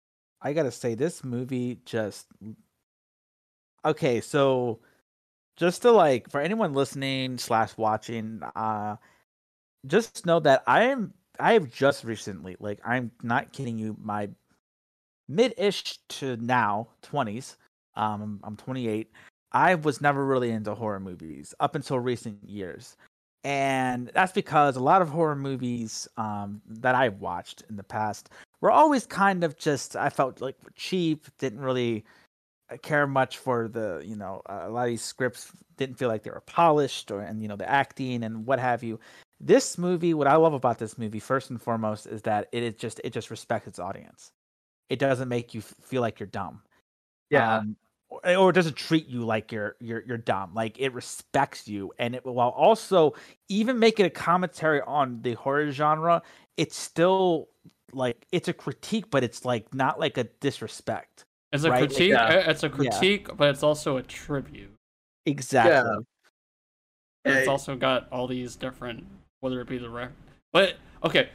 I 0.40 0.52
gotta 0.52 0.70
say, 0.70 0.94
this 0.94 1.24
movie 1.24 1.80
just 1.84 2.26
okay. 3.84 4.20
So, 4.20 4.80
just 5.56 5.82
to 5.82 5.92
like 5.92 6.30
for 6.30 6.40
anyone 6.40 6.74
listening 6.74 7.38
slash 7.38 7.76
watching, 7.76 8.42
uh, 8.56 8.96
just 9.86 10.26
know 10.26 10.40
that 10.40 10.62
I 10.66 10.84
am 10.84 11.14
I 11.40 11.54
have 11.54 11.72
just 11.72 12.04
recently, 12.04 12.56
like 12.60 12.80
I'm 12.84 13.10
not 13.22 13.52
kidding 13.52 13.78
you, 13.78 13.96
my 14.00 14.28
mid-ish 15.28 15.98
to 16.08 16.36
now 16.38 16.88
twenties. 17.02 17.56
Um, 17.96 18.22
I'm, 18.22 18.40
I'm 18.44 18.56
28. 18.56 19.10
I 19.52 19.74
was 19.74 20.00
never 20.00 20.24
really 20.24 20.50
into 20.52 20.74
horror 20.74 21.00
movies 21.00 21.54
up 21.60 21.74
until 21.74 21.98
recent 21.98 22.48
years 22.48 22.96
and 23.44 24.10
that's 24.14 24.32
because 24.32 24.76
a 24.76 24.80
lot 24.80 25.02
of 25.02 25.08
horror 25.08 25.36
movies 25.36 26.08
um, 26.16 26.60
that 26.66 26.94
I've 26.94 27.20
watched 27.20 27.62
in 27.70 27.76
the 27.76 27.82
past 27.82 28.30
were 28.60 28.70
always 28.70 29.06
kind 29.06 29.44
of 29.44 29.56
just 29.56 29.96
I 29.96 30.10
felt 30.10 30.40
like 30.40 30.56
cheap, 30.74 31.26
didn't 31.38 31.60
really 31.60 32.04
care 32.76 33.06
much 33.06 33.38
for 33.38 33.68
the 33.68 34.02
you 34.04 34.16
know 34.16 34.42
a 34.46 34.68
lot 34.68 34.82
of 34.82 34.88
these 34.88 35.02
scripts 35.02 35.50
didn't 35.76 35.96
feel 35.96 36.08
like 36.08 36.22
they 36.22 36.30
were 36.30 36.42
polished 36.46 37.10
or 37.10 37.20
and 37.20 37.42
you 37.42 37.48
know 37.48 37.56
the 37.56 37.68
acting 37.68 38.24
and 38.24 38.46
what 38.46 38.58
have 38.58 38.82
you. 38.82 39.00
This 39.40 39.78
movie, 39.78 40.14
what 40.14 40.26
I 40.26 40.36
love 40.36 40.52
about 40.52 40.78
this 40.78 40.98
movie 40.98 41.20
first 41.20 41.50
and 41.50 41.62
foremost 41.62 42.06
is 42.06 42.22
that 42.22 42.48
it 42.52 42.62
is 42.62 42.74
just 42.74 43.00
it 43.04 43.12
just 43.12 43.30
respects 43.30 43.68
its 43.68 43.78
audience. 43.78 44.32
It 44.90 44.98
doesn't 44.98 45.28
make 45.28 45.54
you 45.54 45.60
feel 45.62 46.02
like 46.02 46.20
you're 46.20 46.26
dumb 46.26 46.62
um, 47.58 47.76
or, 48.08 48.36
or 48.36 48.50
it 48.50 48.54
doesn't 48.54 48.76
treat 48.76 49.06
you 49.06 49.24
like 49.24 49.52
you're 49.52 49.76
you're 49.80 50.02
you're 50.06 50.18
dumb. 50.18 50.54
Like 50.54 50.78
it 50.78 50.92
respects 50.94 51.68
you, 51.68 51.92
and 51.98 52.14
it 52.14 52.24
while 52.24 52.50
also 52.50 53.14
even 53.48 53.78
making 53.78 54.06
a 54.06 54.10
commentary 54.10 54.80
on 54.82 55.22
the 55.22 55.34
horror 55.34 55.70
genre, 55.70 56.22
it's 56.56 56.76
still 56.76 57.48
like 57.92 58.26
it's 58.32 58.48
a 58.48 58.52
critique, 58.52 59.10
but 59.10 59.24
it's 59.24 59.44
like 59.44 59.74
not 59.74 60.00
like 60.00 60.18
a 60.18 60.24
disrespect. 60.40 61.24
It's 61.52 61.64
a 61.64 61.70
Right, 61.70 61.80
like, 61.80 61.90
critique. 61.90 62.10
yeah. 62.10 62.24
uh, 62.24 62.50
It's 62.50 62.62
a 62.62 62.66
Yeah. 62.68 62.72
critique, 62.74 63.36
but 63.36 63.50
it's 63.50 63.62
also 63.62 63.96
a 63.96 64.02
tribute. 64.02 64.74
Exactly. 65.26 66.04
And 67.24 67.34
it's 67.36 67.48
also 67.48 67.76
got 67.76 68.08
all 68.10 68.26
these 68.26 68.56
different, 68.56 69.04
whether 69.40 69.60
it 69.60 69.68
be 69.68 69.78
the 69.78 69.90
rec. 69.90 70.12
But 70.52 70.76
okay, 71.04 71.30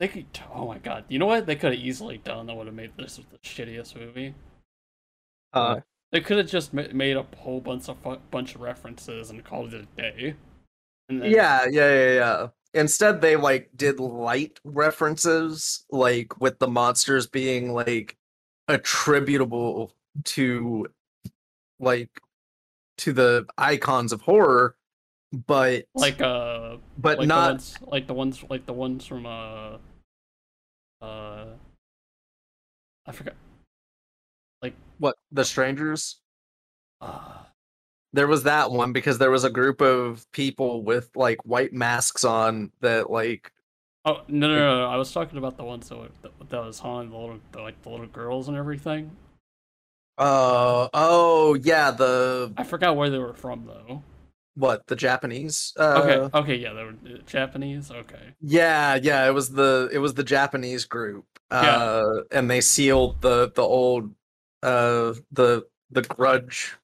they 0.00 0.08
could. 0.08 0.26
Oh 0.52 0.66
my 0.66 0.78
god, 0.78 1.04
you 1.08 1.18
know 1.18 1.26
what? 1.26 1.46
They 1.46 1.54
could 1.56 1.72
have 1.72 1.80
easily 1.80 2.18
done 2.18 2.46
that 2.46 2.56
would 2.56 2.66
have 2.66 2.74
made 2.74 2.96
this 2.96 3.16
the 3.16 3.38
shittiest 3.38 3.94
movie. 3.96 4.34
uh, 5.52 5.80
They 6.12 6.20
could 6.20 6.38
have 6.38 6.48
just 6.48 6.72
made 6.72 7.16
a 7.16 7.22
whole 7.38 7.60
bunch 7.60 7.88
of 7.88 7.98
fu- 7.98 8.20
bunch 8.30 8.54
of 8.54 8.60
references 8.60 9.30
and 9.30 9.44
called 9.44 9.74
it 9.74 9.82
a 9.82 10.00
day. 10.00 10.36
And 11.08 11.22
then, 11.22 11.30
Yeah, 11.30 11.66
yeah, 11.70 11.94
yeah, 11.94 12.14
yeah. 12.14 12.48
Instead, 12.74 13.20
they 13.20 13.36
like 13.36 13.70
did 13.76 14.00
light 14.00 14.58
references, 14.64 15.84
like 15.90 16.40
with 16.40 16.58
the 16.58 16.68
monsters 16.68 17.26
being 17.26 17.72
like 17.72 18.16
attributable 18.68 19.92
to 20.24 20.86
like 21.78 22.10
to 22.98 23.12
the 23.12 23.46
icons 23.58 24.12
of 24.12 24.20
horror, 24.22 24.76
but 25.46 25.84
like 25.94 26.20
uh, 26.20 26.76
but 26.98 27.18
like 27.18 27.28
not 27.28 27.46
the 27.46 27.52
ones, 27.52 27.76
like 27.86 28.06
the 28.06 28.14
ones, 28.14 28.44
like 28.48 28.66
the 28.66 28.72
ones 28.72 29.06
from 29.06 29.26
uh, 29.26 29.76
uh, 31.02 31.46
I 33.06 33.12
forgot. 33.12 33.34
Like 34.62 34.74
what 34.98 35.16
the 35.32 35.44
strangers. 35.44 36.20
Uh, 37.00 37.44
There 38.14 38.26
was 38.26 38.44
that 38.44 38.70
one 38.70 38.94
because 38.94 39.18
there 39.18 39.30
was 39.30 39.44
a 39.44 39.50
group 39.50 39.82
of 39.82 40.24
people 40.32 40.82
with 40.82 41.10
like 41.14 41.36
white 41.44 41.74
masks 41.74 42.24
on 42.24 42.72
that 42.80 43.10
like 43.10 43.52
oh 44.06 44.22
no, 44.28 44.48
no, 44.48 44.56
no, 44.56 44.78
no! 44.80 44.86
I 44.88 44.96
was 44.96 45.12
talking 45.12 45.36
about 45.38 45.56
the 45.58 45.64
ones 45.64 45.88
that 45.90 45.98
were, 45.98 46.08
that, 46.22 46.32
that 46.50 46.64
was 46.64 46.78
haunting 46.78 47.10
the 47.10 47.18
little, 47.18 47.40
the, 47.52 47.60
like 47.60 47.82
the 47.82 47.90
little 47.90 48.06
girls 48.06 48.48
and 48.48 48.56
everything. 48.56 49.10
uh 50.18 50.88
oh 50.94 51.54
yeah 51.62 51.90
the 51.90 52.52
I 52.56 52.64
forgot 52.64 52.96
where 52.96 53.10
they 53.10 53.18
were 53.18 53.34
from 53.34 53.66
though. 53.66 54.02
what 54.54 54.86
the 54.86 54.96
Japanese 54.96 55.74
uh 55.78 56.00
Okay, 56.02 56.38
okay, 56.38 56.56
yeah, 56.56 56.72
they 56.72 56.84
were 56.84 56.90
uh, 56.90 57.18
Japanese. 57.26 57.90
Okay, 57.90 58.34
Yeah, 58.40 58.94
yeah, 58.94 59.26
it 59.26 59.32
was 59.32 59.50
the 59.50 59.90
it 59.92 59.98
was 59.98 60.14
the 60.14 60.24
Japanese 60.24 60.84
group. 60.86 61.26
Yeah. 61.60 61.76
Uh 61.76 62.22
and 62.32 62.50
they 62.50 62.60
sealed 62.62 63.20
the 63.20 63.50
the 63.54 63.62
old 63.62 64.14
uh 64.62 65.14
the 65.32 65.66
the 65.90 66.02
grudge. 66.02 66.76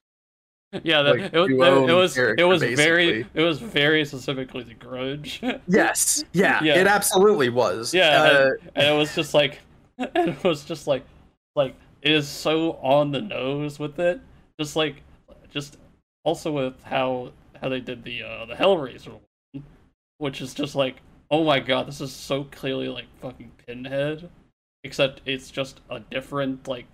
yeah, 0.83 1.03
that, 1.03 1.19
Like, 1.19 1.33
it, 1.35 1.39
was- 1.39 1.51
it, 1.89 1.93
was 1.93 2.17
it 2.39 2.45
was 2.45 2.63
very 2.63 3.27
it 3.35 3.43
was 3.43 3.59
very 3.59 4.05
specifically 4.05 4.63
the 4.65 4.75
Grudge. 4.75 5.43
Yes. 5.69 6.25
Yeah, 6.33 6.63
Yeah. 6.63 6.77
it 6.81 6.87
absolutely 6.87 7.49
was. 7.51 7.93
Yeah, 7.93 8.23
Uh, 8.23 8.51
and 8.75 8.87
it 8.87 8.97
was 8.99 9.15
just 9.15 9.35
like, 9.35 9.61
and 9.99 10.31
it 10.31 10.45
was 10.45 10.65
just 10.65 10.87
like, 10.87 11.05
like 11.55 11.75
it 12.01 12.13
is 12.13 12.27
so 12.29 12.73
on 12.83 13.11
the 13.13 13.21
nose 13.21 13.79
with 13.79 13.99
it. 13.99 14.21
Just 14.59 14.75
like, 14.77 14.97
just 15.51 15.77
also 16.25 16.53
with 16.53 16.83
how 16.85 17.33
how 17.61 17.69
they 17.69 17.81
did 17.81 18.03
the 18.05 18.23
uh 18.23 18.45
the 18.47 18.55
Hellraiser 18.55 19.19
one, 19.53 19.65
which 20.19 20.41
is 20.41 20.55
just 20.55 20.75
like 20.75 20.97
oh 21.31 21.45
my 21.45 21.61
god, 21.61 21.87
this 21.89 22.01
is 22.01 22.13
so 22.13 22.45
clearly 22.45 22.89
like 22.89 23.07
fucking 23.21 23.51
Pinhead, 23.67 24.29
except 24.85 25.21
it's 25.27 25.51
just 25.51 25.81
a 25.91 26.01
different 26.01 26.67
like 26.69 26.87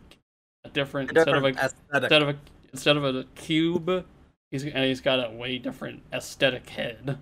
a 0.64 0.68
different, 0.70 1.10
instead 1.10 1.34
of 1.36 1.44
a 1.44 1.48
aesthetic. 1.48 1.74
instead 1.94 2.22
of 2.22 2.28
a 2.30 2.36
instead 2.72 2.96
of 2.96 3.04
a 3.04 3.24
cube, 3.34 4.04
he's 4.50 4.64
and 4.64 4.84
he's 4.84 5.00
got 5.00 5.24
a 5.24 5.30
way 5.30 5.58
different 5.58 6.02
aesthetic 6.12 6.68
head. 6.70 7.18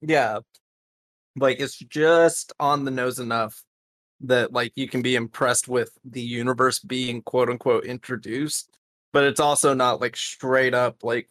Yeah. 0.00 0.40
Like 1.36 1.60
it's 1.60 1.78
just 1.78 2.52
on 2.60 2.84
the 2.84 2.90
nose 2.90 3.18
enough 3.18 3.62
that 4.20 4.52
like 4.52 4.72
you 4.76 4.88
can 4.88 5.02
be 5.02 5.16
impressed 5.16 5.68
with 5.68 5.96
the 6.04 6.20
universe 6.20 6.78
being 6.78 7.22
quote 7.22 7.48
unquote 7.48 7.84
introduced, 7.84 8.70
but 9.12 9.24
it's 9.24 9.40
also 9.40 9.74
not 9.74 10.00
like 10.00 10.16
straight 10.16 10.74
up 10.74 11.02
like 11.02 11.28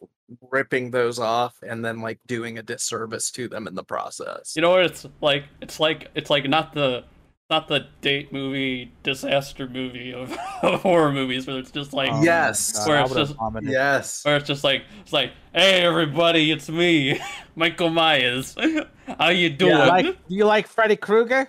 ripping 0.50 0.90
those 0.90 1.18
off 1.18 1.54
and 1.66 1.84
then 1.84 2.00
like 2.00 2.18
doing 2.26 2.58
a 2.58 2.62
disservice 2.62 3.30
to 3.30 3.48
them 3.48 3.66
in 3.66 3.74
the 3.74 3.84
process. 3.84 4.54
You 4.56 4.62
know 4.62 4.70
what? 4.70 4.84
It's 4.84 5.06
like 5.20 5.44
it's 5.60 5.78
like 5.80 6.10
it's 6.14 6.30
like 6.30 6.48
not 6.48 6.74
the 6.74 7.04
not 7.52 7.68
the 7.68 7.86
date 8.00 8.32
movie 8.32 8.90
disaster 9.02 9.68
movie 9.68 10.12
of, 10.14 10.34
of 10.62 10.80
horror 10.82 11.12
movies 11.12 11.46
where 11.46 11.58
it's 11.58 11.70
just 11.70 11.92
like 11.92 12.10
Oh 12.10 12.22
Yes. 12.22 12.72
God, 12.72 12.88
Where 12.88 12.98
I 12.98 13.02
it's 13.04 13.14
just- 13.14 13.34
vomited. 13.36 13.70
Yes. 13.70 14.24
where 14.24 14.36
it's 14.36 14.46
just 14.46 14.64
like 14.64 14.84
it's 15.02 15.12
like 15.12 15.32
hey 15.54 15.82
everybody 15.82 16.50
it's 16.50 16.68
me 16.68 17.20
Michael 17.54 17.90
Myers 17.90 18.56
how 19.18 19.28
you 19.28 19.50
doing 19.50 19.72
You 19.72 19.78
like 19.78 20.04
do 20.06 20.34
you 20.34 20.44
like 20.46 20.66
Freddy 20.66 20.96
Krueger? 20.96 21.48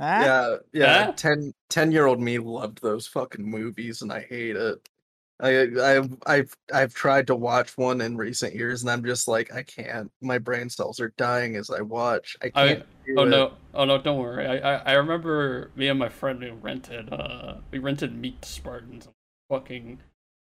Huh? 0.00 0.22
Yeah, 0.24 0.56
yeah. 0.72 1.04
Huh? 1.06 1.12
10, 1.12 1.52
10 1.68 1.92
year 1.92 2.06
old 2.06 2.20
me 2.20 2.38
loved 2.38 2.80
those 2.82 3.06
fucking 3.06 3.44
movies 3.48 4.00
and 4.02 4.10
I 4.12 4.20
hate 4.28 4.56
it. 4.56 4.88
I 5.42 5.96
I've 5.96 6.16
I've 6.26 6.56
I've 6.72 6.94
tried 6.94 7.26
to 7.28 7.34
watch 7.34 7.76
one 7.78 8.00
in 8.00 8.16
recent 8.16 8.54
years 8.54 8.82
and 8.82 8.90
I'm 8.90 9.04
just 9.04 9.26
like 9.28 9.52
I 9.54 9.62
can't. 9.62 10.10
My 10.20 10.38
brain 10.38 10.68
cells 10.68 11.00
are 11.00 11.12
dying 11.16 11.56
as 11.56 11.70
I 11.70 11.80
watch. 11.80 12.36
I 12.42 12.46
I- 12.46 12.50
can't. 12.74 12.86
do 13.06 13.14
Oh 13.18 13.22
it. 13.22 13.28
no! 13.30 13.52
Oh 13.74 13.84
no! 13.84 13.98
Don't 13.98 14.18
worry. 14.18 14.46
I, 14.46 14.74
I 14.74 14.76
I 14.76 14.92
remember 14.92 15.70
me 15.74 15.88
and 15.88 15.98
my 15.98 16.08
friend 16.08 16.40
we 16.40 16.50
rented 16.50 17.12
uh 17.12 17.54
we 17.70 17.78
rented 17.78 18.14
Meet 18.16 18.44
Spartans. 18.44 19.08
Fucking 19.48 20.00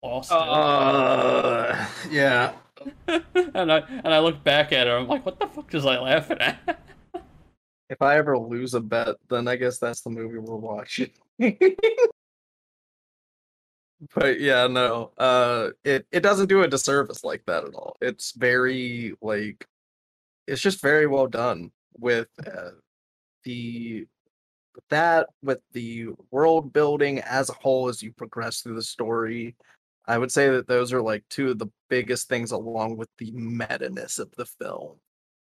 lost 0.03 0.31
Uh, 0.31 1.85
yeah. 2.09 2.53
and 3.07 3.71
I 3.71 3.79
and 3.79 4.07
I 4.13 4.19
look 4.19 4.43
back 4.43 4.71
at 4.71 4.87
it. 4.87 4.91
I'm 4.91 5.07
like, 5.07 5.25
what 5.25 5.39
the 5.39 5.47
fuck 5.47 5.71
was 5.73 5.85
I 5.85 5.99
laughing 5.99 6.39
at? 6.39 6.79
If 7.89 8.01
I 8.01 8.17
ever 8.17 8.37
lose 8.37 8.73
a 8.73 8.81
bet, 8.81 9.15
then 9.29 9.47
I 9.47 9.55
guess 9.55 9.77
that's 9.79 10.01
the 10.01 10.09
movie 10.09 10.39
we're 10.39 10.57
watching. 10.57 11.09
but 14.15 14.39
yeah, 14.39 14.67
no. 14.67 15.11
Uh 15.17 15.69
it 15.83 16.05
it 16.11 16.21
doesn't 16.21 16.47
do 16.49 16.63
a 16.63 16.67
disservice 16.67 17.23
like 17.23 17.43
that 17.47 17.63
at 17.65 17.73
all. 17.75 17.97
It's 18.01 18.31
very 18.33 19.13
like 19.21 19.67
it's 20.47 20.61
just 20.61 20.81
very 20.81 21.07
well 21.07 21.27
done 21.27 21.71
with 21.97 22.27
uh, 22.45 22.71
the 23.43 24.07
that 24.89 25.27
with 25.43 25.59
the 25.73 26.07
world 26.31 26.71
building 26.73 27.19
as 27.21 27.49
a 27.49 27.53
whole 27.53 27.89
as 27.89 28.01
you 28.03 28.11
progress 28.13 28.61
through 28.61 28.75
the 28.75 28.81
story. 28.83 29.55
I 30.07 30.17
would 30.17 30.31
say 30.31 30.49
that 30.49 30.67
those 30.67 30.93
are 30.93 31.01
like 31.01 31.25
two 31.29 31.51
of 31.51 31.59
the 31.59 31.67
biggest 31.89 32.29
things 32.29 32.51
along 32.51 32.97
with 32.97 33.09
the 33.17 33.31
meta-ness 33.31 34.19
of 34.19 34.31
the 34.37 34.45
film 34.45 34.97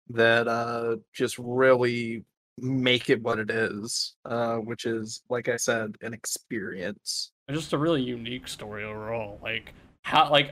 that 0.09 0.47
uh 0.47 0.97
just 1.13 1.37
really 1.39 2.23
make 2.57 3.09
it 3.09 3.21
what 3.21 3.39
it 3.39 3.49
is, 3.49 4.15
uh, 4.25 4.57
which 4.57 4.85
is, 4.85 5.23
like 5.29 5.49
I 5.49 5.57
said, 5.57 5.97
an 6.01 6.13
experience. 6.13 7.32
Just 7.51 7.73
a 7.73 7.77
really 7.77 8.01
unique 8.01 8.47
story 8.47 8.83
overall. 8.83 9.39
Like 9.43 9.73
how 10.03 10.29
like 10.31 10.51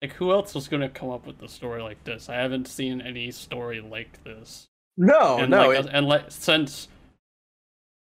like 0.00 0.12
who 0.14 0.32
else 0.32 0.54
was 0.54 0.68
gonna 0.68 0.88
come 0.88 1.10
up 1.10 1.26
with 1.26 1.42
a 1.42 1.48
story 1.48 1.82
like 1.82 2.02
this? 2.04 2.28
I 2.28 2.34
haven't 2.36 2.68
seen 2.68 3.00
any 3.00 3.30
story 3.30 3.80
like 3.80 4.22
this. 4.24 4.68
No, 4.96 5.38
and 5.38 5.50
no, 5.50 5.68
like, 5.68 5.80
it- 5.80 5.90
and 5.92 6.06
like 6.06 6.30
since 6.30 6.86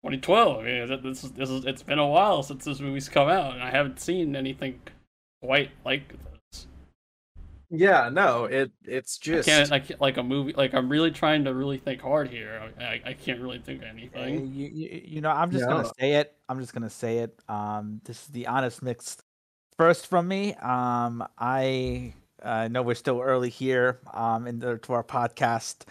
2012. 0.03 0.59
I 0.59 0.63
mean, 0.63 1.01
this 1.03 1.23
is 1.23 1.31
this 1.31 1.49
is 1.49 1.65
it's 1.65 1.83
been 1.83 1.99
a 1.99 2.07
while 2.07 2.43
since 2.43 2.65
this 2.65 2.79
movie's 2.79 3.07
come 3.09 3.29
out, 3.29 3.53
and 3.53 3.63
I 3.63 3.69
haven't 3.71 3.99
seen 3.99 4.35
anything 4.35 4.81
quite 5.41 5.71
like 5.85 6.09
this. 6.09 6.32
Yeah, 7.75 8.09
no, 8.09 8.45
it 8.45 8.71
it's 8.83 9.17
I 9.23 9.25
just 9.25 9.49
can't, 9.49 9.71
I 9.71 9.79
can't 9.79 9.99
like 9.99 10.17
a 10.17 10.23
movie. 10.23 10.53
Like 10.53 10.73
I'm 10.75 10.87
really 10.89 11.09
trying 11.11 11.43
to 11.45 11.53
really 11.53 11.79
think 11.79 12.01
hard 12.01 12.29
here. 12.29 12.71
I 12.79 12.83
I, 12.83 13.01
I 13.07 13.13
can't 13.13 13.41
really 13.41 13.57
think 13.59 13.81
of 13.81 13.87
anything. 13.87 14.45
You, 14.53 14.67
you, 14.67 15.01
you 15.05 15.21
know, 15.21 15.31
I'm 15.31 15.49
just 15.49 15.65
Yeah. 15.65 15.73
gonna 15.73 15.91
say 15.99 16.13
it. 16.13 16.35
I'm 16.47 16.59
just 16.59 16.73
gonna 16.73 16.89
say 16.89 17.19
it. 17.19 17.39
Um, 17.49 17.99
this 18.05 18.21
is 18.21 18.27
the 18.27 18.45
honest 18.47 18.83
mixed 18.83 19.23
first 19.75 20.05
from 20.07 20.27
me. 20.27 20.53
Um, 20.55 21.27
I 21.39 22.13
uh, 22.43 22.67
know 22.67 22.83
we're 22.83 22.93
still 22.93 23.21
early 23.21 23.49
here. 23.49 23.99
Um, 24.13 24.45
in 24.45 24.59
the 24.59 24.77
to 24.77 24.93
our 24.93 25.03
podcast. 25.03 25.85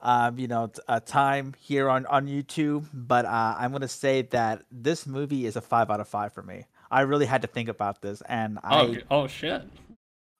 Um, 0.00 0.38
you 0.38 0.46
know, 0.46 0.68
t- 0.68 0.80
uh, 0.86 1.00
time 1.00 1.54
here 1.58 1.88
on 1.88 2.06
on 2.06 2.26
YouTube, 2.28 2.86
but 2.92 3.24
uh, 3.26 3.54
I'm 3.58 3.72
gonna 3.72 3.88
say 3.88 4.22
that 4.22 4.62
this 4.70 5.06
movie 5.06 5.46
is 5.46 5.56
a 5.56 5.60
five 5.60 5.90
out 5.90 6.00
of 6.00 6.08
five 6.08 6.32
for 6.32 6.42
me. 6.42 6.66
I 6.90 7.02
really 7.02 7.26
had 7.26 7.42
to 7.42 7.48
think 7.48 7.68
about 7.68 8.00
this, 8.02 8.22
and 8.22 8.58
I 8.62 8.80
Oh 8.80 8.96
oh 9.10 9.26
shit! 9.26 9.62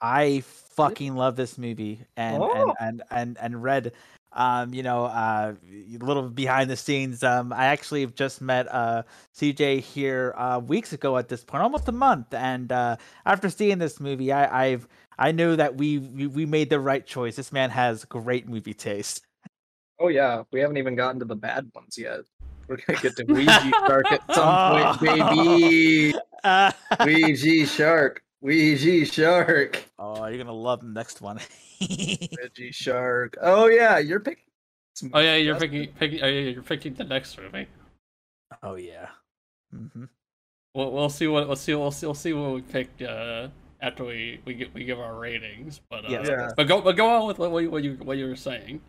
I 0.01 0.41
fucking 0.77 1.17
love 1.17 1.37
this 1.37 1.59
movie 1.59 2.01
and 2.17 2.43
Oh. 2.43 2.53
and, 2.53 2.73
and 2.81 3.03
and 3.11 3.39
and 3.41 3.63
Red 3.63 3.93
um 4.35 4.75
you 4.75 4.83
know 4.83 5.07
uh 5.07 5.55
a 5.73 6.05
little 6.05 6.29
behind 6.29 6.71
the 6.71 6.77
scenes. 6.77 7.23
Um 7.25 7.53
I 7.53 7.67
actually 7.67 8.07
just 8.07 8.41
met 8.41 8.67
uh 8.73 9.03
CJ 9.35 9.81
here 9.81 10.35
uh 10.37 10.61
weeks 10.61 10.93
ago 10.93 11.17
at 11.17 11.29
this 11.29 11.43
point 11.45 11.63
almost 11.63 11.89
a 11.89 11.93
month. 11.93 12.33
And 12.35 12.71
uh 12.71 12.97
after 13.27 13.49
seeing 13.51 13.79
this 13.79 13.99
movie 14.01 14.31
I 14.33 14.67
I've 14.67 14.87
I 15.19 15.33
knew 15.33 15.57
that 15.57 15.77
we 15.77 15.99
we, 15.99 16.27
we 16.29 16.47
made 16.47 16.71
the 16.71 16.79
right 16.79 17.05
choice. 17.05 17.35
This 17.37 17.51
man 17.53 17.71
has 17.71 18.05
great 18.05 18.47
movie 18.49 18.75
taste. 18.75 19.25
Oh 19.99 20.09
yeah, 20.09 20.45
we 20.53 20.61
haven't 20.61 20.77
even 20.77 20.95
gotten 20.95 21.19
to 21.19 21.25
the 21.25 21.35
bad 21.35 21.71
ones 21.75 21.99
yet. 21.99 22.21
We're 22.69 22.77
gonna 22.87 23.01
get 23.01 23.17
to 23.17 23.25
Ouija 23.29 23.71
Shark 23.87 24.13
at 24.13 24.23
some 24.33 25.01
point, 25.01 25.01
baby. 25.01 26.15
uh, 26.45 26.71
Ouija 27.05 27.67
Shark, 27.67 28.23
Ouija 28.41 29.05
Shark, 29.05 29.85
oh 29.99 30.27
you're 30.27 30.39
gonna 30.39 30.53
love 30.53 30.81
the 30.81 30.87
next 30.87 31.21
one 31.21 31.41
Ouija 31.81 32.73
Shark. 32.73 33.37
Oh 33.41 33.67
yeah, 33.67 33.99
you're 33.99 34.21
picking. 34.21 34.45
Oh 35.13 35.21
yeah, 35.21 35.37
you're 35.37 35.59
picking 35.59 35.89
picking. 35.99 36.23
Oh 36.23 36.27
yeah, 36.27 36.51
you're 36.51 36.63
picking 36.63 36.95
the 36.95 37.05
next 37.05 37.39
movie. 37.39 37.67
oh 38.63 38.77
yeah 38.77 39.09
hmm 39.73 40.05
We'll 40.75 40.93
we'll 40.93 41.09
see 41.11 41.27
what 41.27 41.47
we'll 41.49 41.57
see 41.57 41.75
we'll 41.75 41.91
see 41.91 42.07
we'll 42.07 42.15
see 42.15 42.33
what 42.33 42.53
we 42.55 42.61
picked 42.61 43.03
uh, 43.03 43.49
after 43.81 44.05
we 44.05 44.41
we 44.45 44.55
get 44.55 44.73
we 44.75 44.85
give 44.85 45.01
our 45.01 45.15
ratings. 45.19 45.81
But 45.91 46.05
uh, 46.05 46.09
Yeah. 46.11 46.51
but 46.57 46.69
go 46.69 46.81
but 46.81 46.97
go 46.97 47.09
on 47.09 47.27
with 47.27 47.39
what 47.39 47.49
you 47.63 47.71
what 47.71 47.83
you 47.83 47.95
what 47.95 48.19
you 48.19 48.27
were 48.27 48.37
saying. 48.37 48.81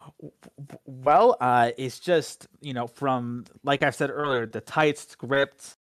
W- 0.00 0.32
w- 0.56 0.78
Well, 0.86 1.36
uh, 1.40 1.72
it's 1.76 1.98
just 1.98 2.46
you 2.60 2.72
know 2.72 2.86
from 2.86 3.44
like 3.62 3.82
I've 3.82 3.94
said 3.96 4.10
earlier, 4.10 4.46
the 4.46 4.60
tight 4.62 4.96
script 4.96 5.76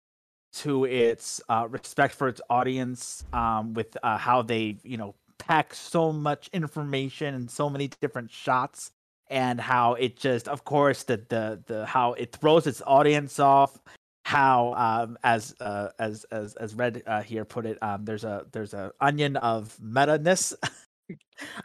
to 0.54 0.86
its 0.86 1.42
uh, 1.50 1.68
respect 1.70 2.16
for 2.16 2.28
its 2.28 2.42
audience, 2.50 3.24
um, 3.34 3.74
with 3.74 3.98
uh, 4.04 4.18
how 4.18 4.42
they 4.42 4.78
you 4.84 4.98
know 4.98 5.16
pack 5.38 5.74
so 5.74 6.12
much 6.12 6.50
information 6.54 7.34
and 7.34 7.50
so 7.50 7.70
many 7.70 7.90
different 8.02 8.32
shots, 8.32 8.92
and 9.30 9.60
how 9.60 9.94
it 9.94 10.18
just, 10.18 10.48
of 10.48 10.64
course, 10.66 11.04
the 11.04 11.18
the 11.30 11.62
the 11.66 11.86
how 11.86 12.14
it 12.14 12.32
throws 12.34 12.68
its 12.68 12.82
audience 12.86 13.40
off. 13.40 13.80
How 14.24 14.74
um, 14.76 15.18
as 15.24 15.56
uh, 15.60 15.90
as 15.98 16.26
as 16.26 16.56
as 16.56 16.76
Red 16.76 17.02
uh, 17.08 17.22
here 17.22 17.46
put 17.46 17.66
it, 17.66 17.82
um, 17.82 18.06
there's 18.06 18.24
a 18.24 18.46
there's 18.52 18.74
a 18.74 18.92
onion 19.00 19.38
of 19.38 19.78
meta 19.82 20.18
ness. 20.18 20.54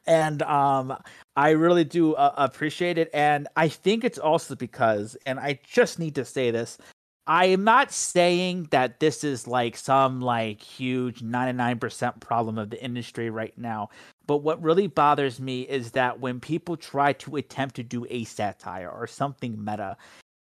and 0.07 0.43
um 0.43 0.97
I 1.37 1.51
really 1.51 1.85
do 1.85 2.15
uh, 2.15 2.33
appreciate 2.37 2.99
it. 2.99 3.11
And 3.13 3.47
I 3.57 3.69
think 3.69 4.05
it's 4.05 4.19
also 4.19 4.55
because, 4.55 5.17
and 5.27 5.39
I 5.39 5.59
just 5.69 5.99
need 5.99 6.15
to 6.15 6.25
say 6.25 6.51
this, 6.51 6.79
I 7.27 7.47
am 7.47 7.65
not 7.65 7.93
saying 7.93 8.69
that 8.71 9.01
this 9.01 9.25
is 9.25 9.49
like 9.49 9.77
some 9.77 10.21
like 10.21 10.61
huge 10.63 11.23
99% 11.23 12.21
problem 12.21 12.57
of 12.57 12.71
the 12.71 12.83
industry 12.83 13.31
right 13.31 13.57
now. 13.59 13.89
But 14.27 14.39
what 14.39 14.63
really 14.63 14.87
bothers 14.87 15.41
me 15.41 15.63
is 15.63 15.93
that 15.93 16.21
when 16.21 16.39
people 16.39 16.77
try 16.77 17.13
to 17.15 17.37
attempt 17.37 17.77
to 17.77 17.83
do 17.83 18.07
a 18.11 18.25
satire 18.25 18.91
or 18.91 19.07
something 19.09 19.63
meta, 19.65 19.97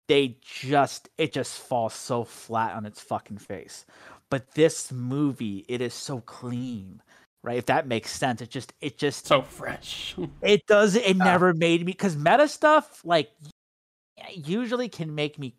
they 0.09 0.39
just, 0.41 1.11
it 1.19 1.33
just 1.33 1.61
falls 1.61 1.95
so 1.95 2.25
flat 2.25 2.75
on 2.75 2.87
its 2.87 3.01
fucking 3.01 3.39
face. 3.39 3.85
But 4.31 4.55
this 4.55 4.91
movie, 4.91 5.67
it 5.69 5.83
is 5.83 5.93
so 5.93 6.21
clean, 6.21 7.03
right? 7.43 7.59
If 7.59 7.67
that 7.67 7.87
makes 7.87 8.11
sense, 8.11 8.41
it 8.41 8.49
just, 8.49 8.73
it 8.81 8.97
just, 8.97 9.27
So 9.27 9.43
fresh. 9.43 10.17
it 10.43 10.67
does. 10.67 10.95
It 10.97 11.17
never 11.17 11.53
made 11.53 11.81
me 11.81 11.93
because 11.93 12.17
meta 12.17 12.49
stuff 12.49 13.03
like 13.05 13.31
usually 14.35 14.89
can 14.89 15.15
make 15.15 15.39
me 15.39 15.55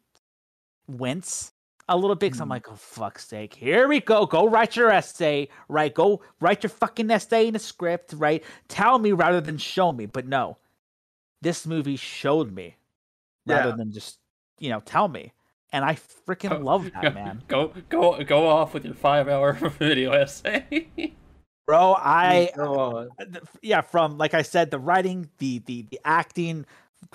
wince 0.99 1.53
a 1.89 1.97
little 1.97 2.15
bit. 2.15 2.31
Cause 2.31 2.41
I'm 2.41 2.47
Mm. 2.47 2.51
like, 2.51 2.71
oh 2.71 2.75
fuck's 2.75 3.27
sake, 3.27 3.53
here 3.53 3.87
we 3.87 3.99
go. 3.99 4.25
Go 4.25 4.47
write 4.47 4.75
your 4.75 4.89
essay, 4.91 5.49
right? 5.67 5.93
Go 5.93 6.21
write 6.39 6.63
your 6.63 6.69
fucking 6.69 7.09
essay 7.11 7.47
in 7.47 7.55
a 7.55 7.59
script, 7.59 8.13
right? 8.13 8.43
Tell 8.67 8.99
me 8.99 9.11
rather 9.11 9.41
than 9.41 9.57
show 9.57 9.91
me. 9.91 10.05
But 10.05 10.27
no, 10.27 10.57
this 11.41 11.65
movie 11.65 11.95
showed 11.97 12.51
me 12.53 12.77
rather 13.45 13.69
Yeah. 13.69 13.75
than 13.75 13.91
just 13.91 14.19
you 14.59 14.69
know 14.69 14.79
tell 14.81 15.07
me, 15.07 15.33
and 15.73 15.83
I 15.83 15.95
freaking 16.27 16.63
love 16.63 16.89
that 17.01 17.13
man, 17.13 17.41
Go 17.47 17.73
go 17.89 18.23
go 18.23 18.47
off 18.47 18.73
with 18.73 18.85
your 18.85 18.93
five 18.93 19.27
hour 19.27 19.53
video 19.79 20.11
essay. 20.11 20.87
bro. 21.67 21.95
I 21.97 22.51
Go 22.55 23.07
uh, 23.19 23.25
yeah 23.61 23.81
from 23.81 24.17
like 24.17 24.33
i 24.33 24.41
said 24.41 24.71
the 24.71 24.79
writing 24.79 25.29
the 25.39 25.59
the 25.65 25.83
the 25.91 25.99
acting 26.05 26.65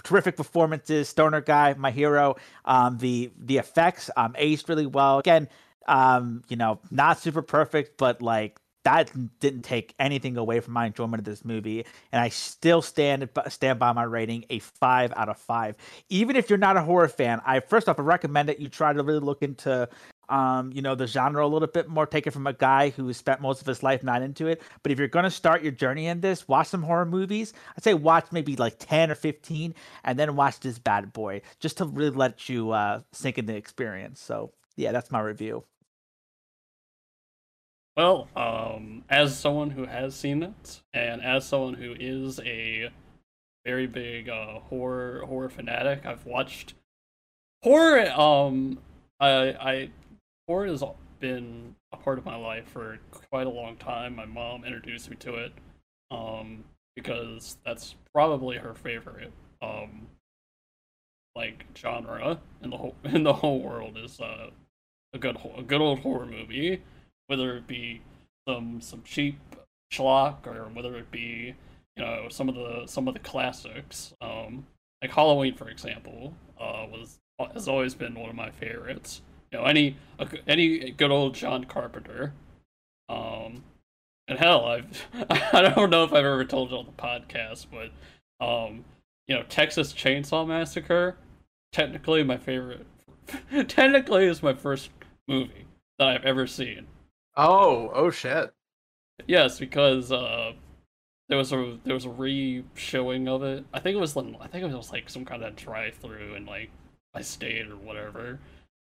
terrific 0.03 0.37
performances. 0.37 1.09
Stoner 1.09 1.41
guy, 1.41 1.75
my 1.75 1.91
hero. 1.91 2.37
Um, 2.65 2.99
the 2.99 3.31
the 3.39 3.59
effects 3.59 4.11
um 4.17 4.35
aged 4.39 4.69
really 4.69 4.87
well. 4.87 5.19
Again, 5.19 5.49
um, 5.87 6.43
you 6.49 6.57
know, 6.57 6.81
not 6.91 7.19
super 7.19 7.43
perfect, 7.43 7.99
but 7.99 8.23
like 8.23 8.59
that 8.85 9.11
didn't 9.41 9.63
take 9.63 9.95
anything 9.99 10.37
away 10.37 10.61
from 10.61 10.73
my 10.73 10.87
enjoyment 10.87 11.19
of 11.19 11.25
this 11.25 11.45
movie, 11.45 11.85
and 12.13 12.21
I 12.23 12.29
still 12.29 12.83
stand 12.83 13.29
stand 13.49 13.79
by 13.79 13.93
my 13.93 14.05
rating 14.05 14.45
a 14.49 14.61
five 14.61 15.13
out 15.17 15.29
of 15.29 15.39
five. 15.39 15.75
Even 16.09 16.37
if 16.37 16.49
you're 16.49 16.59
not 16.59 16.77
a 16.77 16.83
horror 16.83 17.09
fan, 17.09 17.41
I 17.45 17.61
first 17.61 17.89
off 17.89 17.99
I 17.99 18.03
recommend 18.03 18.49
that 18.49 18.61
you 18.61 18.69
try 18.69 18.93
to 18.93 19.03
really 19.03 19.19
look 19.19 19.43
into 19.43 19.89
um, 20.29 20.73
you 20.73 20.83
know, 20.83 20.95
the 20.95 21.07
genre 21.07 21.45
a 21.45 21.49
little 21.49 21.69
bit 21.69 21.89
more, 21.89 22.07
take 22.07 22.27
it 22.27 22.33
from 22.33 22.47
a 22.47 22.53
guy 22.53 22.91
who 22.91 23.13
spent 23.13 23.41
most 23.41 23.61
of 23.61 23.67
his 23.67 23.83
life 23.83 24.03
not 24.03 24.23
into 24.23 24.47
it. 24.47 24.63
But 24.83 24.93
if 24.93 24.99
you're 24.99 25.09
gonna 25.09 25.31
start 25.31 25.63
your 25.63 25.73
journey 25.73 26.07
in 26.07 26.21
this, 26.21 26.49
watch 26.49 26.69
some 26.69 26.83
horror 26.83 27.07
movies. 27.07 27.53
I'd 27.77 27.85
say 27.85 27.95
watch 27.95 28.27
maybe 28.33 28.57
like 28.57 28.79
ten 28.79 29.11
or 29.11 29.15
fifteen, 29.15 29.75
and 30.05 30.19
then 30.19 30.37
watch 30.37 30.61
this 30.61 30.79
bad 30.79 31.13
boy, 31.13 31.43
just 31.61 31.79
to 31.79 31.85
really 31.85 32.11
let 32.11 32.49
you 32.49 32.71
uh, 32.71 33.01
sink 33.13 33.39
in 33.39 33.47
the 33.47 33.57
experience. 33.57 34.21
So 34.21 34.53
yeah, 34.77 34.93
that's 34.93 35.11
my 35.11 35.21
review. 35.21 35.65
Well, 37.97 38.29
um, 38.37 39.05
as 39.09 39.39
someone 39.39 39.71
who 39.71 39.87
has 39.87 40.15
seen 40.15 40.43
it, 40.43 40.83
and 40.93 41.23
as 41.23 41.47
someone 41.47 41.75
who 41.75 41.95
is 41.99 42.39
a 42.41 42.91
very 43.65 43.87
big 43.87 44.29
uh, 44.29 44.61
horror 44.61 45.25
horror 45.27 45.49
fanatic, 45.49 46.05
I've 46.05 46.27
watched 46.27 46.75
horror. 47.63 48.11
Um, 48.13 48.79
I, 49.19 49.31
I 49.31 49.91
horror 50.47 50.67
has 50.67 50.83
been 51.21 51.75
a 51.93 51.97
part 51.97 52.19
of 52.19 52.25
my 52.25 52.37
life 52.37 52.69
for 52.69 52.99
quite 53.31 53.47
a 53.47 53.51
long 53.51 53.77
time. 53.77 54.17
My 54.17 54.27
mom 54.27 54.65
introduced 54.65 55.11
me 55.11 55.17
to 55.17 55.35
it, 55.35 55.53
um, 56.11 56.65
because 56.95 57.59
that's 57.65 57.95
probably 58.13 58.59
her 58.59 58.75
favorite 58.75 59.33
um, 59.63 60.09
like 61.35 61.67
genre 61.77 62.39
in 62.63 62.71
the 62.71 62.77
whole 62.77 62.95
in 63.05 63.23
the 63.23 63.33
whole 63.33 63.61
world 63.61 63.97
is 63.97 64.21
uh, 64.21 64.51
a 65.13 65.19
good 65.19 65.37
a 65.57 65.63
good 65.63 65.81
old 65.81 66.01
horror 66.01 66.27
movie 66.27 66.83
whether 67.27 67.57
it 67.57 67.67
be 67.67 68.01
some 68.49 68.81
some 68.81 69.03
cheap 69.03 69.39
schlock 69.93 70.47
or 70.47 70.69
whether 70.73 70.97
it 70.97 71.11
be 71.11 71.55
you 71.97 72.05
know 72.05 72.29
some 72.29 72.49
of 72.49 72.55
the 72.55 72.87
some 72.87 73.09
of 73.09 73.15
the 73.15 73.21
classics. 73.21 74.15
Um, 74.21 74.67
like 75.03 75.11
Halloween, 75.11 75.55
for 75.55 75.69
example, 75.69 76.35
uh, 76.59 76.87
was 76.91 77.19
has 77.53 77.69
always 77.69 77.95
been 77.95 78.15
one 78.15 78.31
of 78.31 78.37
my 78.37 78.51
favorites. 78.51 79.23
You 79.57 79.63
know, 79.63 79.69
any 79.69 79.97
any 80.47 80.91
good 80.91 81.11
old 81.11 81.35
John 81.35 81.65
Carpenter. 81.65 82.35
Um, 83.09 83.65
and 84.29 84.39
hell, 84.39 84.67
I've 84.67 85.07
I 85.31 85.63
don't 85.63 85.91
know 85.91 86.05
if 86.05 86.13
I've 86.13 86.25
ever 86.25 86.45
told 86.45 86.71
you 86.71 86.77
on 86.77 86.87
the 86.87 86.93
podcast, 86.93 87.67
but 87.71 87.91
um, 88.45 88.85
you 89.27 89.35
know, 89.35 89.45
Texas 89.49 89.95
Chainsaw 89.95 90.47
Massacre, 90.47 91.17
technically 91.73 92.23
my 92.23 92.37
favorite. 92.37 92.87
technically, 93.69 94.27
is 94.27 94.43
my 94.43 94.53
first 94.53 94.91
movie 95.27 95.67
that 95.99 96.09
I've 96.09 96.25
ever 96.25 96.47
seen. 96.47 96.87
Oh, 97.35 97.91
oh 97.95 98.11
shit. 98.11 98.53
Yes, 99.27 99.59
because 99.59 100.13
uh, 100.13 100.53
there 101.31 101.39
was 101.39 101.53
a 101.53 101.79
there 101.85 101.95
was 101.95 102.05
a 102.05 102.11
re-showing 102.11 103.27
of 103.27 103.43
it. 103.43 103.65
I 103.73 103.81
think 103.81 103.97
it 103.97 104.01
was 104.01 104.17
I 104.17 104.49
think 104.49 104.65
it 104.65 104.77
was 104.77 104.93
like 104.93 105.09
some 105.09 105.25
kind 105.25 105.43
of 105.43 105.57
drive-through 105.57 106.35
and 106.35 106.47
like 106.47 106.71
I 107.15 107.23
stayed 107.23 107.69
or 107.69 107.77
whatever. 107.77 108.39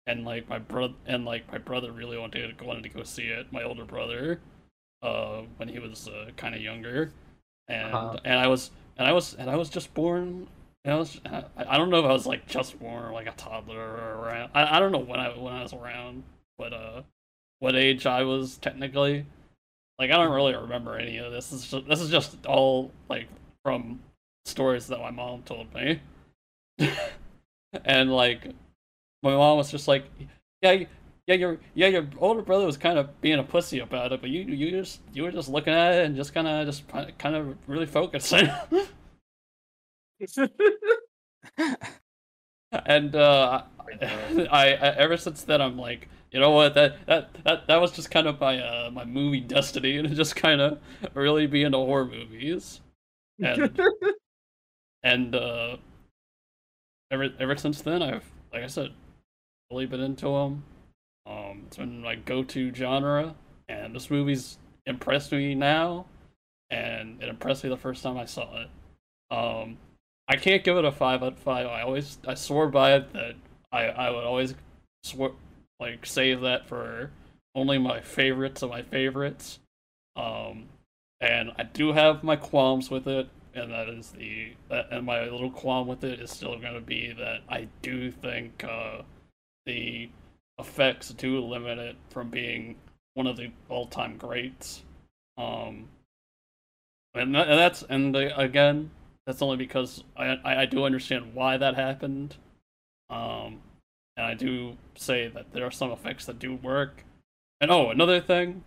And 0.08 0.26
like 0.26 0.50
my 0.50 0.60
brother 0.60 0.96
and 1.06 1.26
like 1.26 1.50
my 1.52 1.58
brother 1.58 1.92
really 1.92 2.18
wanted 2.18 2.58
to 2.58 2.66
wanted 2.66 2.84
to 2.84 2.90
go 2.90 3.04
see 3.04 3.26
it. 3.26 3.52
My 3.52 3.64
older 3.64 3.86
brother, 3.86 4.40
uh, 5.02 5.42
when 5.58 5.70
he 5.70 5.80
was 5.80 6.08
uh, 6.08 6.32
kind 6.38 6.56
of 6.56 6.62
younger, 6.62 7.12
and 7.68 7.94
uh-huh. 7.94 8.18
and 8.26 8.40
I 8.40 8.48
was 8.48 8.72
and 8.98 9.08
I 9.08 9.14
was 9.14 9.36
and 9.36 9.50
I 9.50 9.56
was 9.56 9.70
just 9.70 9.94
born. 9.94 10.48
And 10.84 10.94
I 10.96 10.98
was 10.98 11.22
I, 11.26 11.44
I 11.56 11.78
don't 11.78 11.92
know 11.92 12.00
if 12.00 12.06
I 12.06 12.14
was 12.14 12.26
like 12.26 12.48
just 12.48 12.80
born 12.80 13.04
or 13.04 13.14
like 13.14 13.28
a 13.28 13.32
toddler 13.32 13.80
or 13.80 14.26
around. 14.26 14.52
I, 14.56 14.78
I 14.78 14.80
don't 14.80 14.92
know 14.92 15.00
when 15.00 15.20
I 15.20 15.30
when 15.38 15.54
I 15.54 15.62
was 15.62 15.74
around, 15.74 16.24
but 16.58 16.74
uh, 16.74 17.02
what 17.60 17.76
age 17.76 18.06
I 18.06 18.24
was 18.24 18.58
technically. 18.58 19.26
Like 20.00 20.10
I 20.10 20.18
don't 20.18 20.32
really 20.32 20.56
remember 20.56 20.98
any 20.98 21.18
of 21.18 21.32
this. 21.32 21.52
This 21.52 21.64
is 21.64 21.72
just, 21.72 21.88
this 21.88 22.02
is 22.02 22.10
just 22.10 22.46
all 22.48 22.92
like 23.08 23.28
from 23.64 24.00
stories 24.46 24.88
that 24.88 25.00
my 25.00 25.12
mom 25.12 25.44
told 25.44 25.74
me. 25.74 26.02
and 27.86 28.12
like 28.12 28.48
my 29.24 29.32
mom 29.36 29.58
was 29.58 29.72
just 29.72 29.88
like, 29.88 30.06
yeah, 30.62 30.84
yeah, 31.28 31.36
your 31.36 31.58
yeah, 31.76 31.88
your 31.88 32.08
older 32.18 32.42
brother 32.42 32.66
was 32.66 32.78
kind 32.78 32.98
of 32.98 33.22
being 33.22 33.40
a 33.40 33.44
pussy 33.44 33.80
about 33.80 34.12
it, 34.12 34.22
but 34.22 34.30
you 34.30 34.42
you 34.42 34.72
just 34.72 35.02
you 35.14 35.24
were 35.24 35.32
just 35.32 35.50
looking 35.50 35.74
at 35.74 35.94
it 35.96 36.06
and 36.06 36.16
just 36.16 36.34
kind 36.34 36.48
of 36.48 36.66
just 36.66 36.84
kind 37.18 37.36
of 37.36 37.56
really 37.68 37.86
focusing. 37.86 38.50
and 42.86 43.16
uh, 43.16 43.64
I, 44.02 44.74
I, 44.74 44.96
ever 44.98 45.18
since 45.18 45.44
then 45.44 45.62
I'm 45.62 45.78
like, 45.78 46.10
you 46.32 46.40
know 46.40 46.52
what 46.52 46.74
that 46.76 47.06
that 47.08 47.30
that, 47.44 47.68
that 47.68 47.82
was 47.82 47.92
just 47.92 48.10
kind 48.12 48.28
of 48.28 48.40
my 48.40 48.60
uh, 48.60 48.90
my 48.92 49.06
movie 49.06 49.42
destiny 49.42 49.98
and 50.00 50.16
just 50.16 50.36
kind 50.36 50.62
of 50.62 50.80
really 51.14 51.48
be 51.48 51.64
into 51.64 51.78
horror 51.78 52.06
movies 52.06 52.82
and 53.40 53.80
and 55.04 55.36
uh 55.36 55.78
ever 57.12 57.30
ever 57.40 57.56
since 57.58 57.82
then 57.82 58.02
I've 58.02 58.26
like 58.54 58.64
I 58.64 58.68
said 58.68 58.92
really 59.72 59.86
been 59.86 60.02
into 60.02 60.26
them 60.26 60.64
um 61.26 61.64
it's 61.68 61.78
been 61.78 62.02
my 62.02 62.16
go-to 62.16 62.74
genre 62.74 63.36
and 63.70 63.96
this 63.96 64.10
movie's 64.12 64.58
impressed 64.86 65.32
me 65.32 65.56
now 65.56 66.06
and 66.70 67.22
it 67.22 67.30
impressed 67.30 67.64
me 67.64 67.70
the 67.70 67.78
first 67.78 68.02
time 68.02 68.18
I 68.18 68.26
saw 68.26 68.62
it. 68.62 68.70
Um 69.30 69.78
I 70.28 70.38
can't 70.38 70.64
give 70.64 70.78
it 70.78 70.86
a 70.86 70.92
five 70.92 71.24
out 71.24 71.34
of 71.34 71.40
five. 71.40 71.68
I 71.68 71.82
always 71.82 72.18
I 72.26 72.36
swore 72.36 72.70
by 72.70 72.94
it 72.94 73.12
that 73.14 73.36
I 73.72 73.86
I 73.86 74.10
would 74.10 74.24
always 74.24 74.56
swear 75.04 75.32
like 75.80 76.06
save 76.06 76.42
that 76.42 76.68
for 76.68 77.12
only 77.56 77.78
my 77.78 78.00
favorites 78.00 78.62
of 78.62 78.70
my 78.70 78.82
favorites. 78.82 79.60
Um, 80.16 80.70
and 81.20 81.52
I 81.58 81.64
do 81.64 81.92
have 81.94 82.24
my 82.24 82.36
qualms 82.36 82.90
with 82.90 83.08
it, 83.08 83.28
and 83.54 83.72
that 83.72 83.90
is 83.90 84.12
the 84.12 84.54
that, 84.70 84.88
and 84.92 85.06
my 85.06 85.24
little 85.24 85.52
qualm 85.52 85.88
with 85.88 86.04
it 86.04 86.20
is 86.20 86.32
still 86.32 86.58
going 86.60 86.76
to 86.76 86.82
be 86.82 87.14
that 87.14 87.42
I 87.50 87.68
do 87.82 88.12
think 88.12 88.64
uh, 88.64 89.02
the 89.66 90.10
effects 90.60 91.10
do 91.10 91.40
limit 91.40 91.78
it 91.78 91.96
from 92.10 92.30
being 92.30 92.76
one 93.14 93.28
of 93.28 93.38
the 93.38 93.52
all-time 93.70 94.18
greats. 94.18 94.84
Um, 95.38 95.90
and, 97.14 97.36
and 97.36 97.60
that's 97.60 97.84
and 97.84 98.16
again, 98.16 98.92
that's 99.26 99.42
only 99.42 99.58
because 99.58 100.04
I, 100.16 100.38
I 100.44 100.66
do 100.66 100.86
understand 100.86 101.34
why 101.34 101.58
that 101.58 101.76
happened. 101.76 102.36
Um, 103.10 103.62
and 104.16 104.26
I 104.26 104.34
do 104.34 104.78
say 104.96 105.28
that 105.28 105.52
there 105.52 105.66
are 105.66 105.72
some 105.72 105.92
effects 105.92 106.26
that 106.26 106.40
do 106.40 106.56
work. 106.56 107.04
And 107.60 107.70
oh, 107.72 107.90
another 107.90 108.22
thing, 108.22 108.64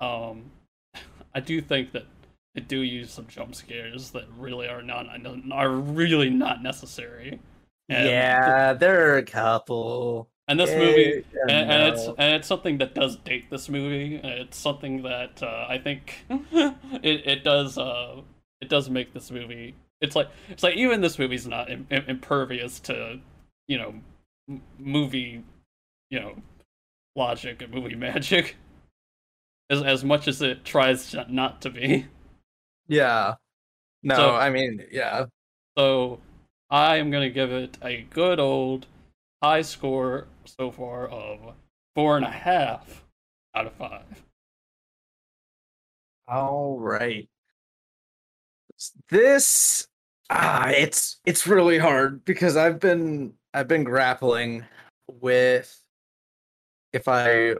um, 0.00 0.50
I 1.34 1.40
do 1.40 1.60
think 1.60 1.92
that 1.92 2.06
they 2.54 2.60
do 2.60 2.80
use 2.80 3.10
some 3.10 3.26
jump 3.26 3.54
scares 3.54 4.10
that 4.10 4.24
really 4.36 4.68
are 4.68 4.82
not 4.82 5.06
are 5.52 5.70
really 5.70 6.30
not 6.30 6.62
necessary. 6.62 7.40
And 7.88 8.06
yeah, 8.06 8.72
there 8.74 9.12
are 9.12 9.16
a 9.18 9.22
couple. 9.22 10.28
And 10.46 10.58
this 10.58 10.70
movie, 10.70 11.24
and, 11.42 11.50
and, 11.50 11.94
it's 11.94 12.06
and 12.06 12.34
it's 12.34 12.48
something 12.48 12.78
that 12.78 12.94
does 12.94 13.16
date 13.16 13.50
this 13.50 13.68
movie. 13.68 14.20
It's 14.22 14.56
something 14.56 15.02
that 15.02 15.42
uh, 15.42 15.66
I 15.68 15.78
think 15.78 16.24
it 16.30 17.26
it 17.26 17.44
does 17.44 17.76
uh, 17.76 18.22
it 18.60 18.68
does 18.68 18.88
make 18.88 19.12
this 19.12 19.30
movie. 19.30 19.74
It's 20.00 20.16
like 20.16 20.28
it's 20.48 20.62
like 20.62 20.76
even 20.76 21.00
this 21.00 21.18
movie's 21.18 21.46
not 21.46 21.70
Im- 21.70 21.86
impervious 21.90 22.80
to 22.80 23.20
you 23.66 23.78
know 23.78 23.94
movie, 24.78 25.44
you 26.10 26.20
know, 26.20 26.34
logic 27.14 27.62
and 27.62 27.72
movie 27.72 27.94
magic. 27.96 28.56
As 29.70 29.82
as 29.82 30.04
much 30.04 30.28
as 30.28 30.40
it 30.40 30.64
tries 30.64 31.14
not 31.28 31.60
to 31.62 31.70
be. 31.70 32.06
Yeah. 32.86 33.34
No, 34.02 34.14
so, 34.14 34.34
I 34.34 34.48
mean, 34.48 34.82
yeah. 34.90 35.26
So 35.76 36.20
I 36.70 36.96
am 36.96 37.10
gonna 37.10 37.30
give 37.30 37.50
it 37.50 37.78
a 37.82 38.02
good 38.10 38.38
old 38.38 38.86
high 39.42 39.62
score 39.62 40.26
so 40.44 40.70
far 40.70 41.08
of 41.08 41.54
four 41.94 42.16
and 42.16 42.26
a 42.26 42.30
half 42.30 43.04
out 43.54 43.66
of 43.66 43.72
five. 43.74 44.24
All 46.26 46.78
right. 46.78 47.28
This 49.08 49.88
ah, 50.30 50.68
it's 50.68 51.20
it's 51.24 51.46
really 51.46 51.78
hard 51.78 52.24
because 52.24 52.56
I've 52.56 52.78
been 52.80 53.32
I've 53.54 53.68
been 53.68 53.84
grappling 53.84 54.64
with 55.08 55.82
if 56.92 57.08
I 57.08 57.54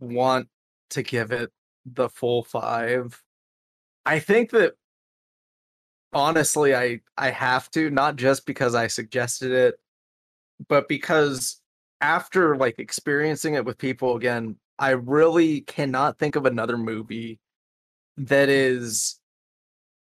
want 0.00 0.48
to 0.90 1.02
give 1.02 1.30
it 1.30 1.52
the 1.86 2.08
full 2.08 2.42
five. 2.42 3.22
I 4.04 4.18
think 4.18 4.50
that 4.50 4.74
honestly 6.12 6.74
I 6.74 7.00
I 7.16 7.30
have 7.30 7.70
to 7.72 7.90
not 7.90 8.16
just 8.16 8.46
because 8.46 8.74
I 8.74 8.86
suggested 8.86 9.52
it 9.52 9.76
but 10.68 10.88
because 10.88 11.60
after 12.00 12.56
like 12.56 12.78
experiencing 12.78 13.54
it 13.54 13.64
with 13.64 13.78
people 13.78 14.16
again 14.16 14.56
I 14.78 14.90
really 14.90 15.60
cannot 15.62 16.18
think 16.18 16.36
of 16.36 16.46
another 16.46 16.76
movie 16.76 17.38
that 18.16 18.48
is 18.48 19.20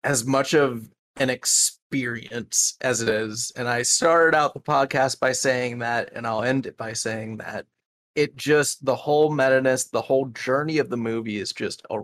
as 0.03 0.25
much 0.25 0.53
of 0.53 0.89
an 1.17 1.29
experience 1.29 2.75
as 2.81 3.01
it 3.01 3.09
is. 3.09 3.51
And 3.55 3.67
I 3.67 3.83
started 3.83 4.35
out 4.35 4.53
the 4.53 4.59
podcast 4.59 5.19
by 5.19 5.31
saying 5.31 5.79
that, 5.79 6.11
and 6.13 6.25
I'll 6.25 6.43
end 6.43 6.65
it 6.65 6.77
by 6.77 6.93
saying 6.93 7.37
that 7.37 7.65
it 8.15 8.35
just 8.35 8.83
the 8.85 8.95
whole 8.95 9.31
meta-ness, 9.31 9.85
the 9.85 10.01
whole 10.01 10.25
journey 10.27 10.77
of 10.77 10.89
the 10.89 10.97
movie 10.97 11.37
is 11.37 11.51
just 11.51 11.83
a 11.89 12.01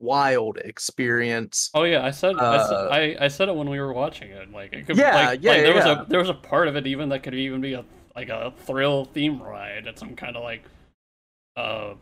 wild 0.00 0.56
experience. 0.58 1.70
Oh 1.74 1.84
yeah, 1.84 2.04
I 2.04 2.10
said 2.10 2.36
I, 2.36 2.66
said 2.66 2.74
Uh, 2.74 2.88
I, 2.90 3.16
I 3.24 3.28
said 3.28 3.48
it 3.48 3.54
when 3.54 3.68
we 3.70 3.78
were 3.78 3.92
watching 3.92 4.30
it. 4.30 4.50
Like 4.52 4.72
it 4.72 4.86
could 4.86 4.96
Yeah, 4.96 5.14
like, 5.14 5.42
yeah, 5.42 5.52
like, 5.52 5.62
there 5.62 5.74
was 5.74 5.84
a 5.84 6.06
there 6.08 6.18
was 6.20 6.28
a 6.30 6.34
part 6.34 6.68
of 6.68 6.76
it 6.76 6.86
even 6.86 7.08
that 7.10 7.22
could 7.22 7.34
even 7.34 7.60
be 7.60 7.74
a 7.74 7.84
like 8.16 8.28
a 8.28 8.52
thrill 8.64 9.04
theme 9.04 9.40
ride 9.40 9.86
at 9.86 9.98
some 9.98 10.16
kind 10.16 10.36
of 10.36 10.42
like 10.42 10.64
uh 11.56 11.94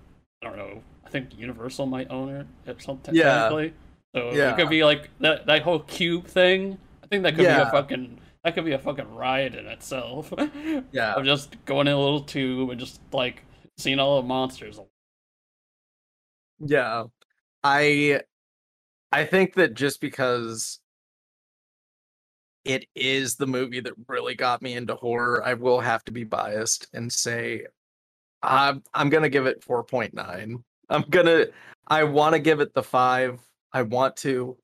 I 0.43 0.47
don't 0.47 0.57
know. 0.57 0.83
I 1.05 1.11
think 1.11 1.37
Universal 1.39 1.87
might 1.87 2.11
own 2.11 2.29
it 2.29 2.47
at 2.67 2.81
some 2.83 3.01
Yeah. 3.11 3.25
technically. 3.43 3.75
So 4.15 4.33
Yeah. 4.33 4.53
it 4.53 4.57
could 4.57 4.71
be 4.71 4.85
like 4.85 5.11
that 5.21 5.47
that 5.47 5.63
whole 5.63 5.81
cube 5.81 6.27
thing. 6.27 6.79
I 7.03 7.07
think 7.09 7.23
that 7.25 7.31
could 7.35 7.39
be 7.39 7.47
a 7.47 7.71
fucking 7.71 8.21
that 8.45 8.55
could 8.55 8.65
be 8.65 8.73
a 8.73 8.79
fucking 8.79 9.13
ride 9.15 9.55
in 9.55 9.67
itself. 9.67 10.33
Yeah. 10.93 11.15
of 11.15 11.25
just 11.25 11.57
going 11.65 11.89
in 11.89 11.95
a 11.95 11.99
little 12.01 12.23
tube 12.23 12.71
and 12.71 12.79
just 12.79 13.01
like 13.13 13.43
seeing 13.77 13.99
all 13.99 14.23
the 14.23 14.29
monsters. 14.29 14.79
Yeah. 16.61 17.05
I 17.65 18.23
I 19.13 19.25
think 19.25 19.55
that 19.55 19.75
just 19.75 20.01
because 20.01 20.81
it 22.65 22.87
is 22.95 23.37
the 23.37 23.47
movie 23.47 23.81
that 23.81 23.95
really 24.09 24.35
got 24.35 24.61
me 24.61 24.75
into 24.75 24.95
horror, 24.95 25.43
I 25.45 25.55
will 25.55 25.81
have 25.81 26.05
to 26.05 26.13
be 26.13 26.25
biased 26.25 26.87
and 26.93 27.13
say 27.13 27.67
I'm 28.43 28.83
I'm 28.95 29.09
gonna 29.09 29.29
give 29.29 29.47
it 29.47 29.63
4.9. 29.63 30.63
I'm 30.91 31.03
gonna 31.11 31.47
I 31.87 32.05
wanna 32.05 32.39
give 32.39 32.61
it 32.61 32.75
the 32.75 32.83
five. 32.83 33.41
I 33.73 33.83
want 33.83 34.17
to. 34.19 34.57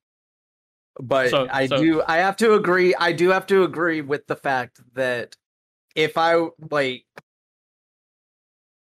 But 1.00 1.30
So- 1.30 1.48
I 1.50 1.66
so- 1.66 1.78
do 1.78 2.02
I 2.06 2.18
have 2.18 2.36
to 2.38 2.54
agree. 2.54 2.94
I 2.94 3.12
do 3.12 3.30
have 3.30 3.46
to 3.46 3.64
agree 3.64 4.00
with 4.02 4.26
the 4.26 4.36
fact 4.36 4.80
that 4.94 5.36
if 5.94 6.16
I 6.18 6.46
like 6.70 7.04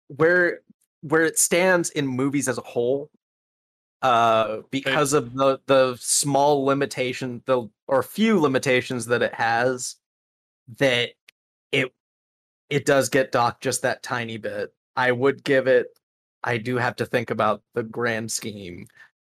where 0.07 0.61
where 1.01 1.23
it 1.23 1.37
stands 1.39 1.89
in 1.91 2.05
movies 2.07 2.47
as 2.47 2.57
a 2.57 2.61
whole 2.61 3.09
uh 4.01 4.57
because 4.71 5.13
of 5.13 5.33
the 5.33 5.59
the 5.67 5.95
small 5.99 6.65
limitation 6.65 7.41
the 7.45 7.69
or 7.87 8.01
few 8.01 8.39
limitations 8.39 9.05
that 9.05 9.21
it 9.21 9.33
has 9.33 9.97
that 10.77 11.09
it 11.71 11.93
it 12.69 12.85
does 12.85 13.09
get 13.09 13.31
docked 13.31 13.61
just 13.61 13.83
that 13.83 14.01
tiny 14.01 14.37
bit 14.37 14.73
i 14.95 15.11
would 15.11 15.43
give 15.43 15.67
it 15.67 15.87
i 16.43 16.57
do 16.57 16.77
have 16.77 16.95
to 16.95 17.05
think 17.05 17.29
about 17.29 17.61
the 17.75 17.83
grand 17.83 18.31
scheme 18.31 18.87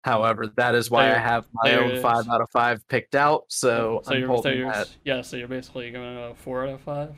however 0.04 0.46
that 0.56 0.74
is 0.74 0.90
why 0.90 1.06
i 1.10 1.18
have 1.18 1.46
my 1.54 1.74
own 1.74 2.00
five 2.02 2.28
out 2.28 2.42
of 2.42 2.50
five 2.50 2.86
picked 2.88 3.14
out 3.14 3.44
so, 3.48 4.00
so 4.04 4.12
I'm 4.12 4.18
you're 4.20 4.28
holding 4.28 4.58
you're 4.58 4.72
that. 4.72 4.88
yeah, 5.04 5.22
so 5.22 5.36
you're 5.38 5.48
basically 5.48 5.90
giving 5.90 6.14
it 6.14 6.30
a 6.30 6.34
four 6.34 6.64
out 6.64 6.74
of 6.74 6.80
five. 6.82 7.14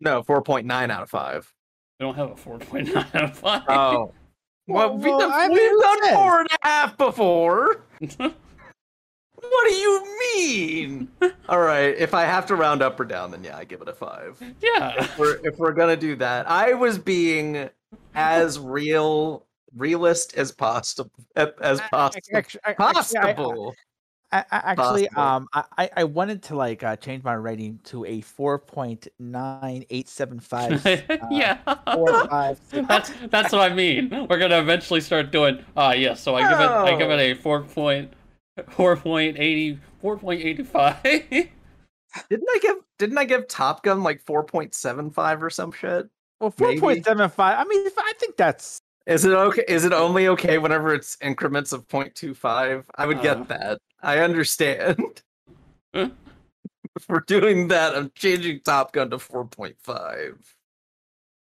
no 0.00 0.22
4.9 0.22 0.90
out 0.90 1.02
of 1.02 1.10
five 1.10 1.52
We 2.00 2.06
don't 2.06 2.14
have 2.14 2.30
a 2.30 2.36
four 2.36 2.58
point 2.58 2.94
nine 2.94 3.06
out 3.12 3.24
of 3.24 3.38
five. 3.38 3.62
oh 3.68 4.12
well, 4.66 4.96
Well, 4.96 4.98
we, 4.98 5.10
well, 5.10 5.48
mean, 5.48 5.80
done 5.80 5.98
it 6.04 6.14
four 6.14 6.40
and 6.40 6.48
a 6.50 6.66
half 6.66 6.96
before 6.96 7.82
What 9.38 9.68
do 9.68 9.74
you 9.74 10.18
mean? 10.34 11.08
All 11.48 11.60
right, 11.60 11.94
if 11.96 12.14
I 12.14 12.22
have 12.24 12.46
to 12.46 12.56
round 12.56 12.82
up 12.82 12.98
or 12.98 13.04
down, 13.04 13.30
then 13.30 13.44
yeah, 13.44 13.56
I 13.56 13.64
give 13.64 13.80
it 13.82 13.88
a 13.88 13.92
five. 13.92 14.40
yeah. 14.60 14.94
If 15.04 15.18
we're 15.18 15.38
if 15.44 15.58
we're 15.58 15.72
gonna 15.72 15.96
do 15.96 16.16
that, 16.16 16.50
I 16.50 16.72
was 16.72 16.98
being 16.98 17.68
as 18.14 18.58
real 18.58 19.46
realist 19.76 20.34
as 20.36 20.52
possible 20.52 21.10
as 21.36 21.80
possible. 21.90 22.22
Actually, 22.34 22.60
I- 22.64 22.72
Possible. 22.74 23.74
I, 24.32 24.38
I, 24.38 24.44
actually, 24.72 25.08
Possible. 25.08 25.22
um, 25.22 25.48
I, 25.54 25.64
I- 25.78 25.90
I 25.98 26.04
wanted 26.04 26.42
to 26.44 26.56
like 26.56 26.82
uh, 26.82 26.96
change 26.96 27.22
my 27.22 27.34
rating 27.34 27.78
to 27.84 28.04
a 28.04 28.20
four 28.22 28.58
point 28.58 29.06
nine 29.20 29.84
eight 29.90 30.08
seven 30.08 30.40
five. 30.52 30.84
yeah. 31.30 31.58
Four, 31.94 32.26
five, 32.28 32.60
six. 32.68 32.86
That's 32.88 33.12
that's 33.30 33.52
what 33.52 33.70
I 33.70 33.74
mean. 33.74 34.26
We're 34.28 34.38
gonna 34.38 34.58
eventually 34.58 35.00
start 35.00 35.30
doing. 35.30 35.64
Ah, 35.76 35.92
yes. 35.92 36.20
so 36.22 36.34
I 36.34 36.42
give 36.42 36.60
it. 36.60 36.68
I 36.70 36.90
give 36.96 37.10
it 37.10 37.16
No. 37.16 37.22
a 37.22 37.34
four 37.34 37.62
point, 37.62 38.12
four 38.70 38.96
point 38.96 39.36
eighty, 39.38 39.78
four 40.00 40.16
point 40.18 40.42
eighty 40.42 40.64
five. 40.64 40.96
Didn't 42.30 42.48
I 42.48 42.58
give 42.62 42.76
didn't 42.98 43.18
I 43.18 43.24
give 43.26 43.46
Top 43.46 43.82
Gun 43.82 44.02
like 44.02 44.22
four 44.24 44.42
point 44.42 44.74
seven 44.74 45.10
five 45.10 45.42
or 45.42 45.50
some 45.50 45.70
shit? 45.70 46.08
Well, 46.40 46.50
four 46.50 46.68
Maybe. 46.68 46.80
point 46.80 47.04
seven 47.04 47.28
five. 47.28 47.58
I 47.58 47.64
mean, 47.64 47.86
if- 47.86 47.98
I 47.98 48.12
think 48.18 48.36
that's 48.36 48.80
Is 49.06 49.24
it 49.24 49.32
okay? 49.32 49.64
Is 49.68 49.84
it 49.84 49.92
only 49.92 50.28
okay 50.28 50.58
whenever 50.58 50.92
it's 50.92 51.16
increments 51.22 51.72
of 51.72 51.86
0.25? 51.88 52.84
I 52.96 53.06
would 53.06 53.18
Uh. 53.18 53.22
get 53.22 53.48
that. 53.48 53.78
I 54.02 54.18
understand. 54.18 55.22
Huh? 55.94 56.10
if 56.96 57.08
we're 57.08 57.20
doing 57.20 57.68
that, 57.68 57.94
I'm 57.96 58.10
changing 58.14 58.60
Top 58.60 58.92
Gun 58.92 59.10
to 59.10 59.18
4.5. 59.18 60.38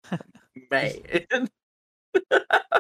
Man. 0.71 1.49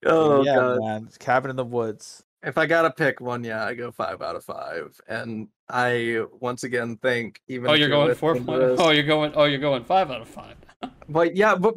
oh 0.06 0.42
yeah, 0.44 0.54
god. 0.54 0.80
man. 0.80 1.08
Cabin 1.18 1.50
in 1.50 1.56
the 1.56 1.64
Woods. 1.64 2.24
If 2.42 2.56
I 2.56 2.66
gotta 2.66 2.90
pick 2.90 3.20
one, 3.20 3.44
yeah, 3.44 3.64
I 3.66 3.74
go 3.74 3.90
five 3.90 4.22
out 4.22 4.34
of 4.36 4.44
five. 4.44 4.98
And 5.08 5.48
I 5.68 6.24
once 6.40 6.64
again 6.64 6.96
think 6.96 7.40
even 7.48 7.70
Oh, 7.70 7.74
if 7.74 7.80
you're 7.80 7.88
going 7.90 8.14
four 8.14 8.34
point. 8.34 8.46
list- 8.48 8.82
Oh, 8.82 8.90
you're 8.90 9.04
going. 9.04 9.32
Oh, 9.34 9.44
you're 9.44 9.58
going 9.60 9.84
five 9.84 10.10
out 10.10 10.20
of 10.22 10.28
five. 10.28 10.56
But 11.10 11.34
yeah, 11.36 11.56
but 11.56 11.74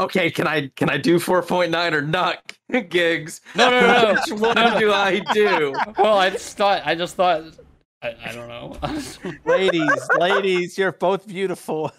okay, 0.00 0.30
can 0.32 0.48
I 0.48 0.66
can 0.74 0.90
I 0.90 0.98
do 0.98 1.20
4.9 1.20 1.92
or 1.92 2.02
not? 2.02 2.52
Giggs. 2.90 3.40
No, 3.54 3.70
no, 3.70 3.80
no, 3.80 4.12
no. 4.12 4.34
One 4.36 4.78
do 4.80 4.92
I 4.92 5.20
do? 5.32 5.72
Well, 5.96 6.18
I 6.18 6.30
just 6.30 6.56
thought. 6.56 6.82
I 6.84 6.96
just 6.96 7.14
thought. 7.14 7.44
I, 8.02 8.14
I 8.22 8.32
don't 8.32 8.48
know. 8.48 8.76
Ladies, 9.46 10.08
ladies, 10.18 10.76
you're 10.76 10.90
both 10.92 11.26
beautiful. 11.28 11.92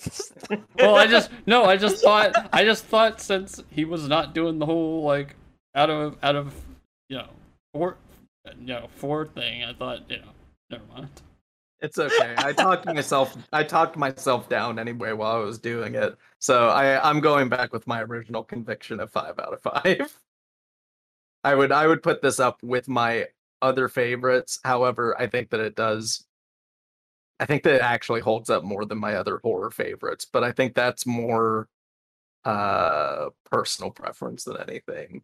well, 0.78 0.95
I 0.97 1.08
just 1.08 1.32
no. 1.45 1.64
I 1.64 1.78
just 1.78 2.03
thought. 2.03 2.49
I 2.51 2.66
just 2.66 2.84
thought 2.86 3.22
since 3.22 3.64
he 3.72 3.86
was 3.86 4.08
not 4.10 4.36
doing 4.36 4.60
the 4.60 4.66
whole 4.66 5.03
like 5.03 5.36
out 5.76 5.89
of 5.89 6.18
out 6.22 6.36
of 6.36 6.53
you 7.10 7.18
know 7.18 7.30
four 7.76 7.97
know 8.57 8.88
four 8.95 9.28
thing. 9.28 9.63
I 9.63 9.73
thought 9.73 10.09
you 10.09 10.17
know 10.17 10.32
never 10.69 10.84
mind. 10.95 11.09
It's 11.82 11.99
okay. 11.99 12.36
I 12.38 12.53
talked 12.53 12.86
myself 12.86 13.38
I 13.51 13.63
talked 13.63 13.97
myself 13.97 14.47
down 14.47 14.80
anyway 14.80 15.11
while 15.11 15.36
I 15.36 15.39
was 15.39 15.59
doing 15.59 15.95
it. 15.95 16.15
So 16.39 16.69
I 16.69 17.07
I'm 17.07 17.19
going 17.19 17.49
back 17.49 17.73
with 17.73 17.86
my 17.86 18.01
original 18.01 18.43
conviction 18.43 19.01
of 19.01 19.11
5 19.11 19.39
out 19.39 19.53
of 19.53 19.61
5. 19.61 20.19
I 21.43 21.53
would 21.53 21.73
I 21.73 21.86
would 21.86 22.01
put 22.01 22.21
this 22.21 22.39
up 22.39 22.63
with 22.63 22.88
my 22.88 23.26
other 23.61 23.89
favorites. 23.89 24.59
However, 24.63 25.19
I 25.19 25.28
think 25.28 25.49
that 25.49 25.59
it 25.59 25.76
does 25.76 26.26
I 27.41 27.45
think 27.45 27.63
that 27.63 27.76
it 27.76 27.82
actually 27.82 28.21
holds 28.21 28.49
up 28.49 28.63
more 28.63 28.86
than 28.86 28.97
my 28.99 29.15
other 29.15 29.41
horror 29.43 29.69
favorites, 29.69 30.26
but 30.32 30.45
I 30.45 30.53
think 30.53 30.76
that's 30.76 31.05
more 31.05 31.67
uh 32.45 33.30
personal 33.51 33.91
preference 33.91 34.45
than 34.45 34.57
anything. 34.57 35.23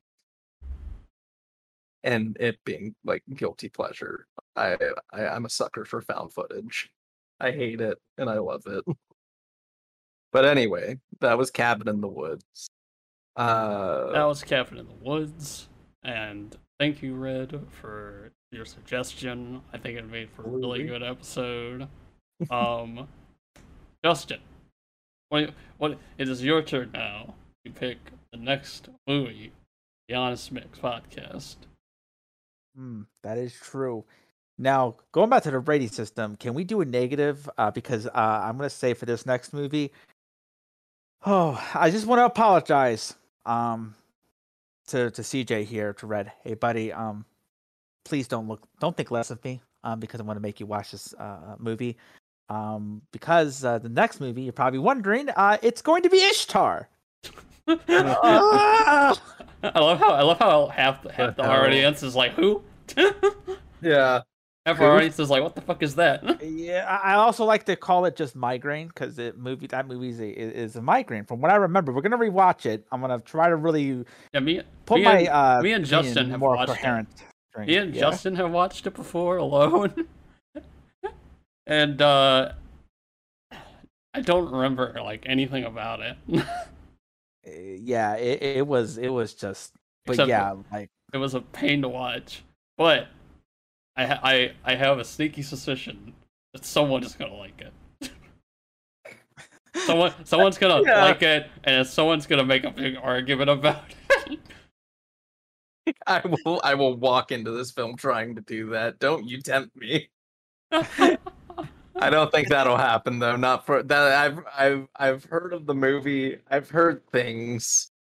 And 2.03 2.35
it 2.39 2.57
being 2.65 2.95
like 3.05 3.23
guilty 3.35 3.69
pleasure. 3.69 4.27
I, 4.55 4.77
I 5.13 5.27
I'm 5.27 5.45
a 5.45 5.49
sucker 5.49 5.85
for 5.85 6.01
found 6.01 6.33
footage. 6.33 6.89
I 7.39 7.51
hate 7.51 7.81
it 7.81 7.97
and 8.17 8.29
I 8.29 8.39
love 8.39 8.63
it. 8.67 8.83
But 10.33 10.45
anyway, 10.45 10.97
that 11.19 11.37
was 11.37 11.51
Cabin 11.51 11.89
in 11.89 11.99
the 11.99 12.07
Woods. 12.07 12.69
Uh 13.35 14.13
That 14.13 14.23
was 14.23 14.43
Cabin 14.43 14.77
in 14.77 14.87
the 14.87 15.09
Woods, 15.09 15.67
and 16.03 16.55
thank 16.79 17.01
you, 17.03 17.15
Red, 17.15 17.59
for 17.69 18.31
your 18.51 18.65
suggestion. 18.65 19.61
I 19.73 19.77
think 19.77 19.97
it 19.97 20.09
made 20.09 20.29
for 20.29 20.43
a 20.43 20.49
really 20.49 20.83
good 20.83 21.03
episode. 21.03 21.87
Um, 22.49 23.07
Justin, 24.03 24.39
what 25.29 25.53
what 25.77 25.99
it 26.17 26.27
is 26.27 26.43
your 26.43 26.63
turn 26.63 26.89
now 26.91 27.35
to 27.63 27.71
pick 27.71 27.97
the 28.31 28.39
next 28.39 28.89
movie, 29.07 29.51
the 30.09 30.15
Honest 30.15 30.51
Mix 30.51 30.79
podcast. 30.79 31.57
Hmm, 32.76 33.01
that 33.24 33.38
is 33.38 33.53
true. 33.53 34.05
Now, 34.57 34.95
going 35.11 35.30
back 35.30 35.43
to 35.43 35.51
the 35.51 35.59
rating 35.59 35.89
system, 35.89 36.36
can 36.36 36.53
we 36.53 36.63
do 36.63 36.82
a 36.82 36.86
negative? 36.86 37.49
Uh, 37.57 37.72
because 37.72 38.07
uh, 38.07 38.11
I'm 38.15 38.57
going 38.57 38.69
to 38.69 38.76
say 38.76 38.93
for 38.93 39.05
this 39.05 39.26
next 39.26 39.53
movie, 39.53 39.91
oh, 41.26 41.61
I 41.74 41.89
just 41.89 42.05
want 42.05 42.19
to 42.19 42.26
apologize 42.26 43.15
um, 43.45 43.95
to 44.88 45.09
to 45.11 45.22
CJ 45.22 45.65
here 45.65 45.93
to 45.93 46.07
Red. 46.07 46.32
Hey, 46.43 46.53
buddy, 46.53 46.93
um, 46.93 47.26
please 48.05 48.28
don't 48.28 48.47
look, 48.47 48.67
don't 48.80 48.95
think 48.95 49.11
less 49.11 49.32
of 49.32 49.43
me, 49.43 49.61
um, 49.84 49.99
because 49.99 50.19
I 50.19 50.24
want 50.24 50.38
to 50.38 50.41
make 50.41 50.59
you 50.59 50.65
watch 50.65 50.91
this 50.91 51.13
uh, 51.15 51.55
movie. 51.57 51.97
Um, 52.49 53.01
because 53.11 53.63
uh, 53.63 53.80
the 53.80 53.89
next 53.89 54.19
movie, 54.19 54.43
you're 54.43 54.53
probably 54.53 54.80
wondering, 54.80 55.30
uh, 55.30 55.57
it's 55.63 55.82
going 55.82 56.03
to 56.03 56.09
be 56.09 56.17
Ishtar. 56.17 56.89
I 57.68 59.16
love 59.76 59.99
how 59.99 60.12
I 60.12 60.22
love 60.24 60.39
how 60.39 60.68
half 60.68 61.03
the 61.03 61.12
half 61.12 61.36
the 61.36 61.43
audience 61.47 62.03
is 62.03 62.16
like 62.16 62.34
who. 62.34 62.64
yeah. 63.82 64.22
half 64.66 64.78
Who? 64.78 64.84
our 64.84 64.97
audience 64.97 65.20
is 65.20 65.30
like, 65.30 65.43
what 65.43 65.55
the 65.55 65.62
fuck 65.62 65.84
is 65.84 65.95
that? 65.95 66.41
Yeah, 66.43 66.86
I 66.88 67.14
I 67.14 67.16
also 67.16 67.45
like 67.45 67.66
to 67.66 67.76
call 67.76 68.05
it 68.05 68.16
just 68.16 68.36
migraine 68.36 68.88
because 68.88 69.20
it 69.20 69.38
movie 69.38 69.68
that 69.68 69.88
movie 69.88 70.09
is 70.09 70.20
a, 70.20 70.30
is 70.30 70.76
a 70.76 70.82
migraine. 70.82 71.26
From 71.26 71.41
what 71.41 71.51
I 71.51 71.55
remember, 71.55 71.91
we're 71.91 72.01
gonna 72.01 72.18
rewatch 72.18 72.66
it. 72.66 72.86
I'm 72.91 73.01
gonna 73.01 73.20
try 73.20 73.49
to 73.49 73.55
really 73.55 74.03
yeah, 74.34 74.39
me, 74.39 74.62
put 74.86 74.97
me 74.97 75.03
my 75.05 75.20
and, 75.20 75.28
uh 75.30 75.62
me 75.62 75.74
and 75.74 75.86
Justin 75.86 76.30
have 76.32 76.39
more 76.39 76.55
watched 76.55 76.72
it. 76.72 76.78
coherent. 76.78 77.09
drink. 77.53 77.70
me 77.70 77.78
and 77.78 77.93
yeah. 77.93 78.01
Justin 78.01 78.36
have 78.36 78.51
watched 78.51 78.88
it 78.88 78.95
before 78.95 79.38
alone, 79.38 80.07
and 81.68 82.01
uh, 82.01 82.53
I 84.14 84.22
don't 84.22 84.51
remember 84.51 84.99
like 85.01 85.24
anything 85.28 85.64
about 85.64 86.01
it. 86.01 86.18
Uh, 87.47 87.51
yeah, 87.51 88.15
it, 88.15 88.41
it 88.41 88.67
was 88.67 88.97
it 88.97 89.09
was 89.09 89.33
just, 89.33 89.73
but 90.05 90.13
Except 90.13 90.29
yeah, 90.29 90.55
like 90.71 90.89
it 91.13 91.17
was 91.17 91.33
a 91.33 91.41
pain 91.41 91.81
to 91.81 91.89
watch, 91.89 92.43
but 92.77 93.07
I 93.95 94.05
ha- 94.05 94.19
I 94.23 94.53
I 94.63 94.75
have 94.75 94.99
a 94.99 95.05
sneaky 95.05 95.41
suspicion 95.41 96.13
that 96.53 96.65
someone 96.65 97.03
is 97.03 97.13
gonna 97.15 97.33
like 97.33 97.59
it. 97.61 98.11
Someone 99.85 100.13
someone's 100.25 100.57
gonna 100.57 100.83
Yeah. 100.85 101.03
like 101.03 101.21
it, 101.23 101.47
and 101.63 101.85
someone's 101.87 102.27
gonna 102.27 102.45
make 102.45 102.63
a 102.63 102.71
big 102.71 102.95
argument 103.01 103.49
about 103.49 103.83
it. 104.27 104.39
I 106.05 106.21
will 106.45 106.61
I 106.63 106.75
will 106.75 106.95
walk 106.95 107.31
into 107.31 107.51
this 107.51 107.71
film 107.71 107.95
trying 107.97 108.35
to 108.35 108.41
do 108.41 108.69
that. 108.69 108.99
Don't 108.99 109.27
you 109.27 109.41
tempt 109.41 109.75
me. 109.75 110.09
I 111.95 112.09
don't 112.09 112.31
think 112.31 112.49
that'll 112.49 112.77
happen 112.77 113.19
though. 113.19 113.35
Not 113.35 113.65
for 113.65 113.83
that. 113.83 114.11
I've 114.13 114.39
I've 114.57 114.87
I've 114.95 115.23
heard 115.25 115.53
of 115.53 115.65
the 115.65 115.73
movie. 115.73 116.37
I've 116.49 116.69
heard 116.69 117.05
things, 117.11 117.91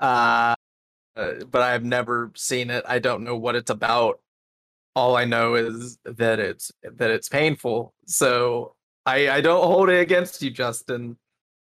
uh, 0.00 0.54
uh, 1.16 1.32
but 1.50 1.62
I've 1.62 1.84
never 1.84 2.30
seen 2.34 2.70
it. 2.70 2.84
I 2.86 2.98
don't 2.98 3.24
know 3.24 3.36
what 3.36 3.56
it's 3.56 3.70
about. 3.70 4.20
All 4.96 5.16
I 5.16 5.24
know 5.24 5.54
is 5.54 5.98
that 6.04 6.38
it's 6.38 6.70
that 6.82 7.10
it's 7.10 7.28
painful. 7.28 7.94
So 8.06 8.74
I 9.06 9.28
I 9.30 9.40
don't 9.40 9.64
hold 9.64 9.90
it 9.90 10.00
against 10.00 10.42
you, 10.42 10.50
Justin. 10.50 11.16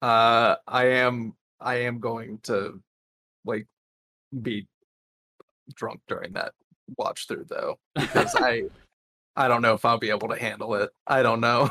Uh, 0.03 0.57
I 0.67 0.87
am 0.87 1.35
I 1.61 1.77
am 1.77 2.01
going 2.01 2.39
to 2.45 2.81
like 3.45 3.67
be 4.43 4.67
drunk 5.75 6.01
during 6.09 6.33
that 6.35 6.53
watch 6.99 7.27
through 7.27 7.47
though 7.49 7.79
because 7.95 8.35
I 8.39 8.65
I 9.37 9.49
don't 9.49 9.63
know 9.63 9.75
if 9.75 9.85
I'll 9.85 9.99
be 9.99 10.11
able 10.11 10.29
to 10.29 10.39
handle 10.39 10.75
it. 10.77 10.91
I 11.07 11.23
don't 11.23 11.41
know. 11.41 11.71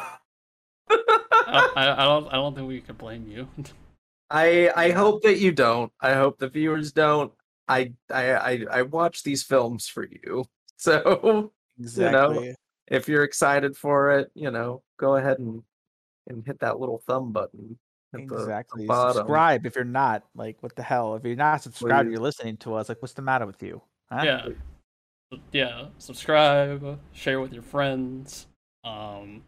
I, 0.89 0.97
I 1.75 2.03
I 2.03 2.05
don't 2.05 2.27
I 2.27 2.35
don't 2.35 2.55
think 2.55 2.67
we 2.67 2.81
could 2.81 2.97
blame 2.97 3.27
you. 3.27 3.47
I 4.29 4.71
I 4.75 4.91
hope 4.91 5.23
that 5.23 5.39
you 5.39 5.51
don't. 5.51 5.91
I 6.01 6.13
hope 6.13 6.39
the 6.39 6.49
viewers 6.49 6.91
don't. 6.91 7.31
I 7.67 7.93
I 8.11 8.33
I, 8.33 8.65
I 8.71 8.81
watch 8.83 9.23
these 9.23 9.43
films 9.43 9.87
for 9.87 10.05
you. 10.05 10.45
So 10.75 11.53
exactly. 11.79 12.55
if 12.87 13.07
you're 13.07 13.23
excited 13.23 13.77
for 13.77 14.19
it, 14.19 14.29
you 14.33 14.51
know, 14.51 14.83
go 14.97 15.15
ahead 15.15 15.39
and 15.39 15.63
and 16.27 16.45
hit 16.45 16.59
that 16.59 16.77
little 16.77 17.01
thumb 17.07 17.31
button. 17.31 17.77
at 18.13 18.27
the 18.27 18.35
Exactly. 18.35 18.85
Subscribe 18.85 19.65
if 19.65 19.75
you're 19.75 19.85
not. 19.85 20.23
Like, 20.35 20.57
what 20.61 20.75
the 20.75 20.83
hell? 20.83 21.15
If 21.15 21.23
you're 21.23 21.37
not 21.37 21.63
subscribed, 21.63 22.07
Please. 22.07 22.13
you're 22.13 22.21
listening 22.21 22.57
to 22.57 22.73
us. 22.73 22.89
Like, 22.89 23.01
what's 23.01 23.13
the 23.13 23.21
matter 23.21 23.45
with 23.45 23.63
you? 23.63 23.81
Huh? 24.11 24.23
Yeah, 24.25 24.47
yeah. 25.51 25.85
Subscribe, 25.97 26.99
share 27.11 27.39
with 27.39 27.53
your 27.53 27.63
friends. 27.63 28.47
Um, 28.83 29.43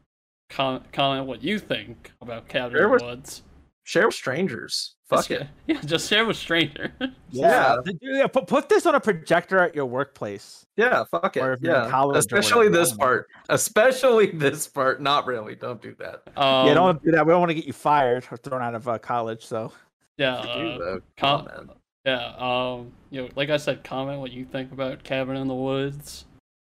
comment 0.49 0.91
comment 0.91 1.25
what 1.27 1.43
you 1.43 1.59
think 1.59 2.11
about 2.21 2.47
Cabin 2.47 2.77
Share 2.77 2.86
in 2.86 2.91
with- 2.91 3.01
the 3.01 3.07
Woods. 3.07 3.41
Share 3.83 4.07
with 4.07 4.15
strangers. 4.15 4.95
Fuck 5.07 5.27
Just- 5.27 5.31
it. 5.41 5.47
Yeah, 5.67 5.81
just 5.81 6.09
share 6.09 6.25
with 6.25 6.38
strangers. 6.38 6.89
Yeah. 7.29 7.77
Th- 7.86 7.97
yeah, 8.01 8.25
put, 8.25 8.47
put 8.47 8.67
this 8.67 8.88
on 8.88 8.95
a 8.95 8.99
projector 8.99 9.59
at 9.59 9.75
your 9.75 9.86
workplace. 9.86 10.65
Yeah, 10.75 11.03
fuck 11.03 11.38
it. 11.38 11.41
Or 11.43 11.53
if 11.53 11.61
you're 11.61 11.75
in 11.75 11.89
Yeah. 11.91 12.11
Especially 12.15 12.67
this 12.69 12.93
part. 12.93 13.27
Especially 13.49 14.31
this 14.31 14.67
part. 14.67 15.01
Not 15.03 15.27
really. 15.27 15.53
Don't 15.53 15.79
do 15.83 15.95
that. 15.99 16.23
Um, 16.36 16.67
yeah, 16.67 16.73
don't 16.73 17.03
do 17.03 17.11
that. 17.11 17.27
We 17.27 17.31
don't 17.31 17.39
want 17.41 17.51
to 17.51 17.53
get 17.55 17.65
you 17.65 17.73
fired 17.73 18.25
or 18.31 18.38
thrown 18.38 18.63
out 18.63 18.73
of 18.73 18.88
uh, 18.88 18.97
college. 18.97 19.45
So 19.45 19.71
yeah, 20.17 20.41
Do 20.41 20.49
uh, 20.49 20.77
though. 20.79 21.01
Com- 21.17 21.41
on, 21.41 21.45
man. 21.67 21.69
Yeah. 22.06 22.34
Um, 22.38 22.91
you 23.10 23.22
know, 23.24 23.30
like 23.36 23.49
I 23.49 23.58
said, 23.58 23.84
comment 23.84 24.20
what 24.20 24.32
you 24.32 24.45
think 24.45 24.72
about 24.72 25.03
Cabin 25.03 25.36
in 25.38 25.47
the 25.47 25.56
Woods. 25.56 26.26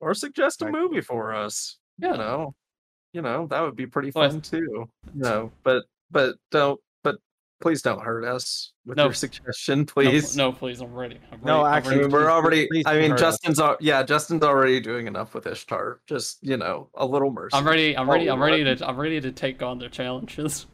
Or 0.01 0.15
suggest 0.15 0.63
a 0.63 0.71
movie 0.71 1.01
for 1.01 1.35
us. 1.35 1.79
Yeah. 1.99 2.13
You 2.13 2.19
know. 2.19 2.55
You 3.15 3.23
know, 3.23 3.47
that 3.49 3.61
would 3.61 3.75
be 3.75 3.87
pretty 3.87 4.13
Well, 4.15 4.25
I- 4.25 4.29
fun 4.29 4.41
too. 4.43 4.89
No, 5.15 5.51
but 5.65 5.85
but 6.11 6.37
don't 6.51 6.79
but 7.03 7.17
please 7.61 7.81
don't 7.83 8.01
hurt 8.03 8.25
us 8.25 8.73
with 8.87 8.99
No. 8.99 9.05
your 9.05 9.13
suggestion, 9.15 9.87
please. 9.87 10.37
No, 10.37 10.53
please, 10.53 10.81
I'm 10.83 10.93
ready. 10.95 11.19
I'm 11.33 11.41
No, 11.43 11.63
ready. 11.63 11.67
I'm 11.67 11.75
actually, 11.75 11.91
ready. 11.97 12.03
mean, 12.05 12.13
we're 12.13 12.31
already. 12.31 12.69
please 12.69 12.85
I 12.87 12.99
mean. 12.99 13.17
Justin's. 13.17 13.59
al- 13.59 13.79
Yeah, 13.81 14.03
Justin's 14.03 14.43
already 14.45 14.79
doing 14.79 15.07
enough 15.07 15.35
with 15.35 15.47
Ishtar. 15.47 16.01
Just 16.07 16.39
you 16.43 16.59
know, 16.59 16.91
a 16.95 17.05
little 17.07 17.31
mercy. 17.33 17.57
I'm 17.57 17.67
ready. 17.67 17.97
I'm 17.97 18.09
ready. 18.09 18.29
I'm 18.31 18.43
ready 18.43 18.63
to. 18.63 18.87
I'm 18.89 18.99
ready 19.01 19.21
to 19.23 19.33
take 19.33 19.63
on 19.63 19.79
their 19.79 19.89
challenges. 19.89 20.67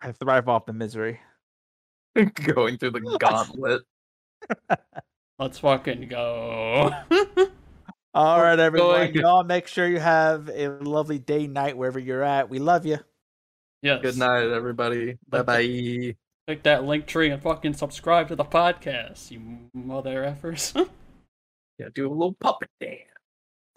I 0.00 0.12
thrive 0.12 0.48
off 0.48 0.66
the 0.66 0.72
misery. 0.72 1.20
Going 2.54 2.78
through 2.78 2.92
the 2.92 3.00
gauntlet. 3.20 3.82
Let's 5.38 5.58
fucking 5.58 6.08
go. 6.08 6.90
All 8.14 8.40
right, 8.42 8.58
everyone. 8.58 9.14
Y'all 9.14 9.42
make 9.44 9.66
sure 9.66 9.86
you 9.88 9.98
have 9.98 10.48
a 10.48 10.68
lovely 10.68 11.18
day, 11.18 11.46
night, 11.46 11.76
wherever 11.76 11.98
you're 11.98 12.22
at. 12.22 12.48
We 12.50 12.58
love 12.58 12.84
you. 12.86 12.98
yes. 13.82 14.00
Good 14.02 14.18
night, 14.18 14.50
everybody. 14.50 15.18
Bye 15.28 15.42
bye. 15.42 16.16
Click 16.46 16.62
that 16.64 16.84
link 16.84 17.06
tree 17.06 17.30
and 17.30 17.42
fucking 17.42 17.74
subscribe 17.74 18.28
to 18.28 18.36
the 18.36 18.44
podcast, 18.44 19.30
you 19.30 19.40
mother 19.74 20.22
effers. 20.24 20.74
Yeah, 21.78 21.88
do 21.94 22.06
a 22.06 22.12
little 22.12 22.34
puppet 22.34 22.68
dance. 22.80 23.00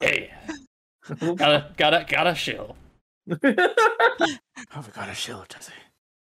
yeah. 0.02 0.28
gotta, 1.18 1.72
gotta, 1.78 2.06
gotta 2.08 2.34
chill. 2.36 2.76
Oh, 3.32 3.38
we 3.42 4.92
got 4.94 5.10
a 5.10 5.14
shield, 5.14 5.48
Jesse. 5.50 5.72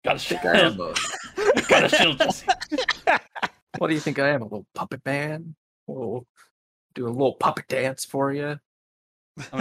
Gotta 0.03 0.19
think 0.19 0.45
I 0.45 0.59
am 0.59 0.75
chill. 0.75 0.93
gotta 1.69 1.87
chill, 1.89 2.13
Jesse. 2.17 2.45
what 3.77 3.87
do 3.87 3.93
you 3.93 3.99
think 3.99 4.19
I 4.19 4.29
am? 4.29 4.41
A 4.41 4.45
little 4.45 4.65
puppet 4.75 5.01
man? 5.05 5.55
Oh, 5.87 6.25
do 6.95 7.07
a 7.07 7.09
little 7.09 7.33
puppet 7.33 7.67
dance 7.67 8.05
for 8.05 8.31
you. 8.31 8.59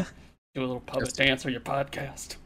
Do 0.54 0.60
a 0.60 0.66
little 0.66 0.80
puppet 0.80 1.06
Just- 1.06 1.16
dance 1.16 1.42
for 1.42 1.48
your 1.48 1.62
podcast. 1.62 2.36